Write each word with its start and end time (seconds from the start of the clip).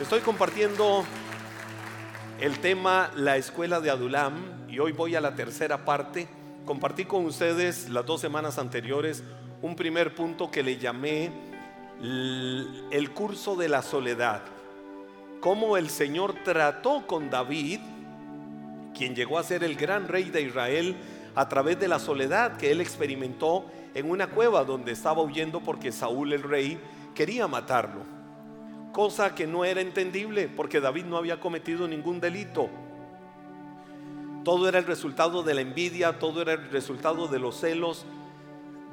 Estoy 0.00 0.20
compartiendo 0.20 1.06
el 2.38 2.58
tema 2.58 3.10
La 3.16 3.38
escuela 3.38 3.80
de 3.80 3.88
Adulam 3.88 4.68
y 4.68 4.78
hoy 4.78 4.92
voy 4.92 5.16
a 5.16 5.22
la 5.22 5.34
tercera 5.34 5.86
parte. 5.86 6.28
Compartí 6.66 7.06
con 7.06 7.24
ustedes 7.24 7.88
las 7.88 8.04
dos 8.04 8.20
semanas 8.20 8.58
anteriores 8.58 9.24
un 9.62 9.74
primer 9.74 10.14
punto 10.14 10.50
que 10.50 10.62
le 10.62 10.76
llamé 10.76 11.32
el 12.02 13.10
curso 13.14 13.56
de 13.56 13.70
la 13.70 13.80
soledad. 13.80 14.42
Cómo 15.40 15.78
el 15.78 15.88
Señor 15.88 16.34
trató 16.44 17.06
con 17.06 17.30
David, 17.30 17.80
quien 18.94 19.14
llegó 19.14 19.38
a 19.38 19.44
ser 19.44 19.64
el 19.64 19.76
gran 19.76 20.08
rey 20.08 20.24
de 20.24 20.42
Israel, 20.42 20.94
a 21.34 21.48
través 21.48 21.80
de 21.80 21.88
la 21.88 21.98
soledad 21.98 22.58
que 22.58 22.70
él 22.70 22.82
experimentó 22.82 23.64
en 23.94 24.10
una 24.10 24.26
cueva 24.26 24.62
donde 24.62 24.92
estaba 24.92 25.22
huyendo 25.22 25.60
porque 25.60 25.90
Saúl 25.90 26.34
el 26.34 26.42
rey 26.42 26.78
quería 27.14 27.48
matarlo. 27.48 28.15
Cosa 28.96 29.34
que 29.34 29.46
no 29.46 29.66
era 29.66 29.82
entendible 29.82 30.48
porque 30.48 30.80
David 30.80 31.04
no 31.04 31.18
había 31.18 31.38
cometido 31.38 31.86
ningún 31.86 32.18
delito. 32.18 32.70
Todo 34.42 34.70
era 34.70 34.78
el 34.78 34.86
resultado 34.86 35.42
de 35.42 35.52
la 35.52 35.60
envidia, 35.60 36.18
todo 36.18 36.40
era 36.40 36.54
el 36.54 36.70
resultado 36.70 37.28
de 37.28 37.38
los 37.38 37.60
celos 37.60 38.06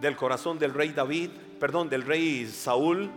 del 0.02 0.18
corazón 0.18 0.60
del 0.60 0.74
rey 0.74 0.90
David, 0.90 1.30
perdón, 1.58 1.88
del 1.88 2.02
rey 2.02 2.46
Saúl 2.48 3.12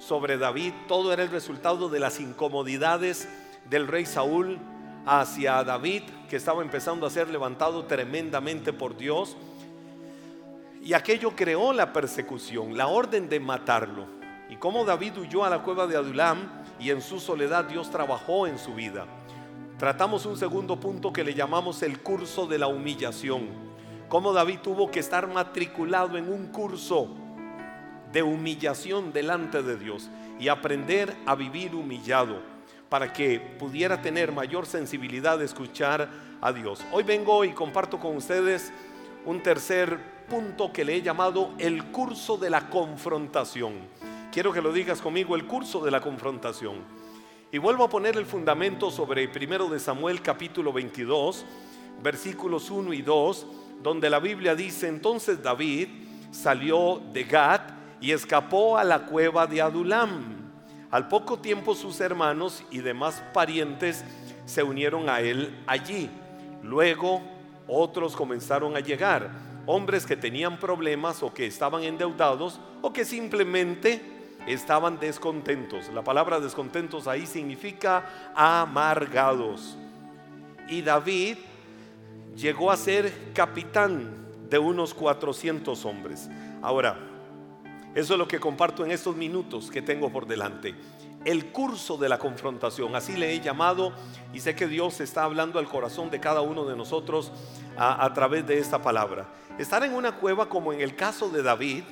sobre 0.00 0.36
David, 0.36 0.72
todo 0.88 1.12
era 1.12 1.22
el 1.22 1.30
resultado 1.30 1.88
de 1.88 2.00
las 2.00 2.18
incomodidades 2.18 3.28
del 3.70 3.86
rey 3.86 4.04
Saúl 4.04 4.58
hacia 5.06 5.62
David, 5.62 6.02
que 6.28 6.34
estaba 6.34 6.60
empezando 6.62 7.06
a 7.06 7.10
ser 7.10 7.30
levantado 7.30 7.84
tremendamente 7.84 8.72
por 8.72 8.96
Dios. 8.96 9.36
Y 10.82 10.94
aquello 10.94 11.36
creó 11.36 11.72
la 11.72 11.92
persecución, 11.92 12.76
la 12.76 12.88
orden 12.88 13.28
de 13.28 13.38
matarlo. 13.38 14.21
Y 14.52 14.56
como 14.56 14.84
David 14.84 15.16
huyó 15.16 15.46
a 15.46 15.48
la 15.48 15.62
cueva 15.62 15.86
de 15.86 15.96
Adulam 15.96 16.36
y 16.78 16.90
en 16.90 17.00
su 17.00 17.18
soledad 17.18 17.64
Dios 17.64 17.90
trabajó 17.90 18.46
en 18.46 18.58
su 18.58 18.74
vida. 18.74 19.06
Tratamos 19.78 20.26
un 20.26 20.36
segundo 20.36 20.78
punto 20.78 21.10
que 21.10 21.24
le 21.24 21.32
llamamos 21.32 21.82
el 21.82 22.00
curso 22.00 22.46
de 22.46 22.58
la 22.58 22.66
humillación. 22.66 23.48
Cómo 24.10 24.34
David 24.34 24.58
tuvo 24.62 24.90
que 24.90 25.00
estar 25.00 25.26
matriculado 25.26 26.18
en 26.18 26.30
un 26.30 26.48
curso 26.48 27.08
de 28.12 28.22
humillación 28.22 29.10
delante 29.10 29.62
de 29.62 29.78
Dios 29.78 30.10
y 30.38 30.48
aprender 30.48 31.16
a 31.24 31.34
vivir 31.34 31.74
humillado 31.74 32.42
para 32.90 33.10
que 33.10 33.40
pudiera 33.58 34.02
tener 34.02 34.32
mayor 34.32 34.66
sensibilidad 34.66 35.38
de 35.38 35.46
escuchar 35.46 36.10
a 36.42 36.52
Dios. 36.52 36.84
Hoy 36.92 37.04
vengo 37.04 37.42
y 37.46 37.52
comparto 37.52 37.98
con 37.98 38.18
ustedes 38.18 38.70
un 39.24 39.42
tercer 39.42 39.98
punto 40.28 40.70
que 40.70 40.84
le 40.84 40.96
he 40.96 41.00
llamado 41.00 41.52
el 41.56 41.84
curso 41.86 42.36
de 42.36 42.50
la 42.50 42.68
confrontación. 42.68 44.11
Quiero 44.32 44.50
que 44.50 44.62
lo 44.62 44.72
digas 44.72 45.02
conmigo, 45.02 45.36
el 45.36 45.46
curso 45.46 45.84
de 45.84 45.90
la 45.90 46.00
confrontación. 46.00 46.76
Y 47.52 47.58
vuelvo 47.58 47.84
a 47.84 47.90
poner 47.90 48.16
el 48.16 48.24
fundamento 48.24 48.90
sobre 48.90 49.28
primero 49.28 49.68
de 49.68 49.78
Samuel 49.78 50.22
capítulo 50.22 50.72
22, 50.72 51.44
versículos 52.02 52.70
1 52.70 52.94
y 52.94 53.02
2, 53.02 53.46
donde 53.82 54.08
la 54.08 54.20
Biblia 54.20 54.54
dice, 54.54 54.88
entonces 54.88 55.42
David 55.42 55.88
salió 56.30 57.02
de 57.12 57.24
Gat 57.24 57.72
y 58.00 58.12
escapó 58.12 58.78
a 58.78 58.84
la 58.84 59.04
cueva 59.04 59.46
de 59.46 59.60
Adulam 59.60 60.42
al 60.92 61.08
poco 61.08 61.38
tiempo 61.38 61.74
sus 61.74 62.00
hermanos 62.00 62.62
y 62.70 62.78
demás 62.78 63.22
parientes 63.32 64.04
se 64.44 64.62
unieron 64.62 65.08
a 65.08 65.20
él 65.20 65.62
allí. 65.66 66.10
Luego 66.62 67.22
otros 67.66 68.14
comenzaron 68.14 68.76
a 68.76 68.80
llegar, 68.80 69.30
hombres 69.64 70.04
que 70.04 70.16
tenían 70.16 70.58
problemas 70.58 71.22
o 71.22 71.32
que 71.32 71.46
estaban 71.46 71.82
endeudados 71.84 72.60
o 72.82 72.92
que 72.92 73.06
simplemente 73.06 74.11
estaban 74.46 74.98
descontentos. 74.98 75.88
La 75.92 76.02
palabra 76.02 76.40
descontentos 76.40 77.06
ahí 77.06 77.26
significa 77.26 78.32
amargados. 78.34 79.76
Y 80.68 80.82
David 80.82 81.36
llegó 82.36 82.70
a 82.70 82.76
ser 82.76 83.32
capitán 83.34 84.22
de 84.48 84.58
unos 84.58 84.94
400 84.94 85.84
hombres. 85.84 86.28
Ahora, 86.60 86.98
eso 87.94 88.14
es 88.14 88.18
lo 88.18 88.28
que 88.28 88.40
comparto 88.40 88.84
en 88.84 88.90
estos 88.90 89.16
minutos 89.16 89.70
que 89.70 89.82
tengo 89.82 90.10
por 90.10 90.26
delante. 90.26 90.74
El 91.24 91.52
curso 91.52 91.96
de 91.96 92.08
la 92.08 92.18
confrontación, 92.18 92.96
así 92.96 93.16
le 93.16 93.32
he 93.32 93.40
llamado 93.40 93.92
y 94.32 94.40
sé 94.40 94.56
que 94.56 94.66
Dios 94.66 95.00
está 95.00 95.22
hablando 95.22 95.58
al 95.58 95.68
corazón 95.68 96.10
de 96.10 96.18
cada 96.18 96.40
uno 96.40 96.64
de 96.64 96.74
nosotros 96.74 97.30
a, 97.76 98.04
a 98.04 98.12
través 98.12 98.46
de 98.46 98.58
esta 98.58 98.82
palabra. 98.82 99.28
Estar 99.58 99.84
en 99.84 99.94
una 99.94 100.16
cueva 100.16 100.48
como 100.48 100.72
en 100.72 100.80
el 100.80 100.96
caso 100.96 101.28
de 101.28 101.42
David, 101.42 101.84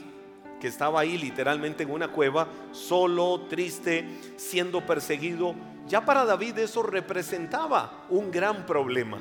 que 0.60 0.68
estaba 0.68 1.00
ahí 1.00 1.18
literalmente 1.18 1.82
en 1.82 1.90
una 1.90 2.08
cueva, 2.08 2.46
solo, 2.72 3.46
triste, 3.48 4.06
siendo 4.36 4.86
perseguido, 4.86 5.54
ya 5.88 6.04
para 6.04 6.24
David 6.24 6.58
eso 6.58 6.82
representaba 6.82 8.04
un 8.10 8.30
gran 8.30 8.66
problema, 8.66 9.18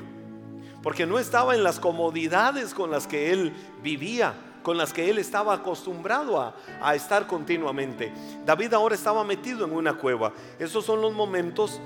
porque 0.82 1.06
no 1.06 1.18
estaba 1.18 1.54
en 1.54 1.64
las 1.64 1.80
comodidades 1.80 2.74
con 2.74 2.90
las 2.90 3.06
que 3.06 3.32
él 3.32 3.52
vivía 3.82 4.34
con 4.62 4.76
las 4.76 4.92
que 4.92 5.08
él 5.08 5.18
estaba 5.18 5.54
acostumbrado 5.54 6.38
a, 6.82 6.94
estar 6.94 7.26
continuamente. 7.26 8.12
David 8.44 8.74
ahora 8.74 8.94
estaba 8.94 9.24
metido 9.24 9.64
en 9.64 9.72
una 9.72 9.94
cueva. 9.94 10.32
Esos 10.58 10.84
son 10.84 11.00
los 11.00 11.14
momentos 11.14 11.80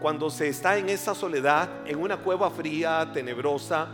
cuando 0.00 0.28
se 0.28 0.48
está 0.48 0.76
en 0.76 0.88
esa 0.88 1.14
soledad, 1.14 1.68
en 1.86 2.00
una 2.00 2.18
cueva 2.18 2.50
fría, 2.50 3.10
tenebrosa, 3.12 3.86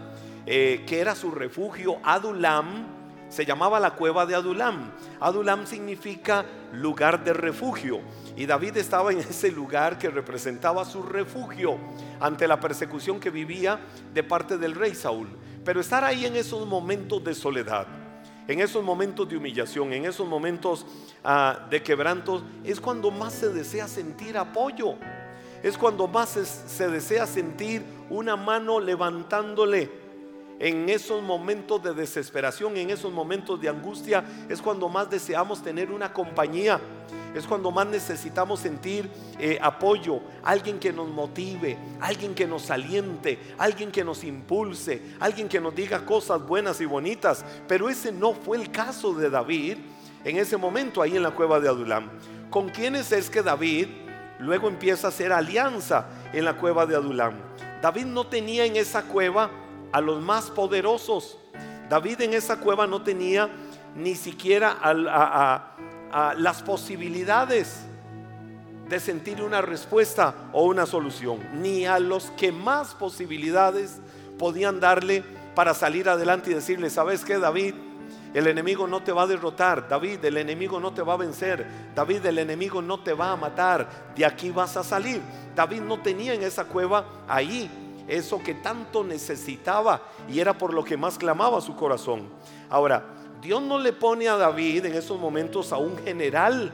eh, 0.46 0.82
que 0.86 1.00
era 1.00 1.14
su 1.14 1.30
refugio. 1.30 1.98
Adulam 2.02 3.01
se 3.32 3.46
llamaba 3.46 3.80
la 3.80 3.94
cueva 3.94 4.26
de 4.26 4.34
Adulam. 4.34 4.92
Adulam 5.18 5.66
significa 5.66 6.44
lugar 6.72 7.24
de 7.24 7.32
refugio. 7.32 8.00
Y 8.36 8.44
David 8.44 8.76
estaba 8.76 9.10
en 9.10 9.18
ese 9.30 9.50
lugar 9.50 9.98
que 9.98 10.10
representaba 10.10 10.84
su 10.84 11.02
refugio 11.02 11.78
ante 12.20 12.46
la 12.46 12.60
persecución 12.60 13.18
que 13.18 13.30
vivía 13.30 13.80
de 14.12 14.22
parte 14.22 14.58
del 14.58 14.74
rey 14.74 14.94
Saúl. 14.94 15.28
Pero 15.64 15.80
estar 15.80 16.04
ahí 16.04 16.26
en 16.26 16.36
esos 16.36 16.66
momentos 16.66 17.24
de 17.24 17.34
soledad, 17.34 17.86
en 18.46 18.60
esos 18.60 18.84
momentos 18.84 19.26
de 19.26 19.38
humillación, 19.38 19.94
en 19.94 20.04
esos 20.04 20.28
momentos 20.28 20.84
ah, 21.24 21.66
de 21.70 21.82
quebrantos, 21.82 22.42
es 22.64 22.80
cuando 22.80 23.10
más 23.10 23.32
se 23.32 23.48
desea 23.48 23.88
sentir 23.88 24.36
apoyo. 24.36 24.96
Es 25.62 25.78
cuando 25.78 26.08
más 26.08 26.30
se, 26.66 26.88
desea 26.88 27.26
sentir 27.26 27.82
una 28.10 28.36
mano 28.36 28.80
levantándole 28.80 30.01
en 30.62 30.88
esos 30.88 31.20
momentos 31.22 31.82
de 31.82 31.92
desesperación, 31.92 32.76
en 32.76 32.90
esos 32.90 33.12
momentos 33.12 33.60
de 33.60 33.68
angustia, 33.68 34.24
es 34.48 34.62
cuando 34.62 34.88
más 34.88 35.10
deseamos 35.10 35.60
tener 35.60 35.90
una 35.90 36.12
compañía 36.12 36.80
es 37.34 37.46
cuando 37.46 37.70
más 37.70 37.86
necesitamos 37.86 38.60
sentir 38.60 39.08
eh, 39.38 39.58
apoyo, 39.60 40.20
alguien 40.42 40.78
que 40.78 40.92
nos 40.92 41.08
motive, 41.08 41.78
alguien 42.00 42.34
que 42.34 42.46
nos 42.46 42.70
aliente, 42.70 43.38
alguien 43.56 43.90
que 43.90 44.04
nos 44.04 44.22
impulse, 44.22 45.00
alguien 45.18 45.48
que 45.48 45.58
nos 45.58 45.74
diga 45.74 46.04
cosas 46.04 46.46
buenas 46.46 46.80
y 46.80 46.84
bonitas. 46.84 47.44
Pero 47.66 47.88
ese 47.88 48.12
no 48.12 48.34
fue 48.34 48.58
el 48.58 48.70
caso 48.70 49.14
de 49.14 49.30
David 49.30 49.78
en 50.24 50.36
ese 50.36 50.56
momento 50.56 51.00
ahí 51.00 51.16
en 51.16 51.22
la 51.22 51.30
cueva 51.30 51.58
de 51.58 51.68
Adulam. 51.68 52.10
¿Con 52.50 52.68
quiénes 52.68 53.10
es 53.12 53.30
que 53.30 53.42
David 53.42 53.88
luego 54.38 54.68
empieza 54.68 55.06
a 55.06 55.10
hacer 55.10 55.32
alianza 55.32 56.08
en 56.34 56.44
la 56.44 56.58
cueva 56.58 56.84
de 56.84 56.96
Adulam? 56.96 57.34
David 57.80 58.04
no 58.04 58.26
tenía 58.26 58.66
en 58.66 58.76
esa 58.76 59.04
cueva 59.04 59.50
a 59.92 60.00
los 60.00 60.20
más 60.20 60.50
poderosos. 60.50 61.36
David 61.88 62.22
en 62.22 62.34
esa 62.34 62.58
cueva 62.58 62.86
no 62.86 63.02
tenía 63.02 63.50
ni 63.94 64.14
siquiera 64.14 64.78
a, 64.82 65.68
las 66.36 66.62
posibilidades 66.62 67.84
de 68.88 69.00
sentir 69.00 69.42
una 69.42 69.62
respuesta 69.62 70.34
o 70.52 70.64
una 70.64 70.84
solución, 70.84 71.38
ni 71.54 71.86
a 71.86 71.98
los 71.98 72.30
que 72.32 72.52
más 72.52 72.94
posibilidades 72.94 74.00
podían 74.38 74.80
darle 74.80 75.24
para 75.54 75.72
salir 75.72 76.08
adelante 76.08 76.50
y 76.50 76.54
decirle, 76.54 76.90
¿sabes 76.90 77.24
qué, 77.24 77.38
David? 77.38 77.74
El 78.34 78.46
enemigo 78.46 78.86
no 78.86 79.02
te 79.02 79.12
va 79.12 79.22
a 79.22 79.26
derrotar, 79.26 79.88
David, 79.88 80.24
el 80.24 80.38
enemigo 80.38 80.80
no 80.80 80.92
te 80.92 81.02
va 81.02 81.14
a 81.14 81.18
vencer, 81.18 81.66
David, 81.94 82.24
el 82.26 82.38
enemigo 82.38 82.80
no 82.82 83.00
te 83.00 83.12
va 83.12 83.32
a 83.32 83.36
matar, 83.36 83.88
de 84.14 84.24
aquí 84.24 84.50
vas 84.50 84.76
a 84.76 84.84
salir. 84.84 85.20
David 85.54 85.82
no 85.82 86.00
tenía 86.00 86.32
en 86.32 86.42
esa 86.42 86.64
cueva 86.64 87.06
ahí 87.28 87.70
eso 88.08 88.42
que 88.42 88.54
tanto 88.54 89.04
necesitaba 89.04 90.02
y 90.28 90.40
era 90.40 90.56
por 90.56 90.74
lo 90.74 90.84
que 90.84 90.96
más 90.96 91.18
clamaba 91.18 91.60
su 91.60 91.76
corazón. 91.76 92.28
Ahora, 92.68 93.04
Dios 93.40 93.60
no 93.62 93.78
le 93.78 93.92
pone 93.92 94.28
a 94.28 94.36
David 94.36 94.86
en 94.86 94.94
esos 94.94 95.18
momentos 95.18 95.72
a 95.72 95.78
un 95.78 95.96
general 95.98 96.72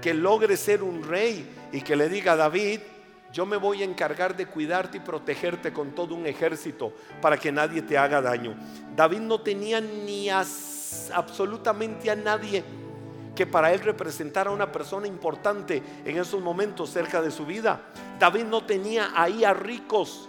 que 0.00 0.14
logre 0.14 0.56
ser 0.56 0.82
un 0.82 1.02
rey 1.02 1.68
y 1.72 1.80
que 1.80 1.96
le 1.96 2.08
diga 2.08 2.36
David, 2.36 2.80
yo 3.32 3.44
me 3.44 3.56
voy 3.56 3.82
a 3.82 3.84
encargar 3.84 4.36
de 4.36 4.46
cuidarte 4.46 4.98
y 4.98 5.00
protegerte 5.00 5.72
con 5.72 5.94
todo 5.94 6.14
un 6.14 6.26
ejército 6.26 6.92
para 7.20 7.36
que 7.36 7.52
nadie 7.52 7.82
te 7.82 7.98
haga 7.98 8.22
daño. 8.22 8.56
David 8.94 9.20
no 9.20 9.40
tenía 9.40 9.80
ni 9.80 10.30
absolutamente 10.30 12.10
a 12.10 12.16
nadie 12.16 12.64
que 13.36 13.46
para 13.46 13.72
él 13.72 13.80
representara 13.80 14.50
una 14.50 14.72
persona 14.72 15.06
importante 15.06 15.82
en 16.04 16.18
esos 16.18 16.42
momentos 16.42 16.90
cerca 16.90 17.22
de 17.22 17.30
su 17.30 17.46
vida. 17.46 17.80
David 18.18 18.44
no 18.44 18.64
tenía 18.64 19.12
ahí 19.14 19.44
a 19.44 19.54
ricos 19.54 20.28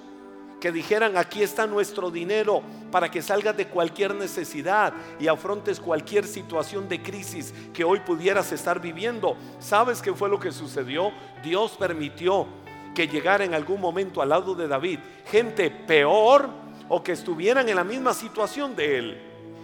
que 0.59 0.71
dijeran, 0.71 1.17
aquí 1.17 1.43
está 1.43 1.67
nuestro 1.67 2.09
dinero 2.09 2.61
para 2.91 3.09
que 3.09 3.21
salgas 3.21 3.55
de 3.55 3.67
cualquier 3.67 4.15
necesidad 4.15 4.93
y 5.19 5.27
afrontes 5.27 5.79
cualquier 5.79 6.25
situación 6.25 6.89
de 6.89 7.01
crisis 7.01 7.53
que 7.73 7.83
hoy 7.83 7.99
pudieras 7.99 8.51
estar 8.51 8.81
viviendo. 8.81 9.37
¿Sabes 9.59 10.01
qué 10.01 10.13
fue 10.13 10.29
lo 10.29 10.39
que 10.39 10.51
sucedió? 10.51 11.11
Dios 11.43 11.75
permitió 11.77 12.47
que 12.95 13.07
llegara 13.07 13.45
en 13.45 13.53
algún 13.53 13.79
momento 13.79 14.21
al 14.21 14.29
lado 14.29 14.55
de 14.55 14.67
David 14.67 14.99
gente 15.25 15.69
peor 15.69 16.49
o 16.89 17.03
que 17.03 17.11
estuvieran 17.11 17.69
en 17.69 17.75
la 17.75 17.83
misma 17.83 18.13
situación 18.13 18.75
de 18.75 18.97
él. 18.97 19.21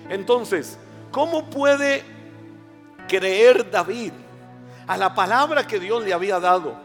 Entonces, 0.10 0.78
¿cómo 1.12 1.50
puede 1.50 2.12
creer 3.07 3.69
David 3.69 4.13
a 4.88 4.97
la 4.97 5.13
palabra 5.13 5.65
que 5.65 5.79
Dios 5.79 6.03
le 6.03 6.13
había 6.13 6.39
dado 6.39 6.75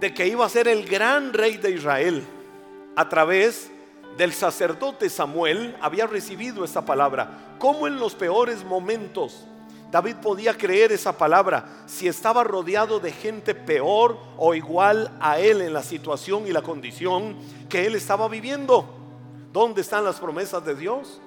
de 0.00 0.12
que 0.12 0.26
iba 0.26 0.44
a 0.44 0.48
ser 0.48 0.68
el 0.68 0.86
gran 0.86 1.32
rey 1.32 1.56
de 1.56 1.70
Israel? 1.70 2.26
a 2.96 3.08
través 3.08 3.70
del 4.16 4.32
sacerdote 4.32 5.10
Samuel 5.10 5.76
había 5.80 6.06
recibido 6.06 6.64
esa 6.64 6.84
palabra. 6.84 7.54
¿Cómo 7.58 7.86
en 7.86 8.00
los 8.00 8.14
peores 8.14 8.64
momentos 8.64 9.44
David 9.90 10.16
podía 10.16 10.56
creer 10.56 10.90
esa 10.90 11.16
palabra 11.16 11.84
si 11.86 12.08
estaba 12.08 12.42
rodeado 12.42 12.98
de 12.98 13.12
gente 13.12 13.54
peor 13.54 14.18
o 14.38 14.54
igual 14.54 15.12
a 15.20 15.38
él 15.38 15.60
en 15.60 15.74
la 15.74 15.82
situación 15.82 16.46
y 16.46 16.52
la 16.52 16.62
condición 16.62 17.36
que 17.68 17.86
él 17.86 17.94
estaba 17.94 18.26
viviendo? 18.28 18.88
¿Dónde 19.52 19.82
están 19.82 20.04
las 20.04 20.18
promesas 20.18 20.64
de 20.64 20.74
Dios? 20.74 21.20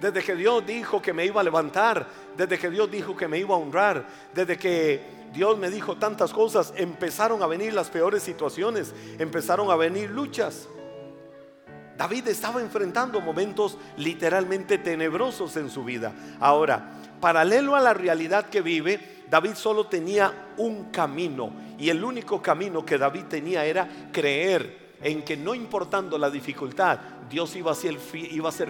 Desde 0.00 0.22
que 0.22 0.34
Dios 0.34 0.64
dijo 0.66 1.02
que 1.02 1.12
me 1.12 1.26
iba 1.26 1.40
a 1.40 1.44
levantar, 1.44 2.06
desde 2.36 2.58
que 2.58 2.70
Dios 2.70 2.90
dijo 2.90 3.14
que 3.14 3.28
me 3.28 3.38
iba 3.38 3.54
a 3.54 3.58
honrar, 3.58 4.06
desde 4.34 4.56
que 4.56 5.20
Dios 5.32 5.58
me 5.58 5.70
dijo 5.70 5.96
tantas 5.96 6.32
cosas, 6.32 6.72
empezaron 6.76 7.42
a 7.42 7.46
venir 7.46 7.74
las 7.74 7.90
peores 7.90 8.22
situaciones, 8.22 8.94
empezaron 9.18 9.70
a 9.70 9.76
venir 9.76 10.10
luchas. 10.10 10.68
David 11.98 12.28
estaba 12.28 12.62
enfrentando 12.62 13.20
momentos 13.20 13.76
literalmente 13.98 14.78
tenebrosos 14.78 15.58
en 15.58 15.68
su 15.68 15.84
vida. 15.84 16.14
Ahora, 16.40 16.92
paralelo 17.20 17.76
a 17.76 17.80
la 17.80 17.92
realidad 17.92 18.46
que 18.46 18.62
vive, 18.62 19.24
David 19.28 19.52
solo 19.54 19.86
tenía 19.86 20.52
un 20.56 20.90
camino 20.90 21.52
y 21.78 21.90
el 21.90 22.02
único 22.02 22.40
camino 22.40 22.86
que 22.86 22.96
David 22.96 23.24
tenía 23.28 23.66
era 23.66 23.86
creer 24.12 24.79
en 25.02 25.22
que 25.22 25.36
no 25.36 25.54
importando 25.54 26.18
la 26.18 26.30
dificultad, 26.30 26.98
Dios 27.28 27.56
iba 27.56 27.72
a, 27.72 27.74
ser, 27.74 27.98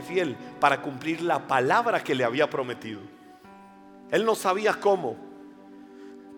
fiel 0.03 0.37
para 0.61 0.83
cumplir 0.83 1.23
la 1.23 1.47
palabra 1.47 2.05
que 2.05 2.15
le 2.15 2.25
había 2.25 2.49
prometido. 2.49 3.01
Él 4.11 4.25
no 4.25 4.35
sabía 4.35 4.75
cómo, 4.75 5.17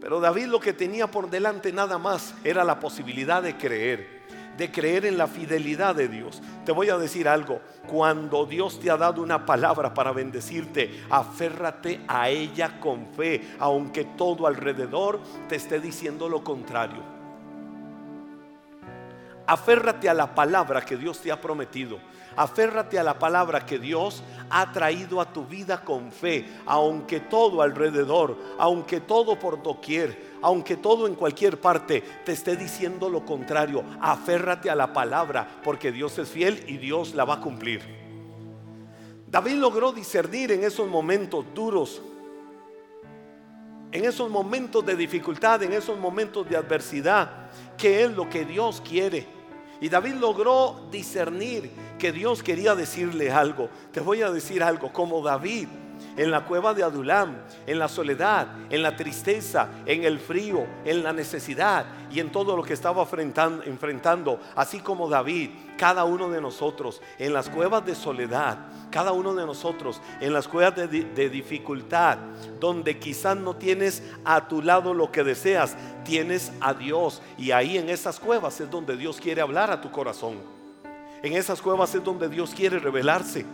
pero 0.00 0.20
David 0.20 0.46
lo 0.46 0.60
que 0.60 0.72
tenía 0.72 1.10
por 1.10 1.30
delante 1.30 1.72
nada 1.72 1.98
más 1.98 2.34
era 2.44 2.64
la 2.64 2.80
posibilidad 2.80 3.42
de 3.42 3.56
creer 3.56 4.22
de 4.56 4.70
creer 4.70 5.06
en 5.06 5.16
la 5.16 5.26
fidelidad 5.26 5.94
de 5.94 6.08
Dios. 6.08 6.42
Te 6.66 6.72
voy 6.72 6.90
a 6.90 6.98
decir 6.98 7.28
algo, 7.28 7.60
cuando 7.86 8.44
Dios 8.44 8.80
te 8.80 8.90
ha 8.90 8.96
dado 8.96 9.22
una 9.22 9.46
palabra 9.46 9.94
para 9.94 10.12
bendecirte, 10.12 11.04
aférrate 11.10 12.02
a 12.06 12.28
ella 12.28 12.78
con 12.78 13.06
fe, 13.14 13.40
aunque 13.58 14.04
todo 14.04 14.46
alrededor 14.46 15.20
te 15.48 15.56
esté 15.56 15.80
diciendo 15.80 16.28
lo 16.28 16.44
contrario. 16.44 17.21
Aférrate 19.46 20.08
a 20.08 20.14
la 20.14 20.34
palabra 20.34 20.84
que 20.84 20.96
Dios 20.96 21.20
te 21.20 21.32
ha 21.32 21.40
prometido. 21.40 21.98
Aférrate 22.36 22.98
a 22.98 23.02
la 23.02 23.18
palabra 23.18 23.66
que 23.66 23.78
Dios 23.78 24.22
ha 24.48 24.72
traído 24.72 25.20
a 25.20 25.32
tu 25.32 25.44
vida 25.44 25.84
con 25.84 26.10
fe, 26.12 26.46
aunque 26.64 27.20
todo 27.20 27.60
alrededor, 27.60 28.36
aunque 28.58 29.00
todo 29.00 29.38
por 29.38 29.62
doquier, 29.62 30.32
aunque 30.40 30.76
todo 30.76 31.06
en 31.06 31.14
cualquier 31.14 31.60
parte 31.60 32.02
te 32.24 32.32
esté 32.32 32.56
diciendo 32.56 33.08
lo 33.10 33.24
contrario. 33.24 33.84
Aférrate 34.00 34.70
a 34.70 34.74
la 34.74 34.92
palabra, 34.92 35.46
porque 35.62 35.92
Dios 35.92 36.18
es 36.18 36.30
fiel 36.30 36.64
y 36.66 36.78
Dios 36.78 37.14
la 37.14 37.24
va 37.24 37.34
a 37.34 37.40
cumplir. 37.40 38.02
David 39.26 39.54
logró 39.54 39.92
discernir 39.92 40.52
en 40.52 40.62
esos 40.64 40.88
momentos 40.88 41.44
duros, 41.54 42.02
en 43.90 44.04
esos 44.06 44.30
momentos 44.30 44.84
de 44.84 44.96
dificultad, 44.96 45.62
en 45.62 45.72
esos 45.72 45.98
momentos 45.98 46.48
de 46.48 46.56
adversidad, 46.56 47.50
qué 47.82 48.04
es 48.04 48.12
lo 48.12 48.30
que 48.30 48.44
Dios 48.44 48.80
quiere 48.88 49.26
y 49.80 49.88
David 49.88 50.14
logró 50.14 50.86
discernir 50.92 51.68
que 51.98 52.12
Dios 52.12 52.40
quería 52.40 52.76
decirle 52.76 53.32
algo. 53.32 53.68
Te 53.90 53.98
voy 53.98 54.22
a 54.22 54.30
decir 54.30 54.62
algo, 54.62 54.92
como 54.92 55.20
David 55.20 55.66
en 56.16 56.30
la 56.30 56.44
cueva 56.44 56.74
de 56.74 56.82
Adulam, 56.82 57.36
en 57.66 57.78
la 57.78 57.88
soledad, 57.88 58.48
en 58.70 58.82
la 58.82 58.96
tristeza, 58.96 59.68
en 59.86 60.04
el 60.04 60.18
frío, 60.18 60.66
en 60.84 61.02
la 61.02 61.12
necesidad 61.12 61.86
y 62.10 62.20
en 62.20 62.30
todo 62.30 62.56
lo 62.56 62.62
que 62.62 62.74
estaba 62.74 63.06
enfrentando, 63.64 64.40
así 64.54 64.80
como 64.80 65.08
David, 65.08 65.50
cada 65.76 66.04
uno 66.04 66.28
de 66.28 66.40
nosotros 66.40 67.00
en 67.18 67.32
las 67.32 67.48
cuevas 67.48 67.84
de 67.84 67.94
soledad, 67.94 68.58
cada 68.90 69.12
uno 69.12 69.34
de 69.34 69.46
nosotros 69.46 70.00
en 70.20 70.32
las 70.32 70.46
cuevas 70.46 70.76
de, 70.76 70.86
de, 70.86 71.30
dificultad, 71.30 72.18
donde 72.60 72.98
quizás 72.98 73.36
no 73.36 73.56
tienes 73.56 74.02
a 74.24 74.46
tu 74.46 74.62
lado 74.62 74.94
lo 74.94 75.10
que 75.10 75.24
deseas, 75.24 75.76
tienes 76.04 76.52
a 76.60 76.74
Dios. 76.74 77.22
Y 77.38 77.50
ahí 77.52 77.78
en 77.78 77.88
esas 77.88 78.20
cuevas 78.20 78.60
es 78.60 78.70
donde 78.70 78.96
Dios 78.96 79.18
quiere 79.20 79.40
hablar 79.40 79.70
a 79.70 79.80
tu 79.80 79.90
corazón. 79.90 80.36
En 81.22 81.32
esas 81.34 81.62
cuevas 81.62 81.94
es 81.94 82.04
donde 82.04 82.28
Dios 82.28 82.52
quiere 82.54 82.78
revelarse. 82.78 83.46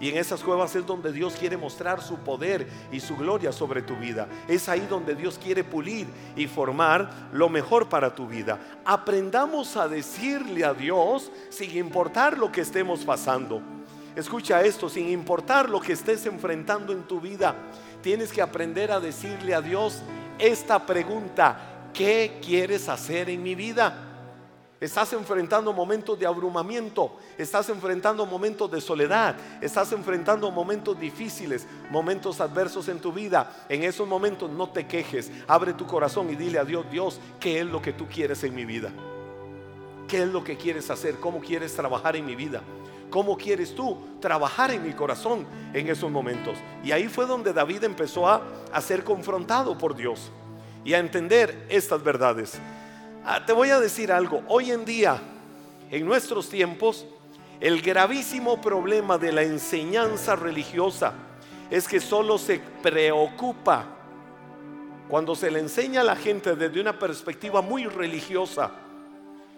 Y 0.00 0.08
en 0.08 0.16
esas 0.16 0.42
cuevas 0.42 0.74
es 0.74 0.86
donde 0.86 1.12
Dios 1.12 1.36
quiere 1.38 1.58
mostrar 1.58 2.02
su 2.02 2.16
poder 2.16 2.66
y 2.90 3.00
su 3.00 3.16
gloria 3.16 3.52
sobre 3.52 3.82
tu 3.82 3.94
vida. 3.96 4.26
Es 4.48 4.66
ahí 4.68 4.86
donde 4.88 5.14
Dios 5.14 5.38
quiere 5.38 5.62
pulir 5.62 6.06
y 6.34 6.46
formar 6.46 7.28
lo 7.32 7.50
mejor 7.50 7.88
para 7.90 8.14
tu 8.14 8.26
vida. 8.26 8.58
Aprendamos 8.84 9.76
a 9.76 9.88
decirle 9.88 10.64
a 10.64 10.72
Dios 10.72 11.30
sin 11.50 11.76
importar 11.76 12.38
lo 12.38 12.50
que 12.50 12.62
estemos 12.62 13.04
pasando. 13.04 13.60
Escucha 14.16 14.62
esto, 14.62 14.88
sin 14.88 15.08
importar 15.10 15.68
lo 15.68 15.80
que 15.80 15.92
estés 15.92 16.24
enfrentando 16.24 16.92
en 16.94 17.02
tu 17.02 17.20
vida, 17.20 17.54
tienes 18.02 18.32
que 18.32 18.42
aprender 18.42 18.90
a 18.90 19.00
decirle 19.00 19.54
a 19.54 19.60
Dios 19.60 20.02
esta 20.38 20.84
pregunta, 20.84 21.90
¿qué 21.92 22.40
quieres 22.44 22.88
hacer 22.88 23.28
en 23.28 23.42
mi 23.42 23.54
vida? 23.54 24.09
Estás 24.80 25.12
enfrentando 25.12 25.74
momentos 25.74 26.18
de 26.18 26.24
abrumamiento, 26.24 27.12
estás 27.36 27.68
enfrentando 27.68 28.24
momentos 28.24 28.70
de 28.70 28.80
soledad, 28.80 29.36
estás 29.60 29.92
enfrentando 29.92 30.50
momentos 30.50 30.98
difíciles, 30.98 31.66
momentos 31.90 32.40
adversos 32.40 32.88
en 32.88 32.98
tu 32.98 33.12
vida. 33.12 33.66
En 33.68 33.82
esos 33.82 34.08
momentos 34.08 34.50
no 34.50 34.70
te 34.70 34.86
quejes, 34.86 35.30
abre 35.46 35.74
tu 35.74 35.86
corazón 35.86 36.30
y 36.30 36.34
dile 36.34 36.58
a 36.58 36.64
Dios, 36.64 36.86
Dios, 36.90 37.20
¿qué 37.38 37.60
es 37.60 37.66
lo 37.66 37.82
que 37.82 37.92
tú 37.92 38.06
quieres 38.08 38.42
en 38.42 38.54
mi 38.54 38.64
vida? 38.64 38.90
¿Qué 40.08 40.22
es 40.22 40.28
lo 40.28 40.42
que 40.42 40.56
quieres 40.56 40.88
hacer? 40.88 41.16
¿Cómo 41.16 41.40
quieres 41.40 41.74
trabajar 41.76 42.16
en 42.16 42.24
mi 42.24 42.34
vida? 42.34 42.62
¿Cómo 43.10 43.36
quieres 43.36 43.74
tú 43.74 43.98
trabajar 44.18 44.70
en 44.70 44.82
mi 44.82 44.94
corazón 44.94 45.46
en 45.74 45.88
esos 45.88 46.10
momentos? 46.10 46.56
Y 46.82 46.92
ahí 46.92 47.06
fue 47.06 47.26
donde 47.26 47.52
David 47.52 47.84
empezó 47.84 48.26
a, 48.26 48.42
a 48.72 48.80
ser 48.80 49.04
confrontado 49.04 49.76
por 49.76 49.94
Dios 49.94 50.30
y 50.86 50.94
a 50.94 51.00
entender 51.00 51.66
estas 51.68 52.02
verdades. 52.02 52.58
Ah, 53.24 53.44
te 53.44 53.52
voy 53.52 53.68
a 53.68 53.78
decir 53.78 54.10
algo, 54.10 54.42
hoy 54.48 54.70
en 54.70 54.86
día, 54.86 55.20
en 55.90 56.06
nuestros 56.06 56.48
tiempos, 56.48 57.04
el 57.60 57.82
gravísimo 57.82 58.58
problema 58.62 59.18
de 59.18 59.30
la 59.30 59.42
enseñanza 59.42 60.36
religiosa 60.36 61.12
es 61.70 61.86
que 61.86 62.00
solo 62.00 62.38
se 62.38 62.60
preocupa 62.82 63.84
cuando 65.10 65.34
se 65.34 65.50
le 65.50 65.58
enseña 65.58 66.00
a 66.00 66.04
la 66.04 66.16
gente 66.16 66.56
desde 66.56 66.80
una 66.80 66.98
perspectiva 66.98 67.60
muy 67.60 67.84
religiosa 67.84 68.70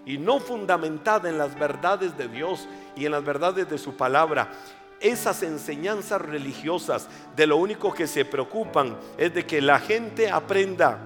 y 0.04 0.18
no 0.18 0.40
fundamentada 0.40 1.28
en 1.28 1.38
las 1.38 1.56
verdades 1.56 2.18
de 2.18 2.26
Dios 2.26 2.66
y 2.96 3.06
en 3.06 3.12
las 3.12 3.24
verdades 3.24 3.70
de 3.70 3.78
su 3.78 3.96
palabra. 3.96 4.50
Esas 4.98 5.44
enseñanzas 5.44 6.20
religiosas 6.20 7.08
de 7.36 7.46
lo 7.46 7.58
único 7.58 7.94
que 7.94 8.08
se 8.08 8.24
preocupan 8.24 8.96
es 9.16 9.32
de 9.32 9.46
que 9.46 9.60
la 9.60 9.78
gente 9.78 10.30
aprenda 10.30 10.98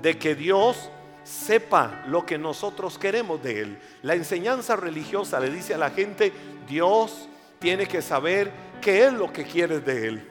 de 0.00 0.16
que 0.16 0.34
Dios 0.34 0.90
sepa 1.28 2.04
lo 2.06 2.24
que 2.24 2.38
nosotros 2.38 2.98
queremos 2.98 3.42
de 3.42 3.60
Él. 3.60 3.78
La 4.02 4.14
enseñanza 4.14 4.76
religiosa 4.76 5.38
le 5.38 5.50
dice 5.50 5.74
a 5.74 5.78
la 5.78 5.90
gente, 5.90 6.32
Dios 6.66 7.28
tiene 7.58 7.86
que 7.86 8.00
saber 8.00 8.50
qué 8.80 9.06
es 9.06 9.12
lo 9.12 9.30
que 9.30 9.44
quieres 9.44 9.84
de 9.84 10.08
Él. 10.08 10.28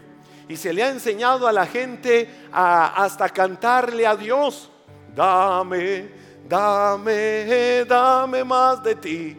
Y 0.50 0.56
se 0.56 0.74
le 0.74 0.82
ha 0.84 0.90
enseñado 0.90 1.48
a 1.48 1.52
la 1.52 1.68
gente 1.68 2.30
hasta 2.52 3.30
cantarle 3.30 4.08
a 4.08 4.16
Dios, 4.16 4.72
dame, 5.14 6.10
dame, 6.48 7.86
dame 7.86 8.44
más 8.44 8.82
de 8.82 8.96
ti. 8.96 9.38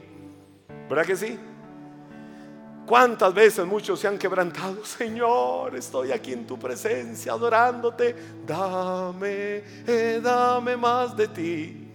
¿Verdad 0.89 1.07
que 1.07 1.17
sí? 1.17 1.39
¿Cuántas 2.89 3.35
veces 3.35 3.67
muchos 3.67 4.01
se 4.01 4.09
han 4.09 4.17
quebrantado? 4.17 4.83
Señor, 4.83 5.77
estoy 5.77 6.11
aquí 6.11 6.33
en 6.33 6.47
tu 6.47 6.59
presencia 6.59 7.33
adorándote. 7.33 8.17
Dame, 8.47 9.63
eh, 9.87 10.21
dame 10.23 10.75
más 10.75 11.15
de 11.15 11.29
ti. 11.29 11.89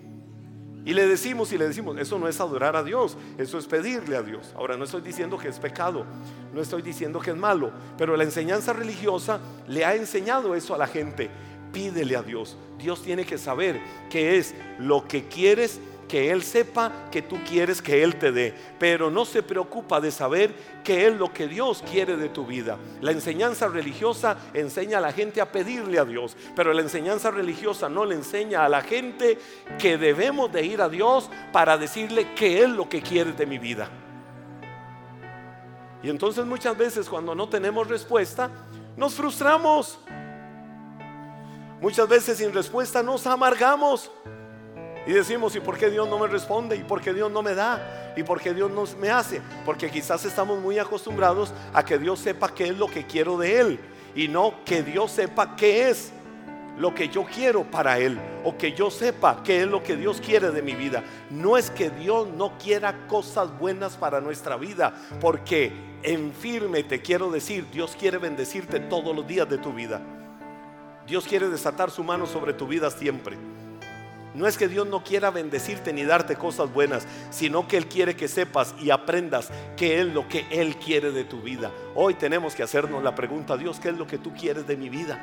Y 0.86 0.94
le 0.94 1.08
decimos 1.08 1.52
y 1.52 1.58
le 1.58 1.68
decimos, 1.68 1.98
eso 1.98 2.20
no 2.20 2.28
es 2.28 2.40
adorar 2.40 2.76
a 2.76 2.84
Dios, 2.84 3.18
eso 3.40 3.58
es 3.58 3.66
pedirle 3.66 4.16
a 4.16 4.22
Dios. 4.22 4.54
Ahora 4.56 4.78
no 4.78 4.84
estoy 4.84 5.02
diciendo 5.02 5.36
que 5.36 5.48
es 5.48 5.58
pecado, 5.58 6.06
no 6.54 6.62
estoy 6.62 6.84
diciendo 6.84 7.20
que 7.20 7.32
es 7.32 7.38
malo, 7.38 7.72
pero 7.98 8.16
la 8.16 8.24
enseñanza 8.24 8.72
religiosa 8.72 9.40
le 9.68 9.86
ha 9.86 9.96
enseñado 9.96 10.54
eso 10.54 10.76
a 10.76 10.78
la 10.78 10.86
gente. 10.86 11.32
Pídele 11.72 12.16
a 12.16 12.22
Dios. 12.22 12.56
Dios 12.78 13.02
tiene 13.02 13.26
que 13.26 13.40
saber 13.40 13.82
qué 14.12 14.38
es 14.38 14.54
lo 14.78 15.08
que 15.08 15.28
quieres 15.28 15.80
que 16.08 16.32
Él 16.32 16.44
sepa 16.44 17.10
que 17.12 17.22
tú 17.22 17.38
quieres 17.48 17.82
que 17.82 18.04
Él 18.04 18.16
te 18.18 18.32
dé, 18.32 18.54
pero 18.80 19.10
no 19.10 19.26
se 19.26 19.44
preocupa 19.44 20.00
de 20.00 20.12
saber 20.12 20.54
qué 20.84 21.08
es 21.08 21.14
lo 21.16 21.34
que 21.34 21.48
Dios 21.48 21.84
quiere 21.90 22.18
de 22.18 22.30
tu 22.30 22.46
vida. 22.46 22.78
La 23.02 23.12
enseñanza 23.12 23.68
religiosa 23.68 24.38
enseña 24.54 24.98
a 25.00 25.02
la 25.02 25.12
gente 25.12 25.42
a 25.42 25.52
pedirle 25.52 26.00
a 26.00 26.06
Dios, 26.06 26.36
pero 26.56 26.74
la 26.74 26.82
enseñanza 26.82 27.32
religiosa 27.32 27.90
no 27.90 28.06
le 28.06 28.16
enseña 28.16 28.66
a 28.66 28.70
la 28.70 28.82
gente 28.82 29.38
que 29.80 29.98
debemos 29.98 30.52
de 30.52 30.66
ir 30.66 30.82
a 30.82 30.90
Dios 30.90 31.30
para 31.52 31.78
decirle 31.78 32.34
qué 32.36 32.64
es 32.64 32.70
lo 32.70 32.90
que 32.90 33.02
quiere 33.02 33.34
de 33.34 33.46
mi 33.46 33.58
vida. 33.58 33.90
Y 36.04 36.10
entonces 36.10 36.46
muchas 36.46 36.78
veces 36.78 37.08
cuando 37.08 37.34
no 37.34 37.48
tenemos 37.48 37.88
respuesta, 37.88 38.52
nos 38.98 39.16
frustramos. 39.16 39.98
Muchas 41.82 42.08
veces 42.08 42.38
sin 42.38 42.54
respuesta 42.54 43.02
nos 43.02 43.26
amargamos. 43.26 44.12
Y 45.06 45.12
decimos, 45.12 45.56
¿y 45.56 45.60
por 45.60 45.78
qué 45.78 45.90
Dios 45.90 46.08
no 46.08 46.18
me 46.18 46.28
responde? 46.28 46.78
¿Y 46.78 46.84
por 46.84 47.02
qué 47.02 47.14
Dios 47.14 47.30
no 47.30 47.42
me 47.42 47.54
da? 47.54 48.14
¿Y 48.16 48.24
por 48.24 48.40
qué 48.40 48.54
Dios 48.54 48.72
no 48.72 48.86
me 49.00 49.10
hace? 49.10 49.42
Porque 49.66 49.92
quizás 49.92 50.24
estamos 50.24 50.60
muy 50.60 50.80
acostumbrados 50.80 51.54
a 51.74 51.84
que 51.84 51.98
Dios 51.98 52.20
sepa 52.20 52.54
qué 52.54 52.70
es 52.70 52.78
lo 52.78 52.88
que 52.88 53.06
quiero 53.06 53.38
de 53.38 53.60
Él. 53.60 53.80
Y 54.16 54.28
no 54.28 54.54
que 54.64 54.82
Dios 54.82 55.12
sepa 55.12 55.56
qué 55.56 55.90
es 55.90 56.14
lo 56.78 56.96
que 56.96 57.10
yo 57.10 57.26
quiero 57.26 57.64
para 57.64 58.00
Él. 58.00 58.18
O 58.46 58.58
que 58.58 58.72
yo 58.72 58.90
sepa 58.90 59.42
qué 59.44 59.64
es 59.64 59.68
lo 59.68 59.84
que 59.84 59.98
Dios 59.98 60.22
quiere 60.22 60.52
de 60.52 60.62
mi 60.62 60.74
vida. 60.74 61.04
No 61.30 61.58
es 61.58 61.70
que 61.70 61.90
Dios 61.90 62.30
no 62.30 62.58
quiera 62.58 63.06
cosas 63.08 63.58
buenas 63.60 63.98
para 63.98 64.22
nuestra 64.22 64.56
vida. 64.56 64.94
Porque 65.20 65.74
en 66.02 66.32
firme 66.32 66.84
te 66.84 67.02
quiero 67.02 67.30
decir, 67.30 67.70
Dios 67.72 67.98
quiere 68.00 68.20
bendecirte 68.20 68.80
todos 68.80 69.14
los 69.14 69.28
días 69.28 69.50
de 69.50 69.58
tu 69.58 69.74
vida. 69.74 70.02
Dios 71.06 71.28
quiere 71.28 71.50
desatar 71.50 71.92
su 71.92 72.06
mano 72.06 72.26
sobre 72.26 72.54
tu 72.54 72.68
vida 72.68 72.90
siempre. 72.90 73.38
No 74.34 74.48
es 74.48 74.58
que 74.58 74.68
Dios 74.68 74.88
no 74.88 75.04
quiera 75.04 75.30
bendecirte 75.30 75.94
ni 75.94 76.04
darte 76.04 76.36
cosas 76.36 76.74
buenas, 76.74 77.08
sino 77.30 77.68
que 77.68 77.78
Él 77.78 77.88
quiere 77.88 78.16
que 78.16 78.28
sepas 78.28 78.74
y 78.82 78.90
aprendas 78.90 79.52
qué 79.78 80.02
es 80.02 80.08
lo 80.08 80.28
que 80.28 80.48
Él 80.50 80.78
quiere 80.78 81.12
de 81.12 81.24
tu 81.24 81.42
vida. 81.42 81.72
Hoy 81.94 82.16
tenemos 82.16 82.56
que 82.56 82.64
hacernos 82.64 83.04
la 83.04 83.14
pregunta, 83.14 83.58
Dios, 83.58 83.80
¿qué 83.80 83.90
es 83.90 83.98
lo 83.98 84.08
que 84.08 84.18
tú 84.18 84.34
quieres 84.34 84.66
de 84.66 84.76
mi 84.76 84.90
vida? 84.90 85.20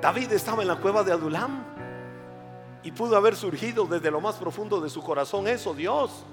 David 0.00 0.32
estaba 0.32 0.62
en 0.62 0.68
la 0.68 0.76
cueva 0.76 1.04
de 1.04 1.12
Adulam 1.12 1.64
y 2.82 2.90
pudo 2.90 3.16
haber 3.16 3.36
surgido 3.36 3.86
desde 3.86 4.10
lo 4.10 4.20
más 4.20 4.36
profundo 4.36 4.80
de 4.80 4.90
su 4.90 5.02
corazón 5.02 5.46
eso, 5.46 5.74
Dios. 5.74 6.24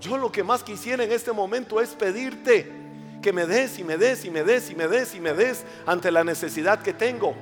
Yo 0.00 0.18
lo 0.18 0.30
que 0.30 0.44
más 0.44 0.62
quisiera 0.62 1.02
en 1.04 1.12
este 1.12 1.32
momento 1.32 1.80
es 1.80 1.90
pedirte 1.90 2.70
que 3.22 3.32
me 3.32 3.46
des 3.46 3.78
y 3.78 3.84
me 3.84 3.96
des 3.96 4.24
y 4.24 4.30
me 4.30 4.44
des 4.44 4.70
y 4.70 4.74
me 4.74 4.86
des 4.86 5.14
y 5.14 5.20
me 5.20 5.32
des 5.34 5.64
ante 5.86 6.10
la 6.10 6.24
necesidad 6.24 6.82
que 6.82 6.92
tengo. 6.92 7.34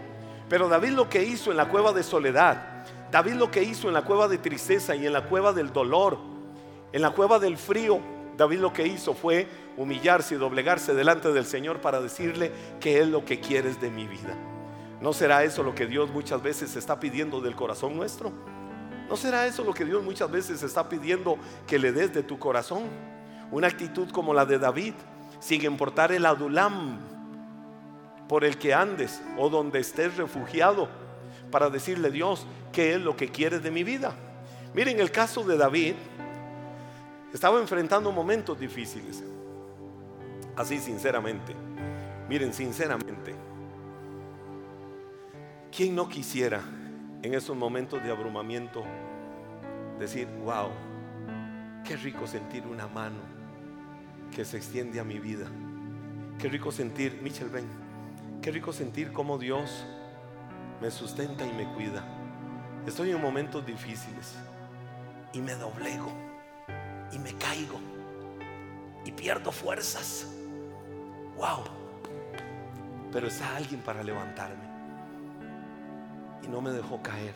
Pero 0.48 0.68
David 0.68 0.90
lo 0.90 1.08
que 1.08 1.24
hizo 1.24 1.50
en 1.50 1.56
la 1.56 1.68
cueva 1.68 1.92
de 1.92 2.02
soledad, 2.02 2.84
David 3.10 3.34
lo 3.34 3.50
que 3.50 3.62
hizo 3.62 3.88
en 3.88 3.94
la 3.94 4.02
cueva 4.02 4.28
de 4.28 4.38
tristeza 4.38 4.94
y 4.94 5.06
en 5.06 5.12
la 5.12 5.24
cueva 5.24 5.52
del 5.52 5.72
dolor, 5.72 6.18
en 6.92 7.02
la 7.02 7.10
cueva 7.10 7.38
del 7.38 7.56
frío, 7.56 8.00
David 8.36 8.60
lo 8.60 8.72
que 8.72 8.86
hizo 8.86 9.14
fue 9.14 9.48
humillarse 9.76 10.34
y 10.34 10.38
doblegarse 10.38 10.94
delante 10.94 11.32
del 11.32 11.46
Señor 11.46 11.80
para 11.80 12.00
decirle 12.00 12.52
que 12.80 13.00
es 13.00 13.08
lo 13.08 13.24
que 13.24 13.40
quieres 13.40 13.80
de 13.80 13.90
mi 13.90 14.06
vida. 14.06 14.36
¿No 15.00 15.12
será 15.12 15.44
eso 15.44 15.62
lo 15.62 15.74
que 15.74 15.86
Dios 15.86 16.10
muchas 16.10 16.42
veces 16.42 16.76
está 16.76 17.00
pidiendo 17.00 17.40
del 17.40 17.56
corazón 17.56 17.96
nuestro? 17.96 18.32
¿No 19.08 19.16
será 19.16 19.46
eso 19.46 19.62
lo 19.62 19.72
que 19.72 19.84
Dios 19.84 20.02
muchas 20.02 20.30
veces 20.30 20.62
está 20.62 20.88
pidiendo 20.88 21.38
que 21.66 21.78
le 21.78 21.92
des 21.92 22.12
de 22.12 22.22
tu 22.22 22.38
corazón? 22.38 22.84
Una 23.50 23.68
actitud 23.68 24.10
como 24.10 24.34
la 24.34 24.44
de 24.44 24.58
David, 24.58 24.94
sin 25.38 25.64
importar 25.64 26.12
el 26.12 26.26
adulam 26.26 27.15
por 28.28 28.44
el 28.44 28.58
que 28.58 28.74
andes 28.74 29.22
o 29.38 29.48
donde 29.48 29.80
estés 29.80 30.16
refugiado, 30.16 30.88
para 31.50 31.70
decirle 31.70 32.10
Dios 32.10 32.46
qué 32.72 32.94
es 32.94 33.00
lo 33.00 33.16
que 33.16 33.28
quieres 33.28 33.62
de 33.62 33.70
mi 33.70 33.84
vida. 33.84 34.14
Miren 34.74 35.00
el 35.00 35.10
caso 35.10 35.44
de 35.44 35.56
David, 35.56 35.94
estaba 37.32 37.60
enfrentando 37.60 38.10
momentos 38.12 38.58
difíciles, 38.58 39.22
así 40.56 40.78
sinceramente. 40.78 41.54
Miren, 42.28 42.52
sinceramente, 42.52 43.34
¿quién 45.70 45.94
no 45.94 46.08
quisiera 46.08 46.60
en 47.22 47.34
esos 47.34 47.56
momentos 47.56 48.02
de 48.02 48.10
abrumamiento, 48.10 48.84
decir, 49.98 50.28
wow, 50.44 50.70
qué 51.84 51.96
rico 51.96 52.26
sentir 52.26 52.66
una 52.66 52.86
mano 52.86 53.18
que 54.34 54.44
se 54.44 54.56
extiende 54.56 55.00
a 55.00 55.04
mi 55.04 55.18
vida. 55.18 55.46
Qué 56.38 56.48
rico 56.48 56.70
sentir, 56.70 57.20
Michel, 57.22 57.48
ven, 57.48 57.66
qué 58.40 58.50
rico 58.50 58.72
sentir 58.72 59.12
cómo 59.12 59.38
Dios 59.38 59.84
me 60.80 60.90
sustenta 60.90 61.46
y 61.46 61.52
me 61.52 61.64
cuida. 61.74 62.04
Estoy 62.86 63.10
en 63.10 63.20
momentos 63.20 63.64
difíciles 63.66 64.34
y 65.32 65.40
me 65.40 65.54
doblego 65.54 66.12
y 67.12 67.18
me 67.18 67.32
caigo 67.34 67.80
y 69.04 69.12
pierdo 69.12 69.50
fuerzas. 69.50 70.26
Wow. 71.36 71.64
Pero 73.12 73.28
está 73.28 73.56
alguien 73.56 73.80
para 73.80 74.02
levantarme 74.02 74.64
y 76.42 76.48
no 76.48 76.60
me 76.60 76.70
dejó 76.70 77.02
caer. 77.02 77.34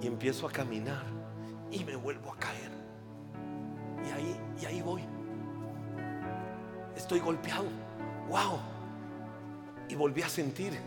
Y 0.00 0.06
empiezo 0.06 0.48
a 0.48 0.50
caminar 0.50 1.04
y 1.70 1.84
me 1.84 1.96
vuelvo 1.96 2.32
a 2.32 2.36
caer. 2.38 2.70
Y 4.06 4.10
ahí, 4.12 4.40
y 4.62 4.66
ahí 4.66 4.82
voy. 4.82 5.04
Estoy 6.96 7.20
golpeado. 7.20 7.66
Wow. 8.28 8.79
Y 9.90 9.94
volví 9.94 10.22
a 10.22 10.28
sentir 10.28 10.78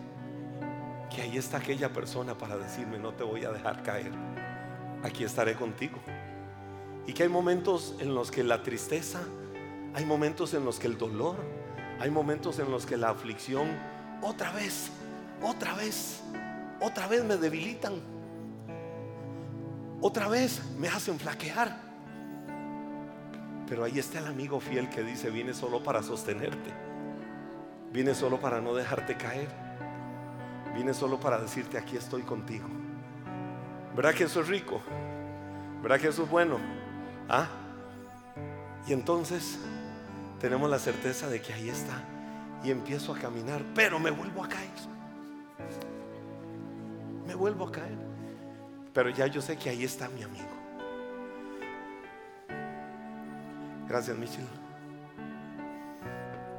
que 1.14 1.22
ahí 1.22 1.38
está 1.38 1.58
aquella 1.58 1.92
persona 1.92 2.38
para 2.38 2.58
decirme, 2.58 2.98
no 2.98 3.14
te 3.14 3.24
voy 3.24 3.44
a 3.44 3.52
dejar 3.52 3.84
caer. 3.84 4.12
Aquí 5.04 5.24
estaré 5.24 5.56
contigo. 5.56 6.00
Y 7.06 7.14
que 7.14 7.24
hay 7.24 7.30
momentos 7.30 7.96
en 8.00 8.16
los 8.16 8.32
que 8.32 8.44
la 8.44 8.64
tristeza, 8.64 9.22
hay 9.94 10.06
momentos 10.06 10.54
en 10.54 10.66
los 10.66 10.80
que 10.80 10.88
el 10.88 10.98
dolor, 10.98 11.36
hay 12.00 12.10
momentos 12.10 12.60
en 12.60 12.72
los 12.72 12.86
que 12.86 12.98
la 12.98 13.10
aflicción, 13.10 13.68
otra 14.22 14.52
vez, 14.54 14.90
otra 15.42 15.76
vez 15.76 16.24
otra 16.84 17.08
vez 17.08 17.24
me 17.24 17.38
debilitan. 17.38 17.94
Otra 20.02 20.28
vez 20.28 20.62
me 20.78 20.90
hacen 20.90 21.18
flaquear. 21.18 21.78
Pero 23.70 23.86
ahí 23.86 24.00
está 24.00 24.20
el 24.20 24.28
amigo 24.28 24.60
fiel 24.60 24.90
que 24.90 25.02
dice, 25.02 25.30
vine 25.30 25.54
solo 25.54 25.82
para 25.82 26.04
sostenerte. 26.04 26.72
Vine 27.94 28.14
solo 28.14 28.42
para 28.42 28.60
no 28.60 28.74
dejarte 28.74 29.16
caer. 29.16 29.48
Vine 30.76 30.94
solo 30.94 31.18
para 31.20 31.40
decirte, 31.40 31.78
aquí 31.78 31.96
estoy 31.96 32.24
contigo. 32.24 32.68
¿Verdad 33.96 34.14
que 34.14 34.26
eso 34.26 34.42
es 34.42 34.50
rico? 34.50 34.82
¿Verdad 35.82 36.00
que 36.02 36.10
eso 36.10 36.24
es 36.24 36.30
bueno? 36.30 36.58
¿Ah? 37.30 37.48
Y 38.86 38.92
entonces 38.92 39.60
tenemos 40.42 40.70
la 40.70 40.80
certeza 40.80 41.30
de 41.30 41.42
que 41.42 41.54
ahí 41.54 41.70
está. 41.70 42.04
Y 42.66 42.72
empiezo 42.72 43.14
a 43.14 43.20
caminar, 43.20 43.62
pero 43.74 44.00
me 44.00 44.12
vuelvo 44.12 44.44
a 44.44 44.50
caer 44.50 44.94
me 47.34 47.36
vuelvo 47.36 47.68
a 47.68 47.72
caer. 47.72 47.98
Pero 48.94 49.10
ya 49.10 49.28
yo 49.28 49.42
sé 49.42 49.58
que 49.58 49.70
ahí 49.70 49.84
está 49.84 50.08
mi 50.10 50.24
amigo. 50.24 50.46
Gracias, 53.88 54.18
Michel. 54.18 54.48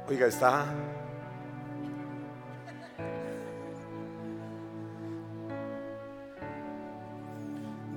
Oiga, 0.07 0.27
está. 0.27 0.65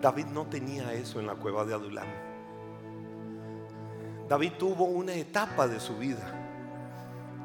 David 0.00 0.26
no 0.26 0.46
tenía 0.46 0.92
eso 0.92 1.20
en 1.20 1.26
la 1.26 1.34
cueva 1.34 1.64
de 1.64 1.74
Adulam. 1.74 2.06
David 4.28 4.52
tuvo 4.58 4.84
una 4.84 5.14
etapa 5.14 5.66
de 5.66 5.80
su 5.80 5.96
vida 5.96 6.34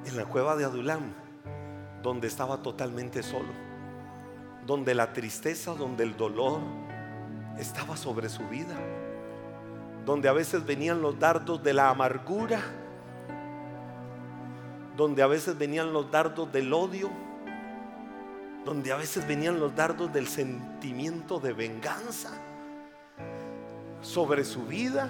en 0.05 0.17
la 0.17 0.25
cueva 0.25 0.55
de 0.55 0.65
Adulam 0.65 1.13
donde 2.01 2.27
estaba 2.27 2.61
totalmente 2.61 3.23
solo 3.23 3.63
donde 4.65 4.95
la 4.95 5.13
tristeza, 5.13 5.73
donde 5.73 6.03
el 6.03 6.15
dolor 6.15 6.59
estaba 7.57 7.97
sobre 7.97 8.29
su 8.29 8.47
vida, 8.47 8.75
donde 10.05 10.29
a 10.29 10.33
veces 10.33 10.65
venían 10.65 11.01
los 11.01 11.19
dardos 11.19 11.63
de 11.63 11.73
la 11.73 11.89
amargura, 11.89 12.61
donde 14.95 15.21
a 15.21 15.27
veces 15.27 15.57
venían 15.57 15.91
los 15.91 16.09
dardos 16.11 16.51
del 16.51 16.73
odio, 16.73 17.09
donde 18.65 18.91
a 18.91 18.97
veces 18.97 19.27
venían 19.27 19.59
los 19.59 19.75
dardos 19.75 20.11
del 20.13 20.27
sentimiento 20.27 21.39
de 21.39 21.53
venganza 21.53 22.31
sobre 24.01 24.43
su 24.43 24.65
vida, 24.65 25.09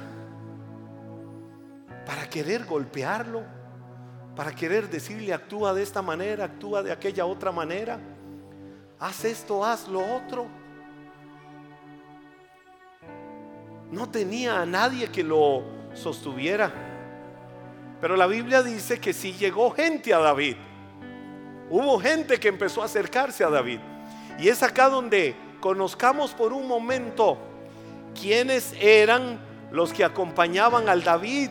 para 2.05 2.29
querer 2.29 2.65
golpearlo, 2.65 3.43
para 4.36 4.53
querer 4.53 4.89
decirle 4.89 5.33
actúa 5.33 5.74
de 5.74 5.83
esta 5.83 6.01
manera, 6.01 6.45
actúa 6.45 6.83
de 6.83 6.91
aquella 6.91 7.25
otra 7.25 7.51
manera 7.51 8.00
haz 9.03 9.25
esto, 9.25 9.65
haz 9.65 9.88
lo 9.89 10.00
otro. 10.00 10.48
No 13.91 14.10
tenía 14.10 14.62
a 14.62 14.65
nadie 14.65 15.10
que 15.10 15.24
lo 15.24 15.63
sostuviera. 15.93 16.72
Pero 18.00 18.15
la 18.15 18.27
Biblia 18.27 18.63
dice 18.63 19.00
que 19.00 19.13
si 19.13 19.33
llegó 19.33 19.72
gente 19.72 20.13
a 20.13 20.19
David. 20.19 20.55
Hubo 21.70 22.00
gente 22.00 22.39
que 22.39 22.50
empezó 22.50 22.82
a 22.82 22.86
acercarse 22.86 23.43
a 23.43 23.50
David. 23.50 23.79
Y 24.39 24.50
es 24.50 24.63
acá 24.63 24.89
donde 24.89 25.36
conozcamos 25.60 26.32
por 26.32 26.53
un 26.53 26.67
momento 26.67 27.38
quiénes 28.20 28.74
eran 28.79 29.39
los 29.72 29.93
que 29.93 30.03
acompañaban 30.03 30.89
al 30.89 31.03
David 31.03 31.50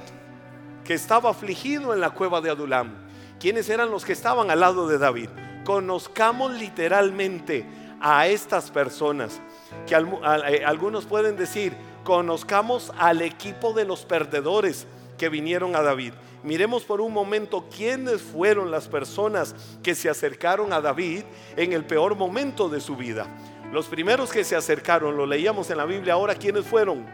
que 0.85 0.95
estaba 0.95 1.31
afligido 1.31 1.95
en 1.95 2.01
la 2.01 2.11
cueva 2.11 2.41
de 2.41 2.51
Adulam. 2.51 2.95
¿Quiénes 3.41 3.69
eran 3.69 3.91
los 3.91 4.05
que 4.05 4.13
estaban 4.13 4.51
al 4.51 4.61
lado 4.61 4.87
de 4.87 4.99
David? 4.99 5.29
Conozcamos 5.65 6.53
literalmente 6.53 7.67
a 8.01 8.27
estas 8.27 8.71
personas, 8.71 9.41
que 9.87 9.95
eh, 9.95 10.65
algunos 10.65 11.07
pueden 11.07 11.37
decir, 11.37 11.73
conozcamos 12.05 12.93
al 12.99 13.23
equipo 13.23 13.73
de 13.73 13.85
los 13.85 14.05
perdedores 14.05 14.87
que 15.19 15.29
vinieron 15.29 15.77
a 15.77 15.83
David. 15.83 16.13
Miremos 16.43 16.83
por 16.83 17.01
un 17.01 17.13
momento 17.13 17.67
quiénes 17.75 18.21
fueron 18.21 18.71
las 18.71 18.89
personas 18.89 19.55
que 19.83 19.95
se 19.95 20.11
acercaron 20.11 20.73
a 20.73 20.81
David 20.81 21.23
en 21.57 21.73
el 21.73 21.85
peor 21.85 22.17
momento 22.17 22.69
de 22.69 22.81
su 22.81 22.97
vida. 22.97 23.27
Los 23.73 23.87
primeros 23.87 24.33
que 24.33 24.45
se 24.45 24.57
acercaron, 24.57 25.17
lo 25.17 25.25
leíamos 25.25 25.71
en 25.71 25.79
la 25.79 25.85
Biblia 25.85 26.15
ahora, 26.15 26.35
¿quiénes 26.35 26.67
fueron? 26.67 27.07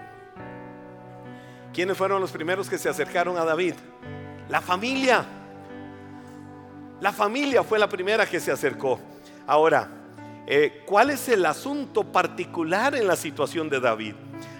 ¿Quiénes 1.73 1.97
fueron 1.97 2.21
los 2.21 2.33
primeros 2.33 2.69
que 2.69 2.79
se 2.79 2.89
acercaron 2.89 3.37
a 3.37 3.45
David? 3.45 3.75
La 4.49 4.61
familia. 4.61 5.25
La 7.01 7.13
familia 7.13 7.63
fue 7.63 7.79
la 7.79 7.89
primera 7.89 8.27
que 8.27 8.41
se 8.41 8.51
acercó. 8.51 8.99
Ahora, 9.47 9.89
eh, 10.47 10.83
¿cuál 10.87 11.11
es 11.11 11.29
el 11.29 11.45
asunto 11.45 12.03
particular 12.03 12.95
en 12.95 13.07
la 13.07 13.15
situación 13.15 13.69
de 13.69 13.79
David? 13.79 14.15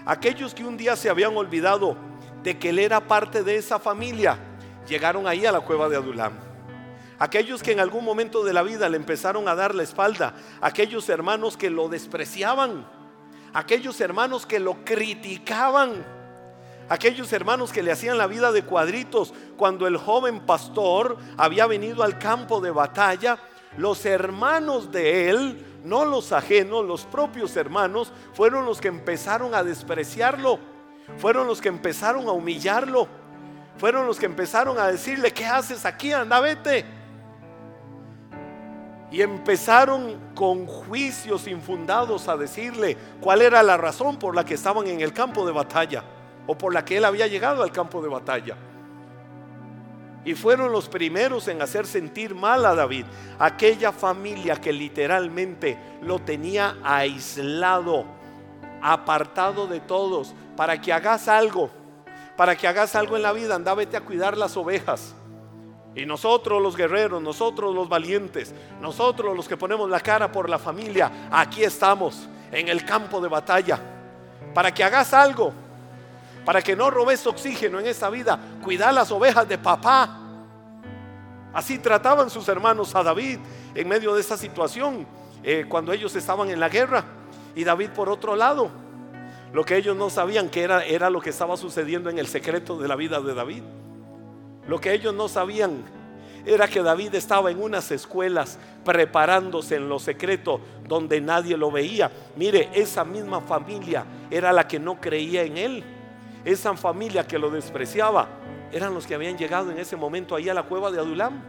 Aquellos 0.05 0.55
que 0.55 0.63
un 0.63 0.77
día 0.77 0.95
se 0.95 1.09
habían 1.09 1.37
olvidado 1.37 1.97
de 2.43 2.59
que 2.59 2.69
él 2.69 2.79
era 2.79 3.01
parte 3.01 3.43
de 3.43 3.57
esa 3.57 3.79
familia, 3.79 4.39
llegaron 4.89 5.27
ahí 5.27 5.47
a 5.47 5.53
la 5.53 5.61
cueva 5.61 5.89
de 5.89 5.97
Adulam. 5.97 6.33
Aquellos 7.19 7.63
que 7.63 7.73
en 7.73 7.81
algún 7.81 8.05
momento 8.05 8.45
de 8.45 8.53
la 8.53 8.63
vida 8.63 8.89
le 8.89 8.97
empezaron 8.97 9.49
a 9.49 9.55
dar 9.55 9.75
la 9.75 9.83
espalda, 9.83 10.35
aquellos 10.61 11.09
hermanos 11.09 11.57
que 11.57 11.69
lo 11.69 11.89
despreciaban, 11.89 12.87
aquellos 13.53 14.01
hermanos 14.01 14.47
que 14.47 14.61
lo 14.61 14.85
criticaban, 14.85 16.05
aquellos 16.89 17.33
hermanos 17.33 17.73
que 17.73 17.83
le 17.83 17.91
hacían 17.91 18.19
la 18.19 18.29
vida 18.29 18.53
de 18.53 18.63
cuadritos 18.63 19.35
cuando 19.57 19.87
el 19.87 19.97
joven 19.97 20.47
pastor 20.47 21.19
había 21.37 21.67
venido 21.67 22.05
al 22.05 22.19
campo 22.19 22.61
de 22.61 22.71
batalla, 22.71 23.39
los 23.77 24.07
hermanos 24.07 24.93
de 24.93 25.29
él, 25.29 25.65
no 25.85 26.05
los 26.05 26.33
ajenos, 26.33 26.85
los 26.85 27.05
propios 27.05 27.57
hermanos, 27.57 28.13
fueron 28.33 28.65
los 28.65 28.81
que 28.81 28.89
empezaron 28.89 29.55
a 29.55 29.65
despreciarlo, 29.65 30.61
fueron 31.19 31.49
los 31.49 31.61
que 31.61 31.69
empezaron 31.69 32.29
a 32.29 32.33
humillarlo, 32.33 33.09
fueron 33.79 34.07
los 34.07 34.19
que 34.19 34.27
empezaron 34.27 34.79
a 34.79 34.89
decirle, 34.89 35.33
¿qué 35.33 35.47
haces 35.47 35.85
aquí? 35.87 36.13
Anda, 36.13 36.41
vete. 36.41 36.85
Y 39.11 39.23
empezaron 39.23 40.33
con 40.35 40.67
juicios 40.67 41.47
infundados 41.47 42.29
a 42.29 42.37
decirle 42.37 42.97
cuál 43.21 43.41
era 43.41 43.63
la 43.63 43.77
razón 43.77 44.19
por 44.19 44.35
la 44.35 44.45
que 44.45 44.55
estaban 44.55 44.87
en 44.87 45.01
el 45.01 45.13
campo 45.13 45.47
de 45.47 45.53
batalla 45.53 46.03
o 46.47 46.59
por 46.59 46.75
la 46.75 46.85
que 46.85 46.97
él 46.97 47.05
había 47.05 47.27
llegado 47.27 47.63
al 47.63 47.73
campo 47.73 48.03
de 48.03 48.09
batalla. 48.09 48.57
Y 50.25 50.35
fueron 50.35 50.73
los 50.73 50.89
primeros 50.89 51.49
en 51.49 51.63
hacer 51.63 51.87
sentir 51.87 52.35
mal 52.35 52.67
a 52.67 52.75
David, 52.75 53.07
aquella 53.39 53.93
familia 53.93 54.57
que 54.57 54.73
literalmente 54.73 55.79
lo 56.03 56.19
tenía 56.19 56.77
aislado, 56.83 58.05
apartado 58.83 59.67
de 59.67 59.81
todos, 59.81 60.35
para 60.57 60.81
que 60.81 60.93
hagas 60.93 61.29
algo, 61.29 61.71
para 62.39 62.57
que 62.57 62.69
hagas 62.69 62.95
algo 62.95 63.17
en 63.17 63.23
la 63.23 63.33
vida, 63.33 63.57
anda 63.57 63.75
vete 63.75 63.97
a 63.97 64.01
cuidar 64.01 64.39
las 64.39 64.57
ovejas. 64.57 65.13
Y 65.97 66.07
nosotros 66.07 66.63
los 66.63 66.77
guerreros, 66.77 67.21
nosotros 67.21 67.75
los 67.75 67.89
valientes, 67.89 68.55
nosotros 68.81 69.37
los 69.37 69.49
que 69.49 69.57
ponemos 69.57 69.91
la 69.91 69.99
cara 69.99 70.31
por 70.31 70.49
la 70.49 70.57
familia, 70.57 71.11
aquí 71.33 71.65
estamos 71.65 72.29
en 72.53 72.69
el 72.69 72.85
campo 72.85 73.21
de 73.21 73.27
batalla. 73.27 73.81
Para 74.55 74.73
que 74.73 74.85
hagas 74.85 75.13
algo, 75.13 75.53
para 76.45 76.63
que 76.63 76.77
no 76.77 76.91
robes 76.91 77.27
oxígeno 77.27 77.81
en 77.81 77.89
esta 77.89 78.09
vida, 78.09 78.39
cuida 78.63 78.93
las 78.93 79.11
ovejas 79.11 79.49
de 79.49 79.59
papá. 79.59 80.21
Así 81.53 81.81
trataban 81.81 82.31
sus 82.31 82.49
hermanos 82.49 82.95
a 82.95 83.03
David 83.03 83.41
en 83.75 83.89
medio 83.89 84.15
de 84.15 84.21
esa 84.21 84.37
situación, 84.37 85.09
eh, 85.43 85.67
cuando 85.69 85.93
ellos 85.93 86.15
estaban 86.15 86.49
en 86.51 86.61
la 86.61 86.69
guerra. 86.69 87.03
Y 87.57 87.65
David 87.65 87.91
por 87.91 88.09
otro 88.09 88.37
lado, 88.37 88.71
lo 89.53 89.65
que 89.65 89.77
ellos 89.77 89.97
no 89.97 90.11
sabían 90.11 90.49
que 90.49 90.63
era, 90.63 90.85
era 90.85 91.11
lo 91.11 91.21
que 91.21 91.31
estaba 91.31 91.57
sucediendo 91.57 92.11
en 92.11 92.19
el 92.19 92.27
secreto 92.27 92.79
de 92.79 92.89
la 92.89 92.97
vida 92.97 93.21
de 93.21 93.35
David. 93.35 93.63
Lo 94.67 94.81
que 94.81 94.93
ellos 94.93 95.15
no 95.15 95.29
sabían 95.29 95.85
era 96.45 96.69
que 96.69 96.83
David 96.83 97.15
estaba 97.15 97.51
en 97.51 97.63
unas 97.63 97.91
escuelas 97.91 98.59
preparándose 98.85 99.77
en 99.77 99.89
lo 99.89 99.99
secreto 99.99 100.61
donde 100.87 101.21
nadie 101.21 101.57
lo 101.57 101.71
veía. 101.71 102.11
Mire, 102.37 102.71
esa 102.73 103.05
misma 103.05 103.41
familia 103.41 104.05
era 104.31 104.53
la 104.53 104.67
que 104.67 104.79
no 104.79 105.01
creía 105.01 105.43
en 105.43 105.57
él. 105.57 105.85
Esa 106.45 106.75
familia 106.77 107.27
que 107.27 107.39
lo 107.39 107.51
despreciaba 107.51 108.29
eran 108.73 108.95
los 108.95 109.07
que 109.07 109.15
habían 109.15 109.37
llegado 109.37 109.71
en 109.71 109.79
ese 109.79 109.97
momento 109.97 110.35
ahí 110.35 110.49
a 110.49 110.55
la 110.55 110.63
cueva 110.63 110.91
de 110.91 110.99
Adulam. 110.99 111.43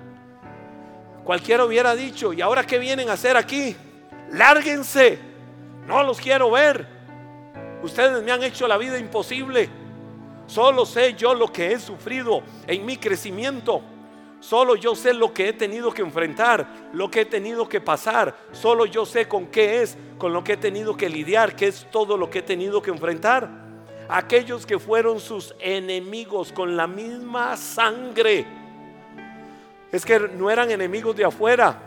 Cualquiera 1.23 1.65
hubiera 1.65 1.95
dicho, 1.95 2.33
¿y 2.33 2.41
ahora 2.41 2.65
qué 2.65 2.79
vienen 2.79 3.09
a 3.09 3.13
hacer 3.13 3.38
aquí? 3.38 3.75
Lárguense, 4.31 5.19
no 5.85 6.03
los 6.03 6.19
quiero 6.19 6.51
ver. 6.51 6.98
Ustedes 7.81 8.21
me 8.23 8.31
han 8.31 8.43
hecho 8.43 8.67
la 8.67 8.77
vida 8.77 8.97
imposible. 8.97 9.69
Solo 10.47 10.85
sé 10.85 11.13
yo 11.13 11.33
lo 11.33 11.51
que 11.51 11.71
he 11.71 11.79
sufrido 11.79 12.41
en 12.67 12.85
mi 12.85 12.97
crecimiento. 12.97 13.81
Solo 14.39 14.75
yo 14.75 14.95
sé 14.95 15.13
lo 15.13 15.33
que 15.33 15.49
he 15.49 15.53
tenido 15.53 15.91
que 15.91 16.01
enfrentar, 16.01 16.67
lo 16.93 17.11
que 17.11 17.21
he 17.21 17.25
tenido 17.25 17.67
que 17.67 17.81
pasar. 17.81 18.35
Solo 18.51 18.85
yo 18.85 19.05
sé 19.05 19.27
con 19.27 19.47
qué 19.47 19.81
es, 19.81 19.97
con 20.17 20.33
lo 20.33 20.43
que 20.43 20.53
he 20.53 20.57
tenido 20.57 20.95
que 20.97 21.09
lidiar, 21.09 21.55
qué 21.55 21.67
es 21.67 21.87
todo 21.91 22.17
lo 22.17 22.29
que 22.29 22.39
he 22.39 22.41
tenido 22.41 22.81
que 22.81 22.89
enfrentar. 22.89 23.49
Aquellos 24.07 24.65
que 24.65 24.79
fueron 24.79 25.19
sus 25.19 25.53
enemigos 25.59 26.51
con 26.51 26.75
la 26.75 26.87
misma 26.87 27.55
sangre. 27.57 28.45
Es 29.91 30.05
que 30.05 30.19
no 30.19 30.49
eran 30.49 30.71
enemigos 30.71 31.15
de 31.15 31.25
afuera, 31.25 31.79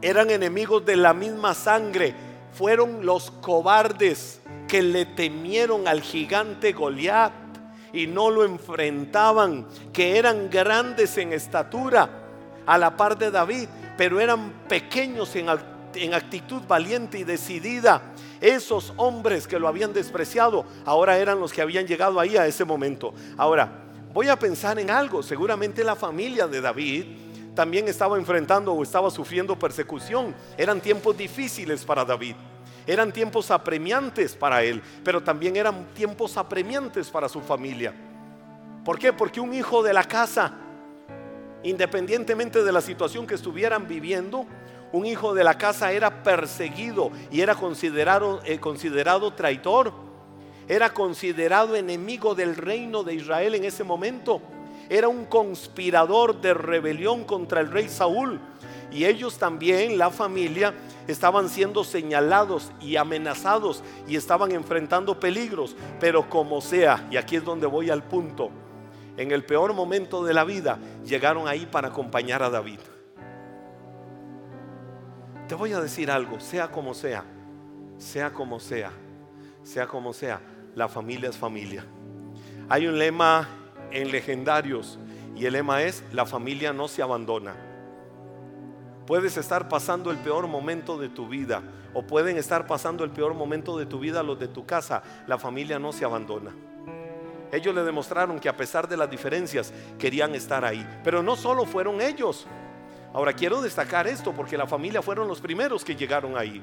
eran 0.00 0.30
enemigos 0.30 0.84
de 0.84 0.96
la 0.96 1.12
misma 1.12 1.54
sangre. 1.54 2.14
Fueron 2.52 3.04
los 3.04 3.30
cobardes 3.30 4.40
que 4.68 4.82
le 4.82 5.06
temieron 5.06 5.88
al 5.88 6.02
gigante 6.02 6.72
Goliat 6.72 7.32
y 7.92 8.06
no 8.06 8.30
lo 8.30 8.44
enfrentaban, 8.44 9.66
que 9.92 10.18
eran 10.18 10.50
grandes 10.50 11.16
en 11.16 11.32
estatura 11.32 12.08
a 12.66 12.76
la 12.76 12.96
par 12.96 13.16
de 13.16 13.30
David, 13.30 13.66
pero 13.96 14.20
eran 14.20 14.52
pequeños 14.68 15.34
en, 15.36 15.46
en 15.94 16.14
actitud 16.14 16.62
valiente 16.68 17.18
y 17.18 17.24
decidida. 17.24 18.12
Esos 18.40 18.92
hombres 18.98 19.48
que 19.48 19.58
lo 19.58 19.66
habían 19.66 19.92
despreciado, 19.92 20.66
ahora 20.84 21.18
eran 21.18 21.40
los 21.40 21.52
que 21.52 21.62
habían 21.62 21.86
llegado 21.86 22.20
ahí 22.20 22.36
a 22.36 22.46
ese 22.46 22.64
momento. 22.64 23.14
Ahora, 23.38 23.70
voy 24.12 24.28
a 24.28 24.38
pensar 24.38 24.78
en 24.78 24.90
algo, 24.90 25.22
seguramente 25.22 25.82
la 25.82 25.96
familia 25.96 26.46
de 26.46 26.60
David 26.60 27.04
también 27.54 27.88
estaba 27.88 28.16
enfrentando 28.16 28.72
o 28.72 28.84
estaba 28.84 29.10
sufriendo 29.10 29.58
persecución. 29.58 30.32
Eran 30.56 30.80
tiempos 30.80 31.16
difíciles 31.16 31.84
para 31.84 32.04
David. 32.04 32.36
Eran 32.88 33.12
tiempos 33.12 33.50
apremiantes 33.50 34.34
para 34.34 34.64
él, 34.64 34.82
pero 35.04 35.22
también 35.22 35.56
eran 35.56 35.88
tiempos 35.92 36.38
apremiantes 36.38 37.10
para 37.10 37.28
su 37.28 37.42
familia. 37.42 37.92
¿Por 38.82 38.98
qué? 38.98 39.12
Porque 39.12 39.40
un 39.40 39.52
hijo 39.52 39.82
de 39.82 39.92
la 39.92 40.04
casa, 40.04 40.54
independientemente 41.62 42.64
de 42.64 42.72
la 42.72 42.80
situación 42.80 43.26
que 43.26 43.34
estuvieran 43.34 43.86
viviendo, 43.86 44.46
un 44.92 45.04
hijo 45.04 45.34
de 45.34 45.44
la 45.44 45.58
casa 45.58 45.92
era 45.92 46.22
perseguido 46.22 47.10
y 47.30 47.42
era 47.42 47.54
considerado, 47.54 48.40
eh, 48.46 48.58
considerado 48.58 49.34
traitor, 49.34 49.92
era 50.66 50.94
considerado 50.94 51.76
enemigo 51.76 52.34
del 52.34 52.56
reino 52.56 53.04
de 53.04 53.16
Israel 53.16 53.54
en 53.54 53.64
ese 53.64 53.84
momento, 53.84 54.40
era 54.88 55.08
un 55.08 55.26
conspirador 55.26 56.40
de 56.40 56.54
rebelión 56.54 57.24
contra 57.24 57.60
el 57.60 57.70
rey 57.70 57.90
Saúl. 57.90 58.40
Y 58.90 59.04
ellos 59.04 59.38
también, 59.38 59.98
la 59.98 60.10
familia, 60.10 60.74
estaban 61.06 61.48
siendo 61.48 61.84
señalados 61.84 62.72
y 62.80 62.96
amenazados 62.96 63.82
y 64.06 64.16
estaban 64.16 64.52
enfrentando 64.52 65.18
peligros. 65.20 65.76
Pero 66.00 66.28
como 66.28 66.60
sea, 66.60 67.06
y 67.10 67.16
aquí 67.16 67.36
es 67.36 67.44
donde 67.44 67.66
voy 67.66 67.90
al 67.90 68.02
punto, 68.02 68.50
en 69.16 69.32
el 69.32 69.44
peor 69.44 69.74
momento 69.74 70.24
de 70.24 70.32
la 70.32 70.44
vida 70.44 70.78
llegaron 71.04 71.48
ahí 71.48 71.66
para 71.66 71.88
acompañar 71.88 72.42
a 72.42 72.50
David. 72.50 72.78
Te 75.48 75.54
voy 75.54 75.72
a 75.72 75.80
decir 75.80 76.10
algo, 76.10 76.40
sea 76.40 76.70
como 76.70 76.94
sea, 76.94 77.24
sea 77.96 78.32
como 78.32 78.60
sea, 78.60 78.92
sea 79.62 79.86
como 79.86 80.12
sea, 80.12 80.40
la 80.74 80.88
familia 80.88 81.30
es 81.30 81.36
familia. 81.36 81.84
Hay 82.68 82.86
un 82.86 82.98
lema 82.98 83.48
en 83.90 84.10
legendarios 84.12 84.98
y 85.34 85.46
el 85.46 85.54
lema 85.54 85.82
es, 85.82 86.04
la 86.12 86.26
familia 86.26 86.72
no 86.72 86.86
se 86.86 87.02
abandona. 87.02 87.67
Puedes 89.08 89.38
estar 89.38 89.70
pasando 89.70 90.10
el 90.10 90.18
peor 90.18 90.46
momento 90.48 90.98
de 90.98 91.08
tu 91.08 91.28
vida 91.28 91.62
o 91.94 92.02
pueden 92.02 92.36
estar 92.36 92.66
pasando 92.66 93.04
el 93.04 93.10
peor 93.10 93.32
momento 93.32 93.78
de 93.78 93.86
tu 93.86 93.98
vida 93.98 94.22
los 94.22 94.38
de 94.38 94.48
tu 94.48 94.66
casa. 94.66 95.02
La 95.26 95.38
familia 95.38 95.78
no 95.78 95.92
se 95.92 96.04
abandona. 96.04 96.54
Ellos 97.50 97.74
le 97.74 97.84
demostraron 97.84 98.38
que 98.38 98.50
a 98.50 98.56
pesar 98.58 98.86
de 98.86 98.98
las 98.98 99.08
diferencias 99.08 99.72
querían 99.98 100.34
estar 100.34 100.62
ahí. 100.62 100.86
Pero 101.02 101.22
no 101.22 101.36
solo 101.36 101.64
fueron 101.64 102.02
ellos. 102.02 102.46
Ahora 103.14 103.32
quiero 103.32 103.62
destacar 103.62 104.06
esto 104.06 104.34
porque 104.34 104.58
la 104.58 104.66
familia 104.66 105.00
fueron 105.00 105.26
los 105.26 105.40
primeros 105.40 105.86
que 105.86 105.96
llegaron 105.96 106.36
ahí. 106.36 106.62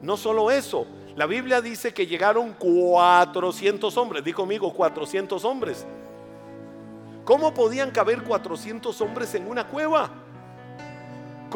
No 0.00 0.16
solo 0.16 0.50
eso, 0.50 0.86
la 1.14 1.26
Biblia 1.26 1.60
dice 1.60 1.92
que 1.92 2.06
llegaron 2.06 2.54
400 2.54 3.94
hombres. 3.98 4.24
Di 4.24 4.32
conmigo, 4.32 4.72
400 4.72 5.44
hombres. 5.44 5.86
¿Cómo 7.26 7.52
podían 7.52 7.90
caber 7.90 8.22
400 8.22 8.98
hombres 9.02 9.34
en 9.34 9.46
una 9.46 9.66
cueva? 9.66 10.25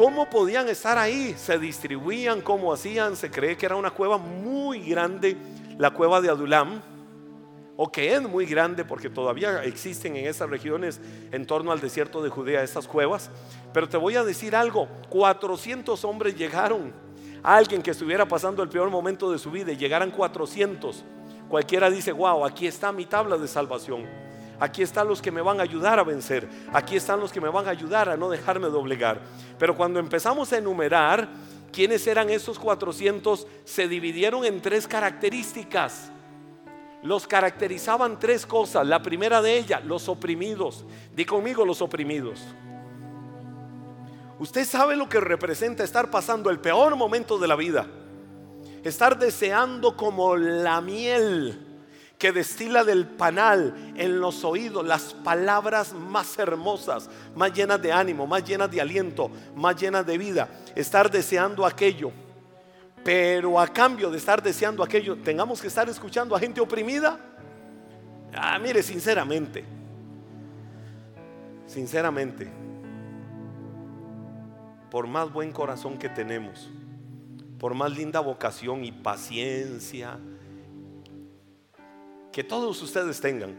¿Cómo 0.01 0.27
podían 0.27 0.67
estar 0.67 0.97
ahí? 0.97 1.35
Se 1.37 1.59
distribuían, 1.59 2.41
¿cómo 2.41 2.73
hacían? 2.73 3.15
Se 3.15 3.29
cree 3.29 3.55
que 3.55 3.67
era 3.67 3.75
una 3.75 3.91
cueva 3.91 4.17
muy 4.17 4.79
grande, 4.79 5.37
la 5.77 5.91
cueva 5.91 6.19
de 6.19 6.27
Adulam, 6.27 6.81
o 7.77 7.91
que 7.91 8.15
es 8.15 8.23
muy 8.23 8.47
grande 8.47 8.83
porque 8.83 9.11
todavía 9.11 9.63
existen 9.63 10.15
en 10.15 10.25
esas 10.25 10.49
regiones 10.49 10.99
en 11.31 11.45
torno 11.45 11.71
al 11.71 11.79
desierto 11.79 12.23
de 12.23 12.31
Judea 12.31 12.63
esas 12.63 12.87
cuevas. 12.87 13.29
Pero 13.75 13.87
te 13.87 13.97
voy 13.97 14.15
a 14.15 14.23
decir 14.23 14.55
algo, 14.55 14.87
400 15.09 16.03
hombres 16.03 16.35
llegaron. 16.35 16.91
alguien 17.43 17.83
que 17.83 17.91
estuviera 17.91 18.27
pasando 18.27 18.63
el 18.63 18.69
peor 18.69 18.89
momento 18.89 19.31
de 19.31 19.37
su 19.37 19.51
vida 19.51 19.71
y 19.71 19.77
llegaran 19.77 20.09
400. 20.09 21.05
Cualquiera 21.47 21.91
dice, 21.91 22.11
wow, 22.11 22.43
aquí 22.43 22.65
está 22.65 22.91
mi 22.91 23.05
tabla 23.05 23.37
de 23.37 23.47
salvación. 23.47 24.07
Aquí 24.61 24.83
están 24.83 25.07
los 25.07 25.23
que 25.23 25.31
me 25.31 25.41
van 25.41 25.59
a 25.59 25.63
ayudar 25.63 25.97
a 25.97 26.03
vencer. 26.03 26.47
Aquí 26.71 26.95
están 26.95 27.19
los 27.19 27.31
que 27.31 27.41
me 27.41 27.49
van 27.49 27.65
a 27.65 27.71
ayudar 27.71 28.07
a 28.09 28.15
no 28.15 28.29
dejarme 28.29 28.67
doblegar. 28.67 29.19
Pero 29.57 29.75
cuando 29.75 29.99
empezamos 29.99 30.53
a 30.53 30.59
enumerar 30.59 31.27
quiénes 31.73 32.05
eran 32.05 32.29
esos 32.29 32.59
400, 32.59 33.47
se 33.65 33.87
dividieron 33.87 34.45
en 34.45 34.61
tres 34.61 34.87
características. 34.87 36.11
Los 37.01 37.25
caracterizaban 37.25 38.19
tres 38.19 38.45
cosas. 38.45 38.85
La 38.85 39.01
primera 39.01 39.41
de 39.41 39.57
ellas, 39.57 39.83
los 39.83 40.07
oprimidos. 40.07 40.85
Di 41.15 41.25
conmigo 41.25 41.65
los 41.65 41.81
oprimidos. 41.81 42.39
Usted 44.37 44.63
sabe 44.63 44.95
lo 44.95 45.09
que 45.09 45.19
representa 45.19 45.83
estar 45.83 46.11
pasando 46.11 46.51
el 46.51 46.59
peor 46.59 46.95
momento 46.95 47.39
de 47.39 47.47
la 47.47 47.55
vida. 47.55 47.87
Estar 48.83 49.17
deseando 49.17 49.97
como 49.97 50.37
la 50.37 50.81
miel 50.81 51.70
que 52.21 52.31
destila 52.31 52.83
del 52.83 53.07
panal 53.07 53.93
en 53.95 54.19
los 54.19 54.43
oídos 54.43 54.85
las 54.85 55.11
palabras 55.11 55.91
más 55.91 56.37
hermosas, 56.37 57.09
más 57.35 57.51
llenas 57.51 57.81
de 57.81 57.91
ánimo, 57.91 58.27
más 58.27 58.43
llenas 58.43 58.69
de 58.69 58.79
aliento, 58.79 59.31
más 59.55 59.75
llenas 59.75 60.05
de 60.05 60.19
vida. 60.19 60.47
Estar 60.75 61.09
deseando 61.09 61.65
aquello. 61.65 62.11
Pero 63.03 63.59
a 63.59 63.67
cambio 63.67 64.11
de 64.11 64.19
estar 64.19 64.39
deseando 64.39 64.83
aquello, 64.83 65.17
tengamos 65.17 65.59
que 65.59 65.67
estar 65.67 65.89
escuchando 65.89 66.35
a 66.35 66.39
gente 66.39 66.61
oprimida. 66.61 67.19
Ah, 68.35 68.59
mire, 68.59 68.83
sinceramente, 68.83 69.65
sinceramente, 71.65 72.47
por 74.91 75.07
más 75.07 75.33
buen 75.33 75.51
corazón 75.51 75.97
que 75.97 76.07
tenemos, 76.07 76.69
por 77.57 77.73
más 77.73 77.91
linda 77.91 78.19
vocación 78.19 78.85
y 78.85 78.91
paciencia, 78.91 80.19
que 82.31 82.43
todos 82.43 82.81
ustedes 82.81 83.19
tengan, 83.19 83.55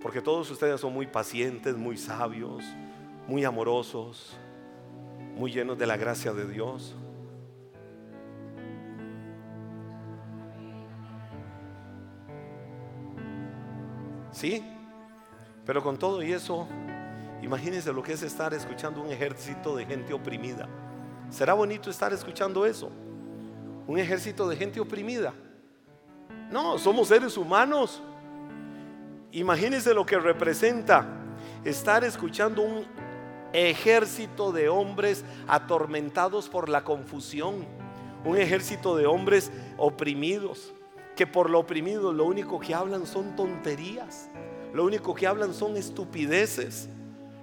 porque 0.00 0.20
todos 0.20 0.50
ustedes 0.50 0.80
son 0.80 0.92
muy 0.92 1.06
pacientes, 1.06 1.76
muy 1.76 1.96
sabios, 1.96 2.64
muy 3.26 3.44
amorosos, 3.44 4.36
muy 5.34 5.50
llenos 5.50 5.78
de 5.78 5.86
la 5.86 5.96
gracia 5.96 6.32
de 6.32 6.46
Dios. 6.46 6.94
Sí, 14.30 14.62
pero 15.64 15.82
con 15.82 15.96
todo 15.96 16.22
y 16.22 16.32
eso, 16.32 16.66
imagínense 17.40 17.92
lo 17.92 18.02
que 18.02 18.12
es 18.12 18.22
estar 18.22 18.52
escuchando 18.52 19.00
un 19.00 19.10
ejército 19.10 19.76
de 19.76 19.86
gente 19.86 20.12
oprimida. 20.12 20.68
¿Será 21.30 21.54
bonito 21.54 21.88
estar 21.88 22.12
escuchando 22.12 22.66
eso? 22.66 22.90
Un 23.86 23.98
ejército 23.98 24.48
de 24.48 24.56
gente 24.56 24.80
oprimida. 24.80 25.32
No, 26.54 26.78
somos 26.78 27.08
seres 27.08 27.36
humanos. 27.36 28.00
Imagínense 29.32 29.92
lo 29.92 30.06
que 30.06 30.20
representa 30.20 31.04
estar 31.64 32.04
escuchando 32.04 32.62
un 32.62 32.86
ejército 33.52 34.52
de 34.52 34.68
hombres 34.68 35.24
atormentados 35.48 36.48
por 36.48 36.68
la 36.68 36.84
confusión, 36.84 37.66
un 38.24 38.38
ejército 38.38 38.94
de 38.94 39.04
hombres 39.04 39.50
oprimidos, 39.78 40.72
que 41.16 41.26
por 41.26 41.50
lo 41.50 41.58
oprimido 41.58 42.12
lo 42.12 42.24
único 42.24 42.60
que 42.60 42.72
hablan 42.72 43.04
son 43.04 43.34
tonterías, 43.34 44.28
lo 44.72 44.84
único 44.84 45.12
que 45.12 45.26
hablan 45.26 45.54
son 45.54 45.76
estupideces, 45.76 46.88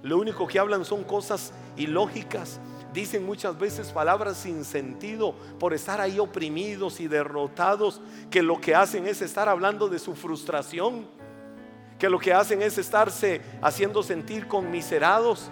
lo 0.04 0.20
único 0.20 0.48
que 0.48 0.58
hablan 0.58 0.86
son 0.86 1.04
cosas 1.04 1.52
ilógicas, 1.76 2.62
dicen 2.94 3.26
muchas 3.26 3.58
veces 3.58 3.92
palabras 3.92 4.38
sin 4.38 4.66
sentido 4.66 5.34
por 5.60 5.74
estar 5.74 6.02
ahí 6.02 6.20
oprimidos 6.20 7.00
y 7.00 7.08
derrotados, 7.08 8.02
que 8.30 8.42
lo 8.42 8.60
que 8.60 8.76
hacen 8.76 9.08
es 9.08 9.22
estar 9.22 9.48
hablando 9.48 9.88
de 9.88 10.00
su 10.00 10.16
frustración, 10.16 11.06
que 11.98 12.10
lo 12.10 12.20
que 12.20 12.34
hacen 12.34 12.62
es 12.62 12.78
estarse 12.78 13.42
haciendo 13.62 14.04
sentir 14.04 14.48
conmiserados. 14.48 15.50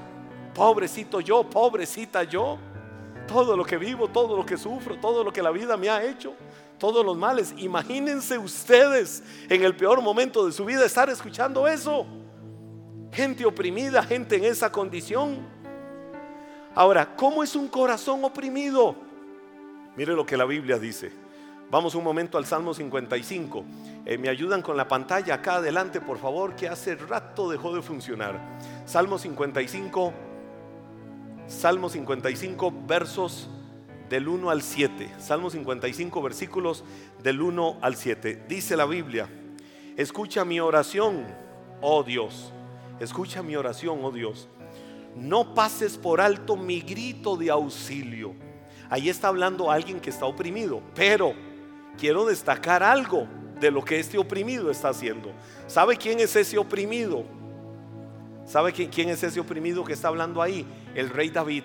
Pobrecito 0.54 1.22
yo, 1.22 1.48
pobrecita 1.50 2.24
yo, 2.24 2.58
todo 3.28 3.56
lo 3.56 3.64
que 3.64 3.78
vivo, 3.78 4.08
todo 4.08 4.36
lo 4.36 4.46
que 4.46 4.58
sufro, 4.58 4.98
todo 5.00 5.24
lo 5.24 5.32
que 5.32 5.44
la 5.44 5.52
vida 5.52 5.78
me 5.78 5.90
ha 5.90 6.04
hecho, 6.04 6.34
todos 6.80 7.06
los 7.06 7.16
males. 7.16 7.54
Imagínense 7.58 8.38
ustedes 8.38 9.22
en 9.48 9.64
el 9.64 9.76
peor 9.76 10.02
momento 10.02 10.46
de 10.46 10.52
su 10.52 10.66
vida 10.66 10.86
estar 10.86 11.10
escuchando 11.10 11.68
eso. 11.68 12.08
Gente 13.12 13.46
oprimida, 13.46 14.02
gente 14.02 14.38
en 14.38 14.46
esa 14.46 14.72
condición. 14.72 15.59
Ahora, 16.76 17.16
¿cómo 17.16 17.44
es 17.44 17.56
un 17.56 17.68
corazón 17.68 18.24
oprimido? 18.24 18.96
Mire 19.96 20.14
lo 20.14 20.26
que 20.26 20.38
la 20.38 20.46
Biblia 20.46 20.78
dice. 20.78 21.12
Vamos 21.72 21.96
un 21.96 22.04
momento 22.04 22.38
al 22.38 22.46
Salmo 22.46 22.74
55. 22.74 23.64
Eh, 24.06 24.18
me 24.18 24.30
ayudan 24.30 24.62
con 24.62 24.78
la 24.78 24.88
pantalla 24.88 25.36
acá 25.36 25.56
adelante, 25.56 26.00
por 26.00 26.18
favor, 26.18 26.56
que 26.56 26.68
hace 26.68 26.96
rato 26.96 27.50
dejó 27.50 27.76
de 27.76 27.82
funcionar. 27.82 28.40
Salmo 28.86 29.18
55, 29.18 30.14
Salmo 31.48 31.90
55, 31.90 32.74
versos 32.88 33.50
del 34.10 34.28
1 34.28 34.50
al 34.50 34.62
7. 34.62 35.12
Salmo 35.20 35.50
55, 35.50 36.22
versículos 36.22 36.84
del 37.22 37.42
1 37.42 37.78
al 37.82 37.96
7. 37.96 38.46
Dice 38.48 38.78
la 38.78 38.86
Biblia, 38.86 39.28
escucha 39.98 40.46
mi 40.46 40.60
oración, 40.60 41.26
oh 41.82 42.04
Dios. 42.04 42.54
Escucha 43.00 43.44
mi 43.44 43.56
oración, 43.56 44.00
oh 44.04 44.12
Dios 44.12 44.48
no 45.16 45.54
pases 45.54 45.98
por 45.98 46.22
alto 46.22 46.56
mi 46.56 46.82
grito 46.82 47.36
de 47.36 47.50
auxilio. 47.50 48.34
Ahí 48.90 49.10
está 49.10 49.28
hablando 49.28 49.70
alguien 49.70 50.00
que 50.00 50.10
está 50.10 50.26
oprimido, 50.26 50.82
pero 50.96 51.34
quiero 51.98 52.26
destacar 52.26 52.82
algo 52.82 53.28
de 53.60 53.72
lo 53.72 53.84
que 53.84 54.00
este 54.00 54.18
oprimido 54.18 54.72
está 54.72 54.90
haciendo. 54.90 55.32
¿Sabe 55.68 55.98
quién 55.98 56.20
es 56.20 56.36
ese 56.36 56.58
oprimido? 56.58 57.24
¿Sabe 58.46 58.74
quién 58.74 59.10
es 59.10 59.22
ese 59.22 59.40
oprimido 59.40 59.84
que 59.84 59.94
está 59.94 60.08
hablando 60.08 60.42
ahí? 60.42 60.66
El 60.96 61.10
rey 61.10 61.30
David. 61.30 61.64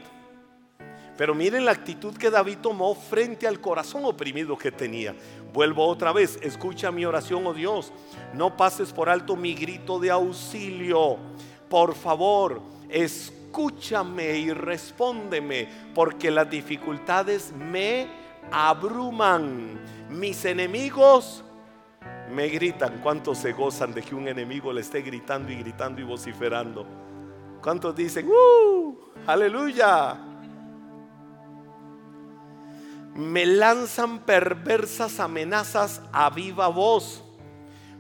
Pero 1.16 1.34
miren 1.34 1.64
la 1.64 1.70
actitud 1.70 2.14
que 2.16 2.28
David 2.28 2.58
tomó 2.60 2.94
frente 2.94 3.46
al 3.46 3.60
corazón 3.60 4.04
oprimido 4.04 4.58
que 4.58 4.72
tenía. 4.72 5.14
Vuelvo 5.52 5.86
otra 5.86 6.12
vez, 6.12 6.38
escucha 6.42 6.90
mi 6.90 7.04
oración, 7.04 7.46
oh 7.46 7.54
Dios. 7.54 7.92
No 8.34 8.56
pases 8.56 8.92
por 8.92 9.08
alto 9.08 9.36
mi 9.36 9.54
grito 9.54 10.00
de 10.00 10.10
auxilio. 10.10 11.16
Por 11.70 11.94
favor, 11.94 12.60
escúchame 13.54 14.36
y 14.36 14.52
respóndeme, 14.52 15.68
porque 15.94 16.28
las 16.28 16.50
dificultades 16.50 17.52
me 17.52 18.08
abruman. 18.50 19.78
Mis 20.10 20.44
enemigos 20.44 21.44
me 22.32 22.48
gritan. 22.48 22.98
¿Cuántos 23.00 23.38
se 23.38 23.52
gozan 23.52 23.94
de 23.94 24.02
que 24.02 24.16
un 24.16 24.26
enemigo 24.26 24.72
le 24.72 24.80
esté 24.80 25.02
gritando 25.02 25.52
y 25.52 25.56
gritando 25.56 26.00
y 26.00 26.04
vociferando? 26.04 26.84
¿Cuántos 27.62 27.94
dicen, 27.94 28.26
¡Uh! 28.28 28.96
¡Aleluya! 29.24 30.18
Me 33.14 33.46
lanzan 33.46 34.18
perversas 34.18 35.20
amenazas 35.20 36.02
a 36.12 36.28
viva 36.28 36.66
voz. 36.66 37.22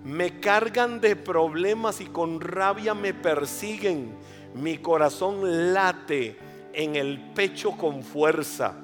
Me 0.02 0.40
cargan 0.40 1.00
de 1.00 1.14
problemas 1.14 2.00
y 2.00 2.06
con 2.06 2.40
rabia 2.40 2.92
me 2.92 3.14
persiguen 3.14 4.16
mi 4.54 4.78
corazón 4.78 5.72
late 5.74 6.38
en 6.72 6.96
el 6.96 7.20
pecho 7.34 7.72
con 7.72 8.02
fuerza. 8.02 8.74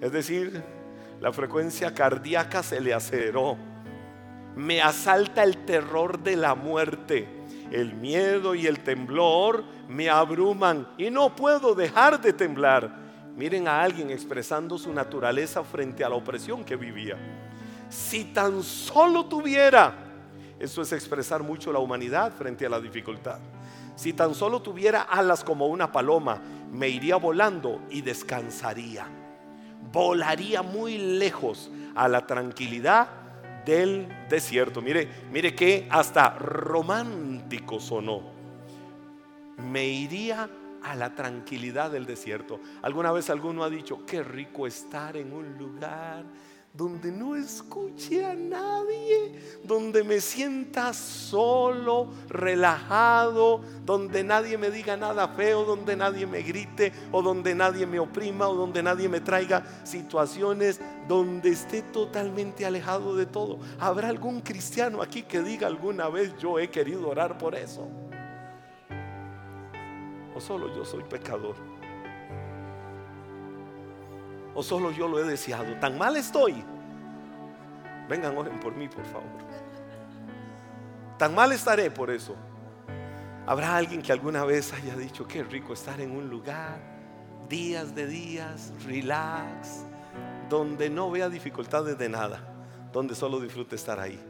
Es 0.00 0.12
decir, 0.12 0.62
la 1.20 1.32
frecuencia 1.32 1.92
cardíaca 1.94 2.62
se 2.62 2.80
le 2.80 2.94
aceleró. 2.94 3.56
Me 4.56 4.80
asalta 4.80 5.42
el 5.42 5.64
terror 5.64 6.20
de 6.20 6.36
la 6.36 6.54
muerte. 6.54 7.28
El 7.70 7.94
miedo 7.94 8.54
y 8.54 8.66
el 8.66 8.80
temblor 8.80 9.64
me 9.88 10.08
abruman 10.08 10.88
y 10.96 11.10
no 11.10 11.34
puedo 11.34 11.74
dejar 11.74 12.20
de 12.20 12.32
temblar. 12.32 12.96
Miren 13.36 13.68
a 13.68 13.82
alguien 13.82 14.10
expresando 14.10 14.78
su 14.78 14.92
naturaleza 14.92 15.62
frente 15.62 16.04
a 16.04 16.08
la 16.08 16.16
opresión 16.16 16.64
que 16.64 16.76
vivía. 16.76 17.16
Si 17.88 18.24
tan 18.24 18.62
solo 18.62 19.26
tuviera, 19.26 19.94
eso 20.58 20.82
es 20.82 20.92
expresar 20.92 21.42
mucho 21.42 21.72
la 21.72 21.78
humanidad 21.78 22.32
frente 22.32 22.66
a 22.66 22.68
la 22.68 22.80
dificultad. 22.80 23.38
Si 23.98 24.12
tan 24.12 24.32
solo 24.32 24.62
tuviera 24.62 25.02
alas 25.02 25.42
como 25.42 25.66
una 25.66 25.90
paloma, 25.90 26.40
me 26.70 26.88
iría 26.88 27.16
volando 27.16 27.82
y 27.90 28.02
descansaría. 28.02 29.08
Volaría 29.90 30.62
muy 30.62 30.98
lejos 31.18 31.68
a 31.96 32.06
la 32.06 32.24
tranquilidad 32.24 33.08
del 33.66 34.06
desierto. 34.30 34.80
Mire, 34.80 35.08
mire 35.32 35.52
que 35.52 35.88
hasta 35.90 36.30
romántico 36.38 37.80
sonó. 37.80 38.22
Me 39.56 39.88
iría 39.88 40.48
a 40.80 40.94
la 40.94 41.16
tranquilidad 41.16 41.90
del 41.90 42.06
desierto. 42.06 42.60
¿Alguna 42.82 43.10
vez 43.10 43.30
alguno 43.30 43.64
ha 43.64 43.68
dicho, 43.68 44.06
qué 44.06 44.22
rico 44.22 44.68
estar 44.68 45.16
en 45.16 45.32
un 45.32 45.58
lugar 45.58 46.24
donde 46.72 47.10
no 47.10 47.34
escuche 47.34 48.24
a 48.24 48.34
nadie, 48.34 49.58
donde 49.64 50.04
me 50.04 50.20
sienta 50.20 50.92
solo, 50.92 52.08
relajado, 52.28 53.62
donde 53.84 54.22
nadie 54.22 54.56
me 54.58 54.70
diga 54.70 54.96
nada 54.96 55.28
feo, 55.28 55.64
donde 55.64 55.96
nadie 55.96 56.26
me 56.26 56.42
grite 56.42 56.92
o 57.10 57.22
donde 57.22 57.54
nadie 57.54 57.86
me 57.86 57.98
oprima 57.98 58.48
o 58.48 58.54
donde 58.54 58.82
nadie 58.82 59.08
me 59.08 59.20
traiga 59.20 59.64
situaciones 59.84 60.80
donde 61.08 61.50
esté 61.50 61.82
totalmente 61.82 62.64
alejado 62.64 63.16
de 63.16 63.26
todo. 63.26 63.58
¿Habrá 63.80 64.08
algún 64.08 64.40
cristiano 64.40 65.02
aquí 65.02 65.22
que 65.22 65.42
diga 65.42 65.66
alguna 65.66 66.08
vez 66.08 66.36
yo 66.38 66.58
he 66.58 66.70
querido 66.70 67.08
orar 67.08 67.38
por 67.38 67.54
eso? 67.54 67.88
¿O 70.34 70.40
solo 70.40 70.72
yo 70.76 70.84
soy 70.84 71.02
pecador? 71.02 71.77
¿O 74.58 74.62
solo 74.64 74.90
yo 74.90 75.06
lo 75.06 75.20
he 75.20 75.22
deseado? 75.22 75.72
¿Tan 75.74 75.96
mal 75.96 76.16
estoy? 76.16 76.64
Vengan, 78.08 78.36
oren 78.36 78.58
por 78.58 78.74
mí, 78.74 78.88
por 78.88 79.04
favor. 79.04 79.30
Tan 81.16 81.32
mal 81.32 81.52
estaré 81.52 81.92
por 81.92 82.10
eso. 82.10 82.34
Habrá 83.46 83.76
alguien 83.76 84.02
que 84.02 84.10
alguna 84.10 84.44
vez 84.44 84.72
haya 84.72 84.96
dicho, 84.96 85.28
qué 85.28 85.44
rico 85.44 85.74
estar 85.74 86.00
en 86.00 86.10
un 86.10 86.28
lugar, 86.28 86.80
días 87.48 87.94
de 87.94 88.08
días, 88.08 88.72
relax, 88.84 89.84
donde 90.50 90.90
no 90.90 91.08
vea 91.08 91.28
dificultades 91.28 91.96
de 91.96 92.08
nada, 92.08 92.42
donde 92.92 93.14
solo 93.14 93.38
disfrute 93.38 93.76
estar 93.76 94.00
ahí. 94.00 94.20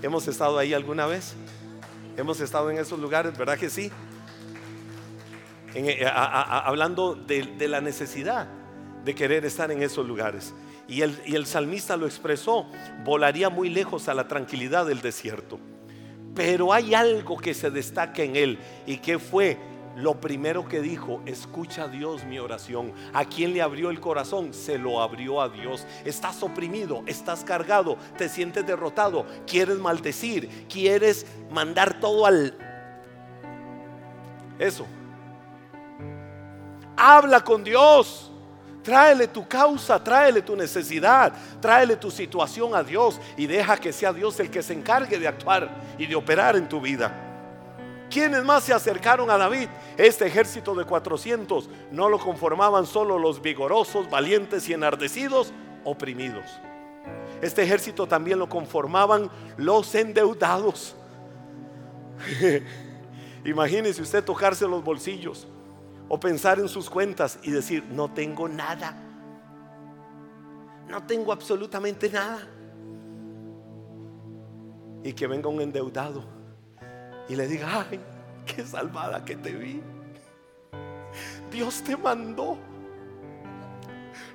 ¿Hemos 0.00 0.26
estado 0.28 0.56
ahí 0.56 0.72
alguna 0.72 1.04
vez? 1.04 1.34
¿Hemos 2.16 2.40
estado 2.40 2.70
en 2.70 2.78
esos 2.78 2.98
lugares? 2.98 3.36
¿Verdad 3.36 3.58
que 3.58 3.68
sí? 3.68 3.92
Eh, 5.74 6.06
hablando 6.10 7.14
de, 7.14 7.68
la 7.68 7.82
necesidad 7.82 8.63
de 9.04 9.14
querer 9.14 9.44
estar 9.44 9.70
en 9.70 9.82
esos 9.82 10.06
lugares. 10.06 10.54
Y 10.88 11.02
el, 11.02 11.46
salmista 11.46 11.96
lo 11.96 12.06
expresó, 12.06 12.66
volaría 13.04 13.48
muy 13.48 13.68
lejos 13.68 14.08
a 14.08 14.14
la 14.14 14.28
tranquilidad 14.28 14.86
del 14.86 15.00
desierto. 15.00 15.58
Pero 16.34 16.72
hay 16.72 16.94
algo 16.94 17.38
que 17.38 17.54
se 17.54 17.70
destaca 17.70 18.22
en 18.22 18.36
él 18.36 18.58
y 18.86 18.98
que 18.98 19.18
fue 19.18 19.58
lo 19.96 20.20
primero 20.20 20.66
que 20.66 20.80
dijo, 20.80 21.22
escucha 21.24 21.84
a 21.84 21.88
Dios 21.88 22.24
mi 22.24 22.38
oración. 22.38 22.92
¿A 23.12 23.24
quién 23.24 23.54
le 23.54 23.62
abrió 23.62 23.90
el 23.90 24.00
corazón? 24.00 24.52
Se 24.52 24.76
lo 24.76 25.00
abrió 25.00 25.40
a 25.40 25.48
Dios. 25.48 25.86
Estás 26.04 26.42
oprimido, 26.42 27.02
estás 27.06 27.44
cargado, 27.44 27.96
te 28.18 28.28
sientes 28.28 28.66
derrotado, 28.66 29.24
quieres 29.46 29.78
maldecir, 29.78 30.66
quieres 30.68 31.26
mandar 31.50 32.00
todo 32.00 32.26
al... 32.26 32.58
Eso. 34.58 34.86
Habla 36.96 37.42
con 37.42 37.64
Dios. 37.64 38.32
Tráele 38.84 39.26
tu 39.26 39.48
causa, 39.48 39.98
tráele 39.98 40.42
tu 40.42 40.54
necesidad, 40.54 41.32
tráele 41.58 41.96
tu 41.96 42.10
situación 42.10 42.74
a 42.74 42.82
Dios 42.82 43.18
y 43.34 43.46
deja 43.46 43.78
que 43.78 43.94
sea 43.94 44.12
Dios 44.12 44.38
el 44.40 44.50
que 44.50 44.62
se 44.62 44.74
encargue 44.74 45.18
de 45.18 45.26
actuar 45.26 45.74
y 45.96 46.04
de 46.04 46.14
operar 46.14 46.54
en 46.54 46.68
tu 46.68 46.82
vida. 46.82 47.10
¿Quiénes 48.10 48.44
más 48.44 48.62
se 48.64 48.74
acercaron 48.74 49.30
a 49.30 49.38
David? 49.38 49.70
Este 49.96 50.26
ejército 50.26 50.74
de 50.74 50.84
400 50.84 51.70
no 51.92 52.10
lo 52.10 52.18
conformaban 52.18 52.84
solo 52.84 53.18
los 53.18 53.40
vigorosos, 53.40 54.10
valientes 54.10 54.68
y 54.68 54.74
enardecidos, 54.74 55.54
oprimidos. 55.82 56.44
Este 57.40 57.62
ejército 57.62 58.06
también 58.06 58.38
lo 58.38 58.50
conformaban 58.50 59.30
los 59.56 59.94
endeudados. 59.94 60.94
Imagínese 63.46 64.02
usted 64.02 64.22
tocarse 64.22 64.68
los 64.68 64.84
bolsillos 64.84 65.46
o 66.08 66.18
pensar 66.18 66.58
en 66.58 66.68
sus 66.68 66.90
cuentas 66.90 67.38
y 67.42 67.50
decir, 67.50 67.84
no 67.90 68.10
tengo 68.12 68.48
nada. 68.48 68.96
No 70.88 71.02
tengo 71.06 71.32
absolutamente 71.32 72.10
nada. 72.10 72.40
Y 75.02 75.12
que 75.12 75.26
venga 75.26 75.48
un 75.48 75.60
endeudado 75.60 76.24
y 77.28 77.36
le 77.36 77.46
diga, 77.46 77.86
ay, 77.90 78.00
qué 78.44 78.64
salvada 78.64 79.24
que 79.24 79.36
te 79.36 79.52
vi. 79.52 79.82
Dios 81.50 81.82
te 81.82 81.96
mandó. 81.96 82.58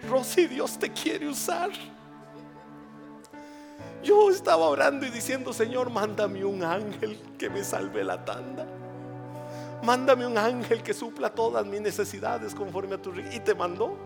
Rosy, 0.10 0.48
Dios 0.48 0.78
te 0.80 0.92
quiere 0.92 1.28
usar. 1.28 1.70
Yo 4.02 4.30
estaba 4.30 4.68
orando 4.68 5.06
y 5.06 5.10
diciendo, 5.10 5.52
Señor, 5.52 5.90
mándame 5.90 6.46
un 6.46 6.64
ángel 6.64 7.20
que 7.38 7.50
me 7.50 7.64
salve 7.64 8.04
la 8.04 8.24
tanda. 8.24 8.66
Mándame 9.84 10.26
un 10.28 10.38
ángel 10.38 10.84
que 10.84 10.94
supla 10.94 11.30
todas 11.30 11.66
mis 11.66 11.82
necesidades 11.82 12.54
conforme 12.54 12.96
a 12.96 13.02
tu 13.02 13.14
Y 13.32 13.40
te 13.40 13.56
mandó. 13.56 13.98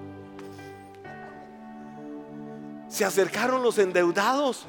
Se 2.88 3.04
acercaron 3.04 3.64
los 3.64 3.78
endeudados 3.80 4.68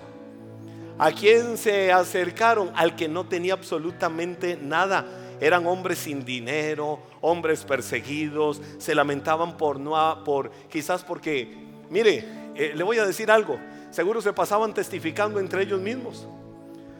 ¿A 0.98 1.10
quién 1.10 1.58
se 1.58 1.92
acercaron? 1.92 2.70
Al 2.76 2.94
que 2.94 3.08
no 3.08 3.26
tenía 3.26 3.54
absolutamente 3.54 4.56
nada. 4.56 5.04
Eran 5.40 5.66
hombres 5.66 5.98
sin 5.98 6.24
dinero, 6.24 7.00
hombres 7.20 7.64
perseguidos, 7.64 8.62
se 8.78 8.94
lamentaban 8.94 9.56
por 9.56 9.80
no 9.80 10.22
por 10.22 10.52
quizás 10.70 11.02
porque 11.02 11.52
mire, 11.90 12.24
eh, 12.54 12.72
le 12.74 12.84
voy 12.84 12.98
a 12.98 13.04
decir 13.04 13.30
algo, 13.32 13.58
seguro 13.90 14.22
se 14.22 14.32
pasaban 14.32 14.72
testificando 14.72 15.40
entre 15.40 15.62
ellos 15.62 15.80
mismos. 15.80 16.28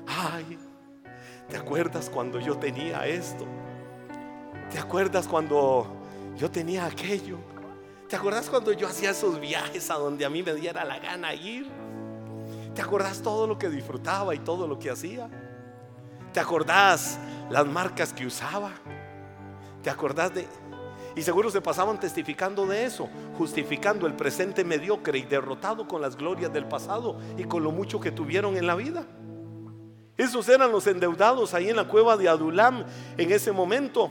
Ay, 0.07 0.59
¿te 1.49 1.57
acuerdas 1.57 2.11
cuando 2.11 2.41
yo 2.41 2.57
tenía 2.59 3.07
esto? 3.07 3.47
¿Te 4.71 4.79
acuerdas 4.79 5.29
cuando 5.29 5.87
yo 6.37 6.51
tenía 6.51 6.87
aquello? 6.87 7.39
¿Te 8.09 8.17
acuerdas 8.17 8.51
cuando 8.51 8.73
yo 8.73 8.87
hacía 8.87 9.11
esos 9.11 9.41
viajes 9.41 9.91
a 9.91 9.95
donde 9.95 10.25
a 10.25 10.31
mí 10.31 10.43
me 10.43 10.55
diera 10.55 10.85
la 10.85 10.99
gana 10.99 11.35
ir? 11.35 11.69
¿Te 12.75 12.83
acordás 12.83 13.23
todo 13.23 13.47
lo 13.47 13.59
que 13.59 13.71
disfrutaba 13.71 14.35
y 14.35 14.41
todo 14.41 14.67
lo 14.67 14.79
que 14.79 14.91
hacía? 14.91 15.29
¿Te 16.33 16.41
acordás 16.41 17.19
las 17.51 17.67
marcas 17.67 18.13
que 18.13 18.27
usaba? 18.27 18.73
¿Te 19.83 19.91
acordás 19.91 20.35
de... 20.35 20.47
Y 21.17 21.23
seguro 21.23 21.51
se 21.51 21.61
pasaban 21.61 22.01
testificando 22.01 22.67
de 22.67 22.85
eso, 22.85 23.09
justificando 23.39 24.07
el 24.07 24.15
presente 24.15 24.65
mediocre 24.65 25.19
y 25.19 25.23
derrotado 25.23 25.87
con 25.87 26.03
las 26.03 26.17
glorias 26.17 26.53
del 26.53 26.67
pasado 26.67 27.21
y 27.39 27.45
con 27.45 27.63
lo 27.63 27.71
mucho 27.71 28.01
que 28.01 28.11
tuvieron 28.11 28.57
en 28.57 28.67
la 28.67 28.75
vida. 28.75 29.07
Esos 30.17 30.49
eran 30.49 30.73
los 30.73 30.87
endeudados 30.89 31.55
ahí 31.55 31.71
en 31.71 31.77
la 31.77 31.87
cueva 31.87 32.17
de 32.17 32.29
Adulam 32.29 32.85
en 33.17 33.33
ese 33.33 33.53
momento. 33.53 34.11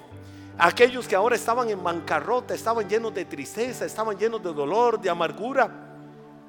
Aquellos 0.57 1.07
que 1.07 1.15
ahora 1.15 1.35
estaban 1.35 1.69
en 1.69 1.83
bancarrota, 1.83 2.53
estaban 2.53 2.87
llenos 2.87 3.13
de 3.13 3.25
tristeza, 3.25 3.85
estaban 3.85 4.17
llenos 4.17 4.41
de 4.43 4.53
dolor, 4.53 4.99
de 5.01 5.09
amargura 5.09 5.83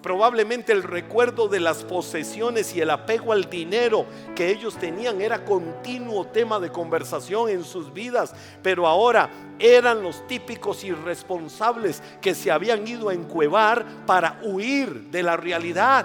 probablemente 0.05 0.71
el 0.71 0.83
recuerdo 0.83 1.49
de 1.49 1.61
las 1.61 1.83
posesiones 1.83 2.77
y 2.77 2.81
el 2.83 2.91
apego 2.91 3.33
al 3.33 3.49
dinero 3.49 4.05
que 4.37 4.51
ellos 4.51 4.77
tenían 4.77 5.23
era 5.23 5.47
continuo 5.47 6.27
tema 6.27 6.61
de 6.61 6.69
conversación 6.69 7.49
en 7.49 7.65
sus 7.65 7.91
vidas, 7.91 8.35
pero 8.63 8.87
ahora 8.87 9.31
eran 9.59 10.03
los 10.03 10.27
típicos 10.27 10.85
irresponsables 10.85 12.03
que 12.21 12.35
se 12.35 12.51
habían 12.51 12.87
ido 12.87 13.09
a 13.09 13.15
encuevar 13.15 13.87
para 14.05 14.41
huir 14.43 15.05
de 15.11 15.23
la 15.23 15.39
realidad 15.39 16.05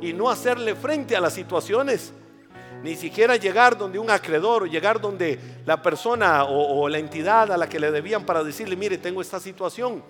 y 0.00 0.12
no 0.12 0.28
hacerle 0.28 0.74
frente 0.74 1.14
a 1.14 1.20
las 1.20 1.34
situaciones. 1.34 2.12
Ni 2.82 2.94
siquiera 2.94 3.36
llegar 3.36 3.76
donde 3.76 3.98
un 3.98 4.10
acreedor 4.10 4.64
o 4.64 4.66
llegar 4.66 5.00
donde 5.00 5.38
la 5.64 5.82
persona 5.82 6.44
o, 6.44 6.88
la 6.88 6.98
entidad 6.98 7.50
a 7.50 7.56
la 7.56 7.68
que 7.68 7.80
le 7.80 7.90
debían 7.90 8.24
para 8.24 8.44
decirle, 8.44 8.76
mire, 8.76 8.98
tengo 8.98 9.20
esta 9.20 9.40
situación 9.40 10.02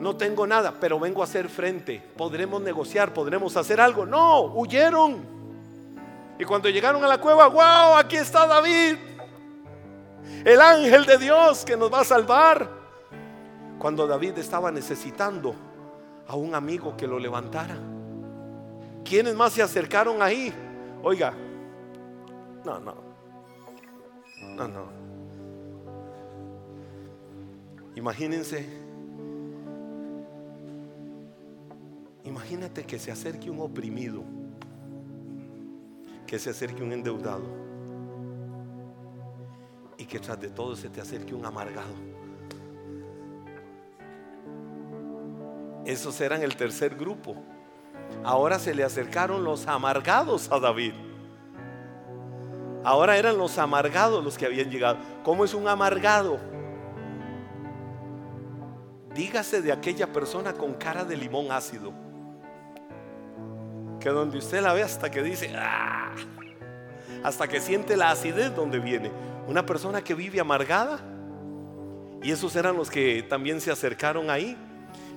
no 0.00 0.16
tengo 0.16 0.46
nada, 0.46 0.74
pero 0.78 1.00
vengo 1.00 1.22
a 1.22 1.24
hacer 1.24 1.48
frente. 1.48 2.00
Podremos 2.16 2.62
negociar, 2.62 3.12
podremos 3.12 3.56
hacer 3.56 3.80
algo. 3.80 4.06
No, 4.06 4.42
huyeron. 4.42 5.26
Y 6.38 6.44
cuando 6.44 6.68
llegaron 6.68 7.02
a 7.04 7.08
la 7.08 7.18
cueva, 7.18 7.48
wow, 7.48 7.96
aquí 7.96 8.16
está 8.16 8.46
David. 8.46 8.96
El 10.44 10.60
ángel 10.60 11.04
de 11.04 11.18
Dios 11.18 11.64
que 11.64 11.76
nos 11.76 11.92
va 11.92 12.00
a 12.00 12.04
salvar. 12.04 12.68
Cuando 13.78 14.06
David 14.06 14.38
estaba 14.38 14.70
necesitando 14.70 15.54
a 16.28 16.36
un 16.36 16.54
amigo 16.54 16.96
que 16.96 17.06
lo 17.06 17.18
levantara. 17.18 17.76
¿Quiénes 19.04 19.34
más 19.34 19.52
se 19.52 19.62
acercaron 19.62 20.22
ahí? 20.22 20.52
Oiga, 21.02 21.34
no, 22.64 22.80
no, 22.80 22.94
no, 24.56 24.68
no. 24.68 25.08
Imagínense 27.96 28.88
Imagínate 32.28 32.84
que 32.84 32.98
se 32.98 33.10
acerque 33.10 33.50
un 33.50 33.58
oprimido, 33.58 34.22
que 36.26 36.38
se 36.38 36.50
acerque 36.50 36.82
un 36.82 36.92
endeudado 36.92 37.46
y 39.96 40.04
que 40.04 40.20
tras 40.20 40.38
de 40.38 40.50
todo 40.50 40.76
se 40.76 40.90
te 40.90 41.00
acerque 41.00 41.34
un 41.34 41.46
amargado. 41.46 41.94
Esos 45.86 46.20
eran 46.20 46.42
el 46.42 46.54
tercer 46.54 46.96
grupo. 46.96 47.34
ahora 48.24 48.58
se 48.58 48.74
le 48.74 48.84
acercaron 48.84 49.42
los 49.42 49.66
amargados 49.66 50.52
a 50.52 50.60
David. 50.60 50.92
Ahora 52.88 53.18
eran 53.18 53.36
los 53.36 53.58
amargados 53.58 54.24
los 54.24 54.38
que 54.38 54.46
habían 54.46 54.70
llegado. 54.70 54.96
¿Cómo 55.22 55.44
es 55.44 55.52
un 55.52 55.68
amargado? 55.68 56.38
Dígase 59.14 59.60
de 59.60 59.72
aquella 59.72 60.10
persona 60.10 60.54
con 60.54 60.72
cara 60.72 61.04
de 61.04 61.14
limón 61.14 61.52
ácido. 61.52 61.92
Que 64.00 64.08
donde 64.08 64.38
usted 64.38 64.62
la 64.62 64.72
ve 64.72 64.82
hasta 64.82 65.10
que 65.10 65.22
dice, 65.22 65.52
¡ah! 65.54 66.14
hasta 67.22 67.46
que 67.46 67.60
siente 67.60 67.94
la 67.94 68.10
acidez 68.10 68.56
donde 68.56 68.78
viene. 68.78 69.12
Una 69.46 69.66
persona 69.66 70.00
que 70.02 70.14
vive 70.14 70.40
amargada. 70.40 70.98
Y 72.22 72.30
esos 72.30 72.56
eran 72.56 72.74
los 72.74 72.88
que 72.88 73.22
también 73.22 73.60
se 73.60 73.70
acercaron 73.70 74.30
ahí. 74.30 74.56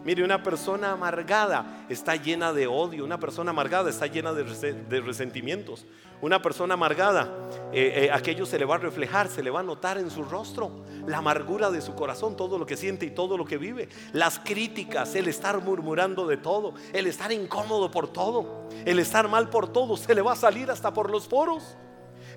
Mire, 0.03 0.23
una 0.23 0.41
persona 0.41 0.93
amargada 0.93 1.85
está 1.87 2.15
llena 2.15 2.53
de 2.53 2.65
odio, 2.65 3.05
una 3.05 3.19
persona 3.19 3.51
amargada 3.51 3.89
está 3.91 4.07
llena 4.07 4.33
de, 4.33 5.01
resentimientos. 5.01 5.85
Una 6.21 6.41
persona 6.41 6.73
amargada, 6.73 7.31
eh, 7.71 8.05
eh, 8.05 8.11
aquello 8.11 8.45
se 8.45 8.57
le 8.57 8.65
va 8.65 8.75
a 8.75 8.77
reflejar, 8.79 9.27
se 9.27 9.43
le 9.43 9.51
va 9.51 9.59
a 9.59 9.63
notar 9.63 9.99
en 9.99 10.09
su 10.09 10.23
rostro, 10.23 10.83
la 11.05 11.17
amargura 11.17 11.69
de 11.69 11.81
su 11.81 11.93
corazón, 11.93 12.35
todo 12.35 12.57
lo 12.57 12.65
que 12.65 12.77
siente 12.77 13.05
y 13.05 13.11
todo 13.11 13.37
lo 13.37 13.45
que 13.45 13.57
vive. 13.57 13.89
Las 14.11 14.39
críticas, 14.39 15.13
el 15.15 15.27
estar 15.27 15.61
murmurando 15.61 16.25
de 16.25 16.37
todo, 16.37 16.73
el 16.93 17.05
estar 17.05 17.31
incómodo 17.31 17.91
por 17.91 18.07
todo, 18.07 18.69
el 18.85 18.97
estar 18.97 19.27
mal 19.27 19.49
por 19.49 19.71
todo, 19.71 19.97
se 19.97 20.15
le 20.15 20.21
va 20.21 20.33
a 20.33 20.35
salir 20.35 20.71
hasta 20.71 20.93
por 20.93 21.11
los 21.11 21.27
poros. 21.27 21.77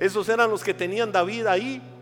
Esos 0.00 0.28
eran 0.28 0.50
los 0.50 0.62
que 0.62 0.74
tenían 0.74 1.12
David 1.12 1.46
ahí 1.46 1.93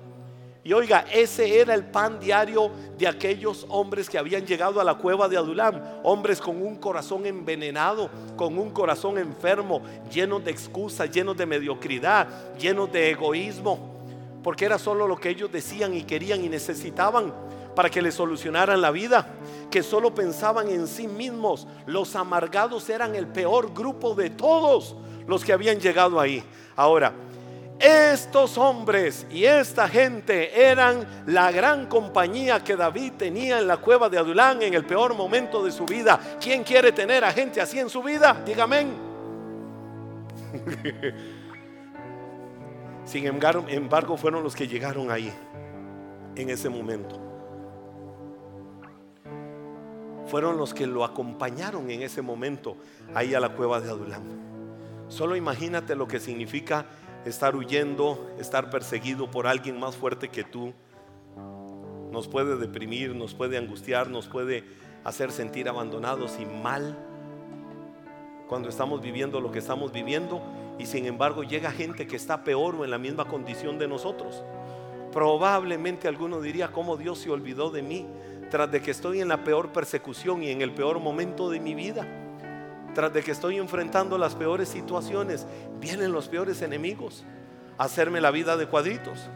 y 0.64 0.72
oiga, 0.74 1.06
ese 1.12 1.58
era 1.58 1.74
el 1.74 1.84
pan 1.84 2.20
diario 2.20 2.70
de 2.96 3.08
aquellos 3.08 3.66
hombres 3.68 4.08
que 4.08 4.16
habían 4.16 4.46
llegado 4.46 4.80
a 4.80 4.84
la 4.84 4.94
cueva 4.94 5.28
de 5.28 5.36
Adulam. 5.36 5.80
Hombres 6.04 6.40
con 6.40 6.62
un 6.62 6.76
corazón 6.76 7.26
envenenado, 7.26 8.08
con 8.36 8.56
un 8.56 8.70
corazón 8.70 9.18
enfermo, 9.18 9.82
llenos 10.12 10.44
de 10.44 10.52
excusas, 10.52 11.10
llenos 11.10 11.36
de 11.36 11.46
mediocridad, 11.46 12.28
llenos 12.56 12.92
de 12.92 13.10
egoísmo. 13.10 13.90
Porque 14.44 14.64
era 14.64 14.78
solo 14.78 15.08
lo 15.08 15.16
que 15.16 15.30
ellos 15.30 15.50
decían 15.50 15.94
y 15.94 16.04
querían 16.04 16.44
y 16.44 16.48
necesitaban 16.48 17.34
para 17.74 17.90
que 17.90 18.00
les 18.00 18.14
solucionaran 18.14 18.80
la 18.80 18.92
vida. 18.92 19.26
Que 19.68 19.82
solo 19.82 20.14
pensaban 20.14 20.68
en 20.68 20.86
sí 20.86 21.08
mismos. 21.08 21.66
Los 21.86 22.14
amargados 22.14 22.88
eran 22.88 23.16
el 23.16 23.26
peor 23.26 23.74
grupo 23.74 24.14
de 24.14 24.30
todos 24.30 24.94
los 25.26 25.44
que 25.44 25.52
habían 25.52 25.80
llegado 25.80 26.20
ahí. 26.20 26.44
Ahora, 26.76 27.12
estos 27.82 28.56
hombres 28.58 29.26
y 29.28 29.44
esta 29.44 29.88
gente 29.88 30.64
eran 30.64 31.04
la 31.26 31.50
gran 31.50 31.86
compañía 31.86 32.62
que 32.62 32.76
David 32.76 33.14
tenía 33.18 33.58
en 33.58 33.66
la 33.66 33.78
cueva 33.78 34.08
de 34.08 34.18
Adulán 34.18 34.62
en 34.62 34.74
el 34.74 34.84
peor 34.84 35.14
momento 35.14 35.64
de 35.64 35.72
su 35.72 35.84
vida. 35.84 36.20
¿Quién 36.40 36.62
quiere 36.62 36.92
tener 36.92 37.24
a 37.24 37.32
gente 37.32 37.60
así 37.60 37.80
en 37.80 37.90
su 37.90 38.00
vida? 38.00 38.40
Dígame. 38.46 38.86
Sin 43.04 43.26
embargo, 43.26 44.16
fueron 44.16 44.44
los 44.44 44.54
que 44.54 44.68
llegaron 44.68 45.10
ahí 45.10 45.32
en 46.36 46.50
ese 46.50 46.68
momento. 46.68 47.20
Fueron 50.28 50.56
los 50.56 50.72
que 50.72 50.86
lo 50.86 51.04
acompañaron 51.04 51.90
en 51.90 52.02
ese 52.02 52.22
momento 52.22 52.76
ahí 53.12 53.34
a 53.34 53.40
la 53.40 53.48
cueva 53.48 53.80
de 53.80 53.90
Adulán. 53.90 54.22
Solo 55.08 55.34
imagínate 55.36 55.96
lo 55.96 56.06
que 56.06 56.20
significa 56.20 56.86
estar 57.24 57.54
huyendo, 57.54 58.30
estar 58.38 58.70
perseguido 58.70 59.30
por 59.30 59.46
alguien 59.46 59.78
más 59.78 59.96
fuerte 59.96 60.28
que 60.28 60.44
tú, 60.44 60.72
nos 62.10 62.28
puede 62.28 62.56
deprimir, 62.56 63.14
nos 63.14 63.34
puede 63.34 63.56
angustiar, 63.56 64.08
nos 64.08 64.28
puede 64.28 64.64
hacer 65.04 65.32
sentir 65.32 65.68
abandonados 65.68 66.38
y 66.38 66.44
mal 66.44 66.96
cuando 68.48 68.68
estamos 68.68 69.00
viviendo 69.00 69.40
lo 69.40 69.50
que 69.50 69.60
estamos 69.60 69.92
viviendo 69.92 70.42
y 70.78 70.86
sin 70.86 71.06
embargo 71.06 71.42
llega 71.42 71.72
gente 71.72 72.06
que 72.06 72.16
está 72.16 72.44
peor 72.44 72.74
o 72.74 72.84
en 72.84 72.90
la 72.90 72.98
misma 72.98 73.24
condición 73.24 73.78
de 73.78 73.88
nosotros. 73.88 74.42
Probablemente 75.10 76.08
alguno 76.08 76.40
diría, 76.40 76.68
¿cómo 76.68 76.96
Dios 76.96 77.18
se 77.18 77.30
olvidó 77.30 77.70
de 77.70 77.82
mí? 77.82 78.06
Tras 78.50 78.70
de 78.70 78.82
que 78.82 78.90
estoy 78.90 79.20
en 79.20 79.28
la 79.28 79.42
peor 79.44 79.72
persecución 79.72 80.42
y 80.42 80.50
en 80.50 80.60
el 80.60 80.72
peor 80.72 81.00
momento 81.00 81.48
de 81.48 81.60
mi 81.60 81.74
vida 81.74 82.21
tras 82.94 83.12
de 83.12 83.22
que 83.22 83.30
estoy 83.30 83.56
enfrentando 83.56 84.18
las 84.18 84.34
peores 84.34 84.68
situaciones, 84.68 85.46
vienen 85.80 86.12
los 86.12 86.28
peores 86.28 86.62
enemigos 86.62 87.24
a 87.78 87.84
hacerme 87.84 88.20
la 88.20 88.30
vida 88.30 88.56
de 88.56 88.66
cuadritos. 88.66 89.30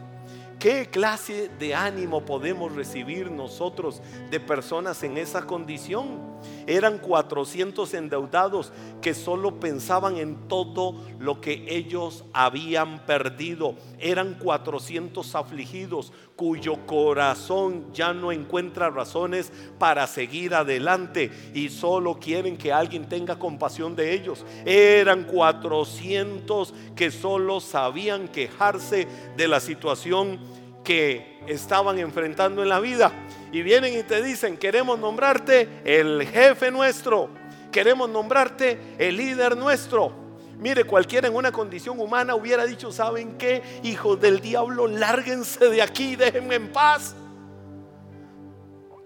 ¿Qué 0.59 0.87
clase 0.87 1.49
de 1.59 1.75
ánimo 1.75 2.25
podemos 2.25 2.73
recibir 2.73 3.29
nosotros 3.29 4.01
de 4.31 4.39
personas 4.39 5.03
en 5.03 5.17
esa 5.17 5.43
condición? 5.43 6.26
Eran 6.67 6.99
400 6.99 7.93
endeudados 7.93 8.71
que 9.01 9.13
solo 9.13 9.59
pensaban 9.59 10.17
en 10.17 10.47
todo 10.47 10.95
lo 11.19 11.39
que 11.39 11.65
ellos 11.67 12.25
habían 12.33 13.05
perdido. 13.05 13.75
Eran 13.99 14.35
400 14.35 15.35
afligidos 15.35 16.11
cuyo 16.35 16.85
corazón 16.85 17.85
ya 17.93 18.13
no 18.13 18.31
encuentra 18.31 18.89
razones 18.89 19.51
para 19.79 20.05
seguir 20.07 20.53
adelante 20.53 21.31
y 21.53 21.69
solo 21.69 22.19
quieren 22.19 22.57
que 22.57 22.71
alguien 22.71 23.09
tenga 23.09 23.39
compasión 23.39 23.95
de 23.95 24.13
ellos. 24.13 24.45
Eran 24.65 25.23
400 25.23 26.73
que 26.95 27.11
solo 27.11 27.59
sabían 27.59 28.27
quejarse 28.27 29.07
de 29.35 29.47
la 29.47 29.59
situación 29.59 30.39
que 30.87 31.41
estaban 31.47 31.99
enfrentando 31.99 32.63
en 32.63 32.69
la 32.69 32.79
vida. 32.79 33.11
Y 33.51 33.61
vienen 33.61 33.99
y 33.99 34.03
te 34.03 34.23
dicen, 34.23 34.55
queremos 34.55 34.97
nombrarte 34.97 35.67
el 35.83 36.25
jefe 36.25 36.71
nuestro, 36.71 37.29
queremos 37.73 38.09
nombrarte 38.09 38.79
el 38.97 39.17
líder 39.17 39.57
nuestro. 39.57 40.13
Mire, 40.57 40.85
cualquiera 40.85 41.27
en 41.27 41.35
una 41.35 41.51
condición 41.51 41.99
humana 41.99 42.35
hubiera 42.35 42.65
dicho, 42.65 42.89
¿saben 42.93 43.37
qué? 43.37 43.61
Hijos 43.83 44.21
del 44.21 44.39
diablo, 44.39 44.87
lárguense 44.87 45.67
de 45.67 45.81
aquí, 45.81 46.15
déjenme 46.15 46.55
en 46.55 46.71
paz. 46.71 47.13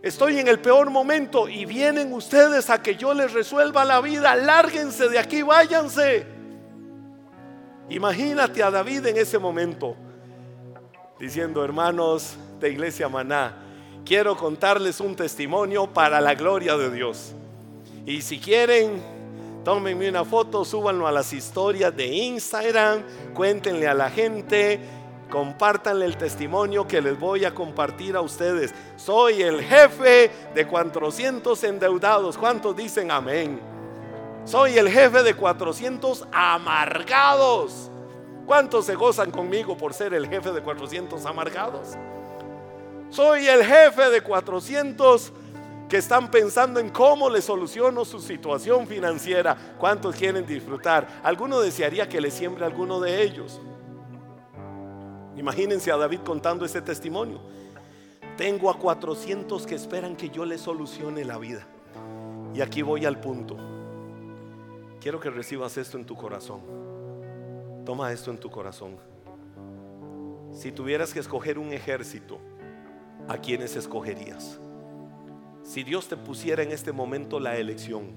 Estoy 0.04 0.38
en 0.38 0.48
el 0.48 0.60
peor 0.60 0.92
momento 0.92 1.50
y 1.50 1.66
vienen 1.66 2.14
ustedes 2.14 2.70
a 2.70 2.80
que 2.80 2.96
yo 2.96 3.16
les 3.16 3.34
resuelva 3.34 3.86
la 3.86 4.02
vida. 4.02 4.36
Lárguense 4.36 5.10
de 5.10 5.18
aquí, 5.18 5.42
váyanse. 5.42 6.28
Imagínate 7.90 8.62
a 8.62 8.70
David 8.70 9.08
en 9.08 9.18
ese 9.18 9.40
momento 9.40 9.98
diciendo, 11.22 11.64
hermanos 11.64 12.36
de 12.60 12.72
Iglesia 12.72 13.08
Maná, 13.08 13.56
quiero 14.04 14.36
contarles 14.36 15.00
un 15.00 15.16
testimonio 15.16 15.88
para 15.88 16.20
la 16.20 16.36
gloria 16.36 16.76
de 16.76 16.92
Dios. 16.92 17.34
Y 18.06 18.22
si 18.22 18.40
quieren, 18.40 19.02
Tómenme 19.64 20.10
una 20.10 20.26
foto, 20.26 20.66
súbanlo 20.66 21.06
a 21.06 21.12
las 21.12 21.34
historias 21.34 21.96
de 21.96 22.08
Instagram, 22.08 23.04
cuéntenle 23.36 23.88
a 23.88 23.94
la 23.94 24.10
gente, 24.10 24.80
compártanle 25.30 26.08
el 26.08 26.18
testimonio 26.18 26.88
que 26.88 27.00
les 27.00 27.20
voy 27.20 27.46
a 27.46 27.54
compartir 27.54 28.16
a 28.16 28.22
ustedes. 28.22 28.74
Soy 28.96 29.44
el 29.44 29.62
jefe 29.62 30.32
de 30.56 30.66
400 30.66 31.64
endeudados. 31.64 32.40
¿Cuántos 32.40 32.76
dicen 32.76 33.12
amén? 33.12 33.62
Soy 34.46 34.80
el 34.80 34.90
jefe 34.90 35.22
de 35.22 35.36
400 35.36 36.28
amargados. 36.32 37.91
¿Cuántos 38.46 38.86
se 38.86 38.96
gozan 38.96 39.32
conmigo 39.32 39.78
por 39.78 39.94
ser 39.94 40.14
el 40.14 40.28
jefe 40.28 40.52
de 40.52 40.62
400 40.62 41.26
amargados? 41.26 41.96
Soy 43.10 43.48
el 43.48 43.64
jefe 43.64 44.10
de 44.10 44.22
400 44.22 45.34
que 45.90 45.98
están 45.98 46.32
pensando 46.32 46.80
en 46.80 46.90
cómo 46.90 47.30
le 47.30 47.42
soluciono 47.42 48.06
su 48.06 48.20
situación 48.20 48.88
financiera. 48.88 49.76
¿Cuántos 49.78 50.16
quieren 50.16 50.46
disfrutar? 50.46 51.06
Alguno 51.22 51.60
desearía 51.60 52.08
que 52.08 52.22
le 52.22 52.32
siembre 52.32 52.66
alguno 52.66 53.02
de 53.02 53.22
ellos. 53.22 53.60
Imagínense 55.36 55.92
a 55.92 55.98
David 55.98 56.22
contando 56.22 56.64
ese 56.64 56.82
testimonio. 56.82 57.42
Tengo 58.38 58.70
a 58.70 58.78
400 58.78 59.68
que 59.68 59.76
esperan 59.76 60.16
que 60.16 60.30
yo 60.30 60.46
le 60.46 60.58
solucione 60.58 61.26
la 61.26 61.38
vida. 61.38 61.68
Y 62.54 62.62
aquí 62.62 62.82
voy 62.82 63.06
al 63.06 63.20
punto. 63.20 63.58
Quiero 65.02 65.20
que 65.20 65.30
recibas 65.30 65.78
esto 65.78 65.98
en 65.98 66.06
tu 66.06 66.16
corazón. 66.16 66.91
Toma 67.86 68.12
esto 68.12 68.32
en 68.32 68.38
tu 68.38 68.50
corazón. 68.50 68.98
Si 70.52 70.72
tuvieras 70.72 71.14
que 71.14 71.20
escoger 71.20 71.58
un 71.58 71.74
ejército, 71.74 72.40
¿a 73.28 73.38
quiénes 73.38 73.76
escogerías? 73.76 74.60
Si 75.64 75.84
Dios 75.84 76.08
te 76.08 76.18
pusiera 76.18 76.64
en 76.64 76.72
este 76.72 76.92
momento 76.92 77.40
la 77.40 77.58
elección 77.58 78.12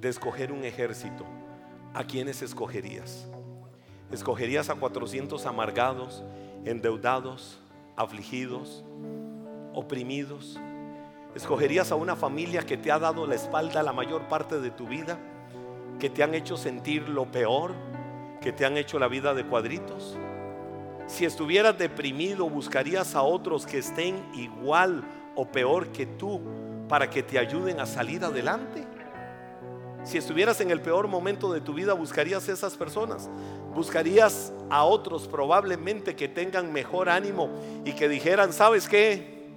de 0.00 0.08
escoger 0.08 0.52
un 0.52 0.64
ejército, 0.64 1.24
¿a 1.92 2.04
quiénes 2.04 2.42
escogerías? 2.42 3.26
¿Escogerías 4.10 4.70
a 4.70 4.76
400 4.76 5.44
amargados, 5.46 6.22
endeudados, 6.64 7.60
afligidos, 7.96 8.84
oprimidos? 9.74 10.58
¿Escogerías 11.34 11.90
a 11.90 11.96
una 11.96 12.16
familia 12.16 12.62
que 12.62 12.76
te 12.76 12.92
ha 12.92 12.98
dado 12.98 13.26
la 13.26 13.34
espalda 13.34 13.82
la 13.82 13.92
mayor 13.92 14.28
parte 14.28 14.60
de 14.60 14.70
tu 14.70 14.86
vida? 14.86 15.18
¿Que 15.98 16.10
te 16.10 16.22
han 16.22 16.34
hecho 16.34 16.56
sentir 16.56 17.08
lo 17.08 17.30
peor? 17.30 17.74
¿Que 18.40 18.52
te 18.52 18.64
han 18.66 18.76
hecho 18.76 18.98
la 18.98 19.08
vida 19.08 19.34
de 19.34 19.44
cuadritos? 19.44 20.16
Si 21.06 21.24
estuvieras 21.24 21.78
deprimido, 21.78 22.48
buscarías 22.48 23.14
a 23.14 23.22
otros 23.22 23.66
que 23.66 23.78
estén 23.78 24.24
igual 24.34 25.04
o 25.34 25.46
peor 25.46 25.88
que 25.88 26.06
tú 26.06 26.40
para 26.88 27.10
que 27.10 27.22
te 27.22 27.38
ayuden 27.38 27.80
a 27.80 27.86
salir 27.86 28.24
adelante? 28.24 28.86
Si 30.04 30.18
estuvieras 30.18 30.60
en 30.60 30.70
el 30.70 30.82
peor 30.82 31.08
momento 31.08 31.50
de 31.52 31.62
tu 31.62 31.72
vida, 31.72 31.94
buscarías 31.94 32.48
esas 32.48 32.76
personas. 32.76 33.30
Buscarías 33.74 34.52
a 34.68 34.84
otros 34.84 35.26
probablemente 35.26 36.14
que 36.14 36.28
tengan 36.28 36.72
mejor 36.72 37.08
ánimo 37.08 37.48
y 37.86 37.92
que 37.92 38.08
dijeran, 38.08 38.52
¿sabes 38.52 38.86
qué? 38.86 39.48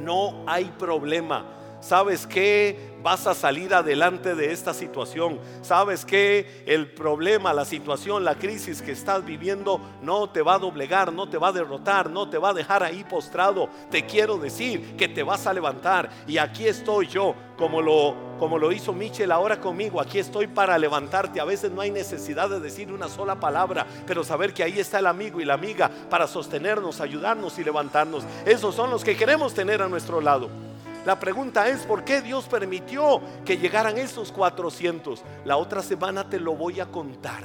No 0.00 0.42
hay 0.48 0.64
problema. 0.78 1.46
¿Sabes 1.82 2.26
qué? 2.26 2.92
vas 3.02 3.26
a 3.26 3.34
salir 3.34 3.74
adelante 3.74 4.34
de 4.34 4.52
esta 4.52 4.72
situación. 4.72 5.40
Sabes 5.60 6.04
que 6.04 6.62
el 6.66 6.90
problema, 6.92 7.52
la 7.52 7.64
situación, 7.64 8.24
la 8.24 8.36
crisis 8.36 8.80
que 8.80 8.92
estás 8.92 9.24
viviendo 9.24 9.80
no 10.02 10.30
te 10.30 10.42
va 10.42 10.54
a 10.54 10.58
doblegar, 10.58 11.12
no 11.12 11.28
te 11.28 11.38
va 11.38 11.48
a 11.48 11.52
derrotar, 11.52 12.10
no 12.10 12.30
te 12.30 12.38
va 12.38 12.50
a 12.50 12.54
dejar 12.54 12.82
ahí 12.82 13.04
postrado. 13.04 13.68
Te 13.90 14.06
quiero 14.06 14.38
decir 14.38 14.96
que 14.96 15.08
te 15.08 15.22
vas 15.22 15.46
a 15.46 15.52
levantar. 15.52 16.10
Y 16.26 16.38
aquí 16.38 16.66
estoy 16.66 17.08
yo, 17.08 17.34
como 17.56 17.82
lo 17.82 18.32
como 18.38 18.58
lo 18.58 18.72
hizo 18.72 18.92
Michel 18.92 19.30
ahora 19.30 19.60
conmigo, 19.60 20.00
aquí 20.00 20.18
estoy 20.18 20.48
para 20.48 20.76
levantarte. 20.76 21.40
A 21.40 21.44
veces 21.44 21.70
no 21.70 21.80
hay 21.80 21.92
necesidad 21.92 22.50
de 22.50 22.58
decir 22.58 22.92
una 22.92 23.08
sola 23.08 23.38
palabra, 23.38 23.86
pero 24.04 24.24
saber 24.24 24.52
que 24.52 24.64
ahí 24.64 24.80
está 24.80 24.98
el 24.98 25.06
amigo 25.06 25.40
y 25.40 25.44
la 25.44 25.54
amiga 25.54 25.88
para 26.10 26.26
sostenernos, 26.26 27.00
ayudarnos 27.00 27.56
y 27.60 27.64
levantarnos. 27.64 28.24
Esos 28.44 28.74
son 28.74 28.90
los 28.90 29.04
que 29.04 29.16
queremos 29.16 29.54
tener 29.54 29.80
a 29.80 29.88
nuestro 29.88 30.20
lado. 30.20 30.71
La 31.04 31.18
pregunta 31.18 31.68
es, 31.68 31.80
¿por 31.80 32.04
qué 32.04 32.20
Dios 32.22 32.46
permitió 32.46 33.20
que 33.44 33.56
llegaran 33.56 33.98
esos 33.98 34.30
400? 34.30 35.22
La 35.44 35.56
otra 35.56 35.82
semana 35.82 36.28
te 36.30 36.38
lo 36.38 36.54
voy 36.54 36.78
a 36.78 36.86
contar. 36.86 37.42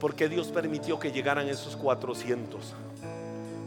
¿Por 0.00 0.14
qué 0.14 0.28
Dios 0.28 0.48
permitió 0.48 0.98
que 0.98 1.12
llegaran 1.12 1.48
esos 1.48 1.76
400? 1.76 2.74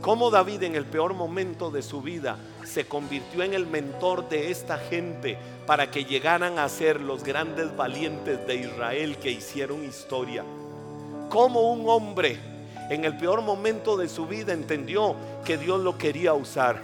Cómo 0.02 0.32
David 0.32 0.64
en 0.64 0.76
el 0.76 0.86
peor 0.86 1.14
momento 1.14 1.70
de 1.70 1.82
su 1.82 2.02
vida 2.02 2.38
se 2.64 2.88
convirtió 2.88 3.44
en 3.44 3.54
el 3.54 3.68
mentor 3.68 4.28
de 4.28 4.52
esta 4.52 4.78
gente 4.78 5.38
para 5.66 5.92
que 5.92 6.06
llegaran 6.06 6.60
a 6.60 6.68
ser 6.68 7.02
los 7.02 7.24
grandes 7.24 7.76
valientes 7.76 8.46
de 8.48 8.56
Israel 8.56 9.18
que 9.18 9.32
hicieron 9.32 9.84
historia. 9.84 10.44
Cómo 11.30 11.72
un 11.72 11.88
hombre 11.88 12.40
en 12.90 13.06
el 13.06 13.18
peor 13.18 13.42
momento 13.42 13.98
de 13.98 14.10
su 14.10 14.28
vida 14.28 14.54
entendió 14.54 15.16
que 15.44 15.58
Dios 15.58 15.80
lo 15.82 15.98
quería 15.98 16.34
usar. 16.34 16.82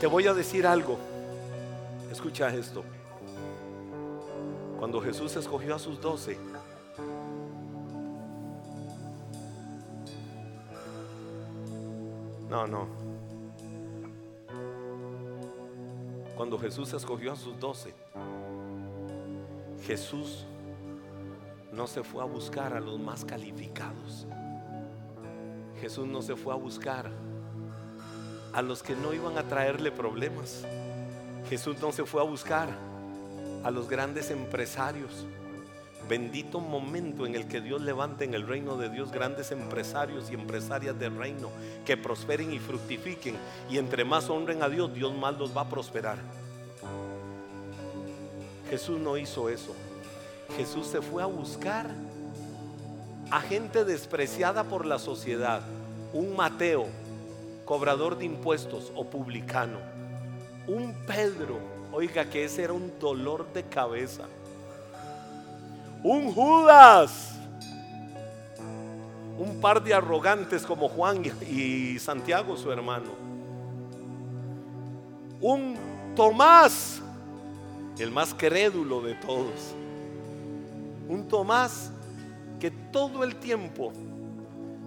Te 0.00 0.06
voy 0.06 0.26
a 0.26 0.34
decir 0.34 0.66
algo. 0.66 0.98
Escucha 2.10 2.48
esto. 2.54 2.84
Cuando 4.78 5.00
Jesús 5.00 5.34
escogió 5.36 5.74
a 5.74 5.78
sus 5.78 6.00
doce, 6.00 6.36
no, 12.50 12.66
no. 12.66 12.86
Cuando 16.36 16.58
Jesús 16.58 16.92
escogió 16.92 17.32
a 17.32 17.36
sus 17.36 17.58
doce, 17.58 17.94
Jesús 19.86 20.44
no 21.72 21.86
se 21.86 22.02
fue 22.02 22.22
a 22.22 22.26
buscar 22.26 22.74
a 22.74 22.80
los 22.80 22.98
más 22.98 23.24
calificados. 23.24 24.26
Jesús 25.80 26.06
no 26.06 26.22
se 26.22 26.36
fue 26.36 26.52
a 26.52 26.56
buscar 26.56 27.10
a 28.54 28.62
los 28.62 28.82
que 28.82 28.94
no 28.94 29.12
iban 29.12 29.36
a 29.36 29.42
traerle 29.44 29.90
problemas. 29.90 30.64
Jesús 31.48 31.76
no 31.80 31.92
se 31.92 32.04
fue 32.04 32.20
a 32.20 32.24
buscar 32.24 32.68
a 33.64 33.70
los 33.70 33.88
grandes 33.88 34.30
empresarios. 34.30 35.26
Bendito 36.08 36.60
momento 36.60 37.26
en 37.26 37.34
el 37.34 37.48
que 37.48 37.60
Dios 37.60 37.80
levante 37.80 38.24
en 38.24 38.34
el 38.34 38.46
reino 38.46 38.76
de 38.76 38.90
Dios 38.90 39.10
grandes 39.10 39.50
empresarios 39.50 40.30
y 40.30 40.34
empresarias 40.34 40.98
del 40.98 41.16
reino 41.16 41.48
que 41.86 41.96
prosperen 41.96 42.52
y 42.52 42.58
fructifiquen. 42.58 43.36
Y 43.70 43.78
entre 43.78 44.04
más 44.04 44.28
honren 44.28 44.62
a 44.62 44.68
Dios, 44.68 44.92
Dios 44.94 45.14
más 45.14 45.36
los 45.38 45.56
va 45.56 45.62
a 45.62 45.68
prosperar. 45.68 46.18
Jesús 48.68 49.00
no 49.00 49.16
hizo 49.16 49.48
eso. 49.48 49.74
Jesús 50.56 50.86
se 50.86 51.00
fue 51.00 51.22
a 51.22 51.26
buscar 51.26 51.90
a 53.30 53.40
gente 53.40 53.84
despreciada 53.84 54.64
por 54.64 54.84
la 54.84 54.98
sociedad. 54.98 55.62
Un 56.12 56.36
Mateo, 56.36 56.86
cobrador 57.64 58.16
de 58.16 58.24
impuestos 58.24 58.92
o 58.94 59.04
publicano. 59.04 59.78
Un 60.66 60.94
Pedro, 61.06 61.58
oiga 61.92 62.24
que 62.24 62.44
ese 62.44 62.62
era 62.64 62.72
un 62.72 62.92
dolor 62.98 63.46
de 63.52 63.62
cabeza. 63.62 64.24
Un 66.02 66.32
Judas. 66.32 67.30
Un 69.38 69.60
par 69.60 69.82
de 69.82 69.92
arrogantes 69.92 70.64
como 70.64 70.88
Juan 70.88 71.22
y 71.50 71.98
Santiago, 71.98 72.56
su 72.56 72.70
hermano. 72.70 73.10
Un 75.40 75.76
Tomás, 76.14 77.02
el 77.98 78.10
más 78.10 78.32
crédulo 78.32 79.00
de 79.00 79.14
todos. 79.14 79.74
Un 81.08 81.26
Tomás 81.26 81.90
que 82.60 82.70
todo 82.70 83.24
el 83.24 83.36
tiempo 83.36 83.92